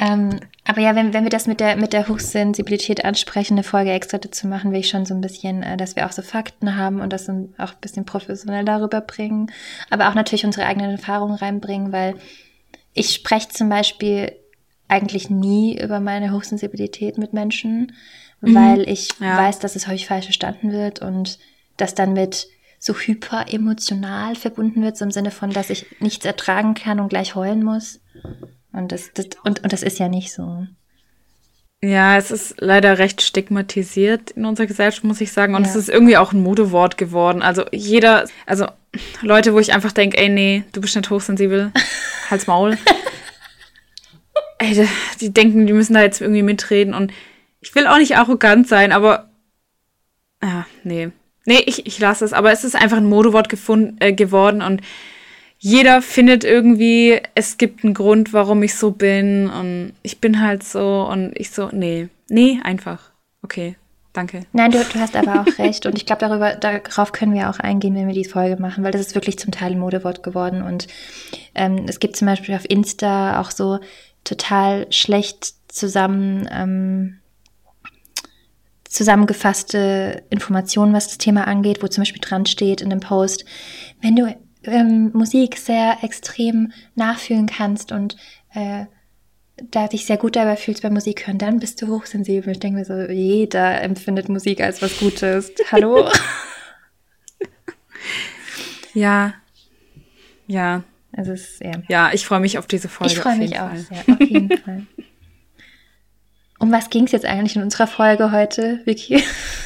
ähm, 0.00 0.40
aber 0.64 0.80
ja, 0.80 0.94
wenn, 0.94 1.12
wenn 1.12 1.24
wir 1.24 1.30
das 1.30 1.46
mit 1.46 1.60
der, 1.60 1.76
mit 1.76 1.92
der 1.92 2.08
Hochsensibilität 2.08 3.04
ansprechen, 3.04 3.54
eine 3.54 3.64
Folge 3.64 3.90
extra 3.90 4.16
dazu 4.16 4.46
machen, 4.46 4.72
will 4.72 4.80
ich 4.80 4.88
schon 4.88 5.04
so 5.04 5.12
ein 5.12 5.20
bisschen, 5.20 5.62
äh, 5.62 5.76
dass 5.76 5.94
wir 5.94 6.06
auch 6.06 6.12
so 6.12 6.22
Fakten 6.22 6.76
haben 6.76 7.02
und 7.02 7.12
das 7.12 7.28
auch 7.28 7.34
ein 7.72 7.80
bisschen 7.82 8.06
professionell 8.06 8.64
darüber 8.64 9.02
bringen. 9.02 9.52
Aber 9.90 10.08
auch 10.08 10.14
natürlich 10.14 10.46
unsere 10.46 10.66
eigenen 10.66 10.92
Erfahrungen 10.92 11.34
reinbringen, 11.34 11.92
weil 11.92 12.14
ich 12.94 13.12
spreche 13.12 13.50
zum 13.50 13.68
Beispiel 13.68 14.32
eigentlich 14.88 15.28
nie 15.28 15.78
über 15.78 16.00
meine 16.00 16.32
Hochsensibilität 16.32 17.18
mit 17.18 17.34
Menschen, 17.34 17.92
mhm. 18.40 18.54
weil 18.54 18.88
ich 18.88 19.10
ja. 19.20 19.36
weiß, 19.36 19.58
dass 19.58 19.76
es 19.76 19.86
häufig 19.86 20.06
falsch 20.06 20.24
verstanden 20.24 20.72
wird 20.72 21.02
und 21.02 21.38
das 21.76 21.94
dann 21.94 22.14
mit 22.14 22.48
so 22.78 22.94
hyperemotional 22.94 24.34
verbunden 24.34 24.82
wird, 24.82 24.96
so 24.96 25.04
im 25.04 25.10
Sinne 25.10 25.30
von, 25.30 25.50
dass 25.50 25.68
ich 25.68 25.84
nichts 26.00 26.24
ertragen 26.24 26.72
kann 26.72 27.00
und 27.00 27.10
gleich 27.10 27.34
heulen 27.34 27.62
muss. 27.62 28.00
Und 28.72 28.92
das, 28.92 29.12
das, 29.14 29.26
und, 29.44 29.62
und 29.62 29.72
das 29.72 29.82
ist 29.82 29.98
ja 29.98 30.08
nicht 30.08 30.32
so. 30.32 30.66
Ja, 31.82 32.18
es 32.18 32.30
ist 32.30 32.56
leider 32.58 32.98
recht 32.98 33.22
stigmatisiert 33.22 34.32
in 34.32 34.44
unserer 34.44 34.66
Gesellschaft, 34.66 35.02
muss 35.02 35.20
ich 35.20 35.32
sagen. 35.32 35.54
Und 35.54 35.64
ja. 35.64 35.70
es 35.70 35.76
ist 35.76 35.88
irgendwie 35.88 36.18
auch 36.18 36.32
ein 36.32 36.42
Modewort 36.42 36.98
geworden. 36.98 37.40
Also 37.40 37.64
jeder, 37.72 38.28
also 38.44 38.66
Leute, 39.22 39.54
wo 39.54 39.58
ich 39.60 39.72
einfach 39.72 39.92
denke, 39.92 40.18
ey, 40.18 40.28
nee, 40.28 40.64
du 40.72 40.82
bist 40.82 40.94
nicht 40.94 41.08
hochsensibel, 41.08 41.72
halt's 42.30 42.46
Maul. 42.46 42.76
ey, 44.58 44.86
die, 45.20 45.32
denken, 45.32 45.66
die 45.66 45.72
müssen 45.72 45.94
da 45.94 46.02
jetzt 46.02 46.20
irgendwie 46.20 46.42
mitreden. 46.42 46.92
Und 46.92 47.12
ich 47.60 47.74
will 47.74 47.86
auch 47.86 47.98
nicht 47.98 48.16
arrogant 48.16 48.68
sein, 48.68 48.92
aber. 48.92 49.30
Ja, 50.42 50.66
nee. 50.84 51.10
Nee, 51.46 51.62
ich, 51.64 51.86
ich 51.86 51.98
lasse 51.98 52.26
es. 52.26 52.34
Aber 52.34 52.52
es 52.52 52.62
ist 52.62 52.76
einfach 52.76 52.98
ein 52.98 53.08
Modewort 53.08 53.48
gefunden, 53.48 53.96
äh, 54.00 54.12
geworden 54.12 54.60
und 54.60 54.82
jeder 55.62 56.00
findet 56.00 56.42
irgendwie, 56.42 57.20
es 57.34 57.58
gibt 57.58 57.84
einen 57.84 57.92
Grund, 57.92 58.32
warum 58.32 58.62
ich 58.62 58.74
so 58.74 58.92
bin 58.92 59.50
und 59.50 59.92
ich 60.02 60.18
bin 60.18 60.40
halt 60.40 60.62
so 60.62 61.06
und 61.06 61.38
ich 61.38 61.50
so, 61.50 61.68
nee, 61.70 62.08
nee, 62.30 62.58
einfach. 62.62 63.10
Okay, 63.42 63.76
danke. 64.14 64.46
Nein, 64.54 64.70
du, 64.70 64.78
du 64.78 64.98
hast 64.98 65.14
aber 65.16 65.42
auch 65.42 65.58
recht 65.58 65.84
und 65.84 65.98
ich 65.98 66.06
glaube, 66.06 66.26
darüber, 66.26 66.54
darauf 66.54 67.12
können 67.12 67.34
wir 67.34 67.50
auch 67.50 67.58
eingehen, 67.58 67.94
wenn 67.94 68.06
wir 68.06 68.14
die 68.14 68.24
Folge 68.24 68.60
machen, 68.60 68.82
weil 68.82 68.92
das 68.92 69.02
ist 69.02 69.14
wirklich 69.14 69.38
zum 69.38 69.52
Teil 69.52 69.72
ein 69.72 69.78
Modewort 69.78 70.22
geworden 70.22 70.62
und 70.62 70.86
ähm, 71.54 71.84
es 71.86 72.00
gibt 72.00 72.16
zum 72.16 72.26
Beispiel 72.26 72.54
auf 72.54 72.64
Insta 72.66 73.38
auch 73.38 73.50
so 73.50 73.80
total 74.24 74.90
schlecht 74.90 75.54
zusammen 75.68 76.48
ähm, 76.50 77.18
zusammengefasste 78.84 80.22
Informationen, 80.30 80.94
was 80.94 81.08
das 81.08 81.18
Thema 81.18 81.46
angeht, 81.46 81.82
wo 81.82 81.86
zum 81.86 82.00
Beispiel 82.00 82.22
dran 82.22 82.46
steht 82.46 82.80
in 82.80 82.90
dem 82.90 83.00
Post, 83.00 83.44
wenn 84.00 84.16
du 84.16 84.34
ähm, 84.64 85.10
Musik 85.12 85.56
sehr 85.56 85.98
extrem 86.02 86.72
nachfühlen 86.94 87.46
kannst 87.46 87.92
und 87.92 88.16
äh, 88.54 88.86
da 89.70 89.88
dich 89.88 90.06
sehr 90.06 90.16
gut 90.16 90.36
dabei 90.36 90.56
fühlst 90.56 90.82
beim 90.82 90.94
Musik 90.94 91.26
hören, 91.26 91.38
dann 91.38 91.60
bist 91.60 91.82
du 91.82 91.88
hochsensibel. 91.88 92.52
Ich 92.52 92.60
denke 92.60 92.78
mir 92.78 92.84
so, 92.84 92.94
jeder 93.12 93.82
empfindet 93.82 94.28
Musik 94.28 94.60
als 94.60 94.80
was 94.80 94.98
Gutes. 94.98 95.52
Hallo? 95.70 96.08
ja. 98.94 99.34
Ja. 100.46 100.82
Also 101.12 101.32
es, 101.32 101.58
ja. 101.60 101.72
ja, 101.88 102.10
ich 102.12 102.24
freue 102.24 102.40
mich 102.40 102.58
auf 102.58 102.66
diese 102.66 102.88
Folge. 102.88 103.12
Ich 103.12 103.18
freue 103.18 103.36
mich 103.36 103.58
auch 103.58 103.74
sehr, 103.74 103.98
auf 104.08 104.20
jeden 104.20 104.56
Fall. 104.64 104.86
Um 106.58 106.70
was 106.70 106.90
ging 106.90 107.04
es 107.04 107.12
jetzt 107.12 107.24
eigentlich 107.24 107.56
in 107.56 107.62
unserer 107.62 107.86
Folge 107.86 108.32
heute, 108.32 108.80
Vicky? 108.84 109.22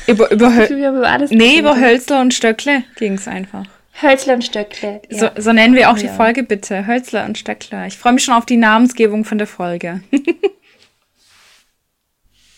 Über, 0.07 0.30
über, 0.30 0.70
über 0.70 1.09
alles 1.09 1.30
nee, 1.30 1.59
über 1.59 1.78
Hölzler 1.78 2.20
und 2.20 2.32
Stöckle 2.32 2.84
ging 2.97 3.14
es 3.14 3.28
einfach. 3.28 3.66
Hölzler 4.03 4.34
und 4.34 4.42
Stöckle. 4.42 5.03
Ja. 5.09 5.18
So, 5.18 5.30
so, 5.40 5.53
nennen 5.53 5.74
wir 5.74 5.90
auch 5.90 5.99
die 5.99 6.09
Folge 6.09 6.42
bitte. 6.42 6.86
Hölzler 6.86 7.24
und 7.24 7.38
Stöckle. 7.38 7.86
Ich 7.86 7.97
freue 7.97 8.12
mich 8.12 8.24
schon 8.24 8.34
auf 8.34 8.47
die 8.47 8.57
Namensgebung 8.57 9.24
von 9.24 9.38
der 9.38 9.47
Folge. 9.47 10.03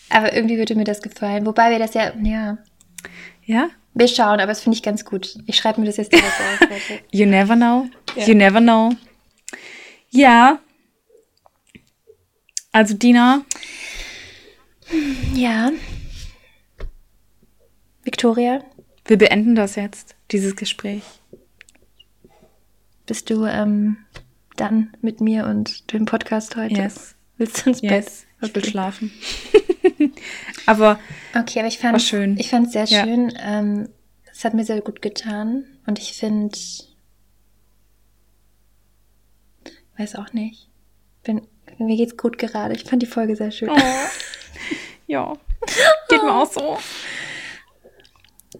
aber 0.09 0.33
irgendwie 0.33 0.57
würde 0.57 0.75
mir 0.75 0.83
das 0.83 1.01
gefallen. 1.01 1.45
Wobei 1.45 1.69
wir 1.69 1.79
das 1.79 1.93
ja, 1.93 2.11
ja. 2.23 2.57
Ja? 3.45 3.69
Wir 3.93 4.07
schauen, 4.07 4.39
aber 4.39 4.47
das 4.47 4.61
finde 4.61 4.75
ich 4.75 4.83
ganz 4.83 5.05
gut. 5.05 5.37
Ich 5.45 5.57
schreibe 5.57 5.79
mir 5.79 5.87
das 5.87 5.97
jetzt 5.97 6.11
direkt 6.11 6.27
auf. 6.27 6.67
you 7.11 7.25
never 7.25 7.55
know. 7.55 7.87
Ja. 8.15 8.25
You 8.25 8.33
never 8.33 8.59
know. 8.59 8.91
Ja. 10.09 10.59
Also 12.71 12.93
Dina, 12.93 13.43
ja. 15.33 15.71
Victoria? 18.03 18.63
Wir 19.05 19.17
beenden 19.17 19.55
das 19.55 19.75
jetzt. 19.75 20.15
dieses 20.31 20.55
Gespräch. 20.55 21.03
Bist 23.07 23.29
du 23.29 23.45
ähm, 23.45 23.97
dann 24.57 24.93
mit 25.01 25.21
mir 25.21 25.45
und 25.47 25.91
dem 25.93 26.05
Podcast 26.05 26.55
heute? 26.55 26.75
Yes. 26.75 27.15
Willst 27.37 27.65
du 27.65 27.69
ins 27.69 27.81
Yes. 27.81 27.89
Bett? 27.91 28.27
Ich 28.49 28.55
will 28.55 28.61
Okay. 28.61 28.69
schlafen. 28.71 29.11
aber 30.67 30.99
Okay, 31.35 31.59
aber 31.59 31.67
ich 31.67 31.79
fand 31.79 32.01
schön. 32.01 32.37
Ich 32.37 32.49
fand 32.49 32.67
es 32.67 32.73
sehr 32.73 32.85
Ja. 32.85 33.03
schön. 33.03 33.33
Ähm, 33.39 33.89
es 34.31 34.43
hat 34.43 34.53
mir 34.53 34.63
sehr 34.65 34.81
gut 34.81 35.01
getan 35.01 35.63
und 35.87 35.97
ich 35.99 36.13
finde, 36.13 36.55
weiß 39.97 40.15
auch 40.15 40.33
nicht. 40.33 40.69
Bin, 41.23 41.41
mir 41.79 41.97
geht's 41.97 42.17
gut 42.17 42.37
gerade. 42.37 42.75
Ich 42.75 42.83
fand 42.83 43.01
die 43.01 43.07
Folge 43.07 43.35
sehr 43.35 43.51
schön. 43.51 43.69
ja, 45.07 45.33
geht 46.09 46.21
mir 46.23 46.35
auch 46.35 46.51
so. 46.51 46.77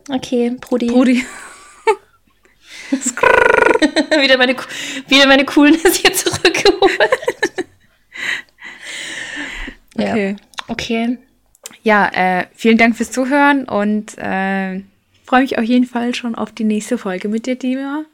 Okay, 0.09 0.55
Brudi. 0.59 0.87
Brudi. 0.87 1.25
wieder 4.21 4.37
meine 4.37 4.55
wieder 5.07 5.27
meine 5.27 5.45
Coolness 5.45 5.95
hier 5.97 6.13
zurückgeholt. 6.13 7.09
Ja. 9.97 10.11
Okay. 10.11 10.35
Okay. 10.67 11.17
Ja, 11.83 12.09
äh, 12.13 12.47
vielen 12.53 12.77
Dank 12.77 12.95
fürs 12.95 13.11
Zuhören 13.11 13.65
und 13.65 14.17
äh, 14.17 14.81
freue 15.25 15.41
mich 15.41 15.57
auf 15.57 15.63
jeden 15.63 15.85
Fall 15.85 16.13
schon 16.15 16.35
auf 16.35 16.51
die 16.51 16.63
nächste 16.63 16.97
Folge 16.97 17.29
mit 17.29 17.45
dir, 17.45 17.55
Dima. 17.55 18.05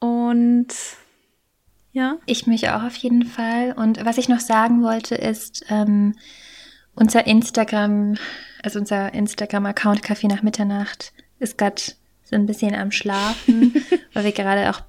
Und 0.00 0.68
ja, 1.92 2.16
Ich 2.26 2.46
mich 2.46 2.70
auch 2.70 2.82
auf 2.82 2.96
jeden 2.96 3.24
Fall. 3.24 3.72
Und 3.72 4.04
was 4.04 4.18
ich 4.18 4.28
noch 4.28 4.40
sagen 4.40 4.82
wollte, 4.82 5.14
ist, 5.14 5.64
ähm, 5.68 6.14
unser 6.94 7.26
Instagram, 7.26 8.16
also 8.62 8.78
unser 8.78 9.12
Instagram-Account 9.14 10.02
Kaffee 10.02 10.28
nach 10.28 10.42
Mitternacht 10.42 11.12
ist 11.38 11.58
gerade 11.58 11.82
so 12.32 12.40
ein 12.40 12.46
bisschen 12.46 12.74
am 12.74 12.90
Schlafen, 12.90 13.74
weil 14.12 14.24
wir 14.24 14.32
gerade 14.32 14.70
auch 14.70 14.80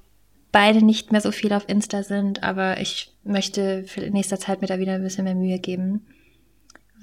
beide 0.50 0.84
nicht 0.84 1.12
mehr 1.12 1.20
so 1.20 1.30
viel 1.32 1.52
auf 1.52 1.68
Insta 1.68 2.02
sind. 2.02 2.42
Aber 2.42 2.80
ich 2.80 3.12
möchte 3.24 3.84
für 3.84 4.00
in 4.00 4.12
nächster 4.12 4.38
Zeit 4.38 4.60
mir 4.60 4.66
da 4.66 4.78
wieder 4.78 4.94
ein 4.94 5.02
bisschen 5.02 5.24
mehr 5.24 5.34
Mühe 5.34 5.58
geben, 5.58 6.06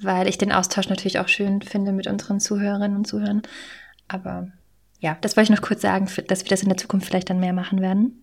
weil 0.00 0.28
ich 0.28 0.38
den 0.38 0.52
Austausch 0.52 0.88
natürlich 0.88 1.18
auch 1.18 1.28
schön 1.28 1.62
finde 1.62 1.92
mit 1.92 2.06
unseren 2.06 2.40
Zuhörerinnen 2.40 2.96
und 2.96 3.06
Zuhörern. 3.06 3.42
Aber 4.08 4.48
ja, 5.00 5.16
das 5.20 5.36
wollte 5.36 5.52
ich 5.52 5.58
noch 5.58 5.66
kurz 5.66 5.82
sagen, 5.82 6.08
dass 6.28 6.44
wir 6.44 6.48
das 6.48 6.62
in 6.62 6.68
der 6.68 6.78
Zukunft 6.78 7.06
vielleicht 7.06 7.30
dann 7.30 7.40
mehr 7.40 7.52
machen 7.52 7.80
werden. 7.80 8.22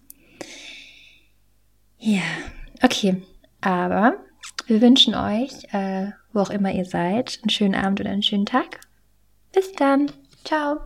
Ja, 1.98 2.22
okay. 2.82 3.22
Aber 3.62 4.16
wir 4.68 4.82
wünschen 4.82 5.16
euch, 5.16 5.74
äh, 5.74 6.12
wo 6.34 6.40
auch 6.40 6.50
immer 6.50 6.72
ihr 6.72 6.86
seid, 6.86 7.40
einen 7.42 7.50
schönen 7.50 7.76
Abend 7.76 8.00
oder 8.00 8.12
einen 8.12 8.24
schönen 8.24 8.46
Tag. 8.46 8.80
Bis 9.54 9.72
dann. 9.74 10.12
Ciao. 10.44 10.80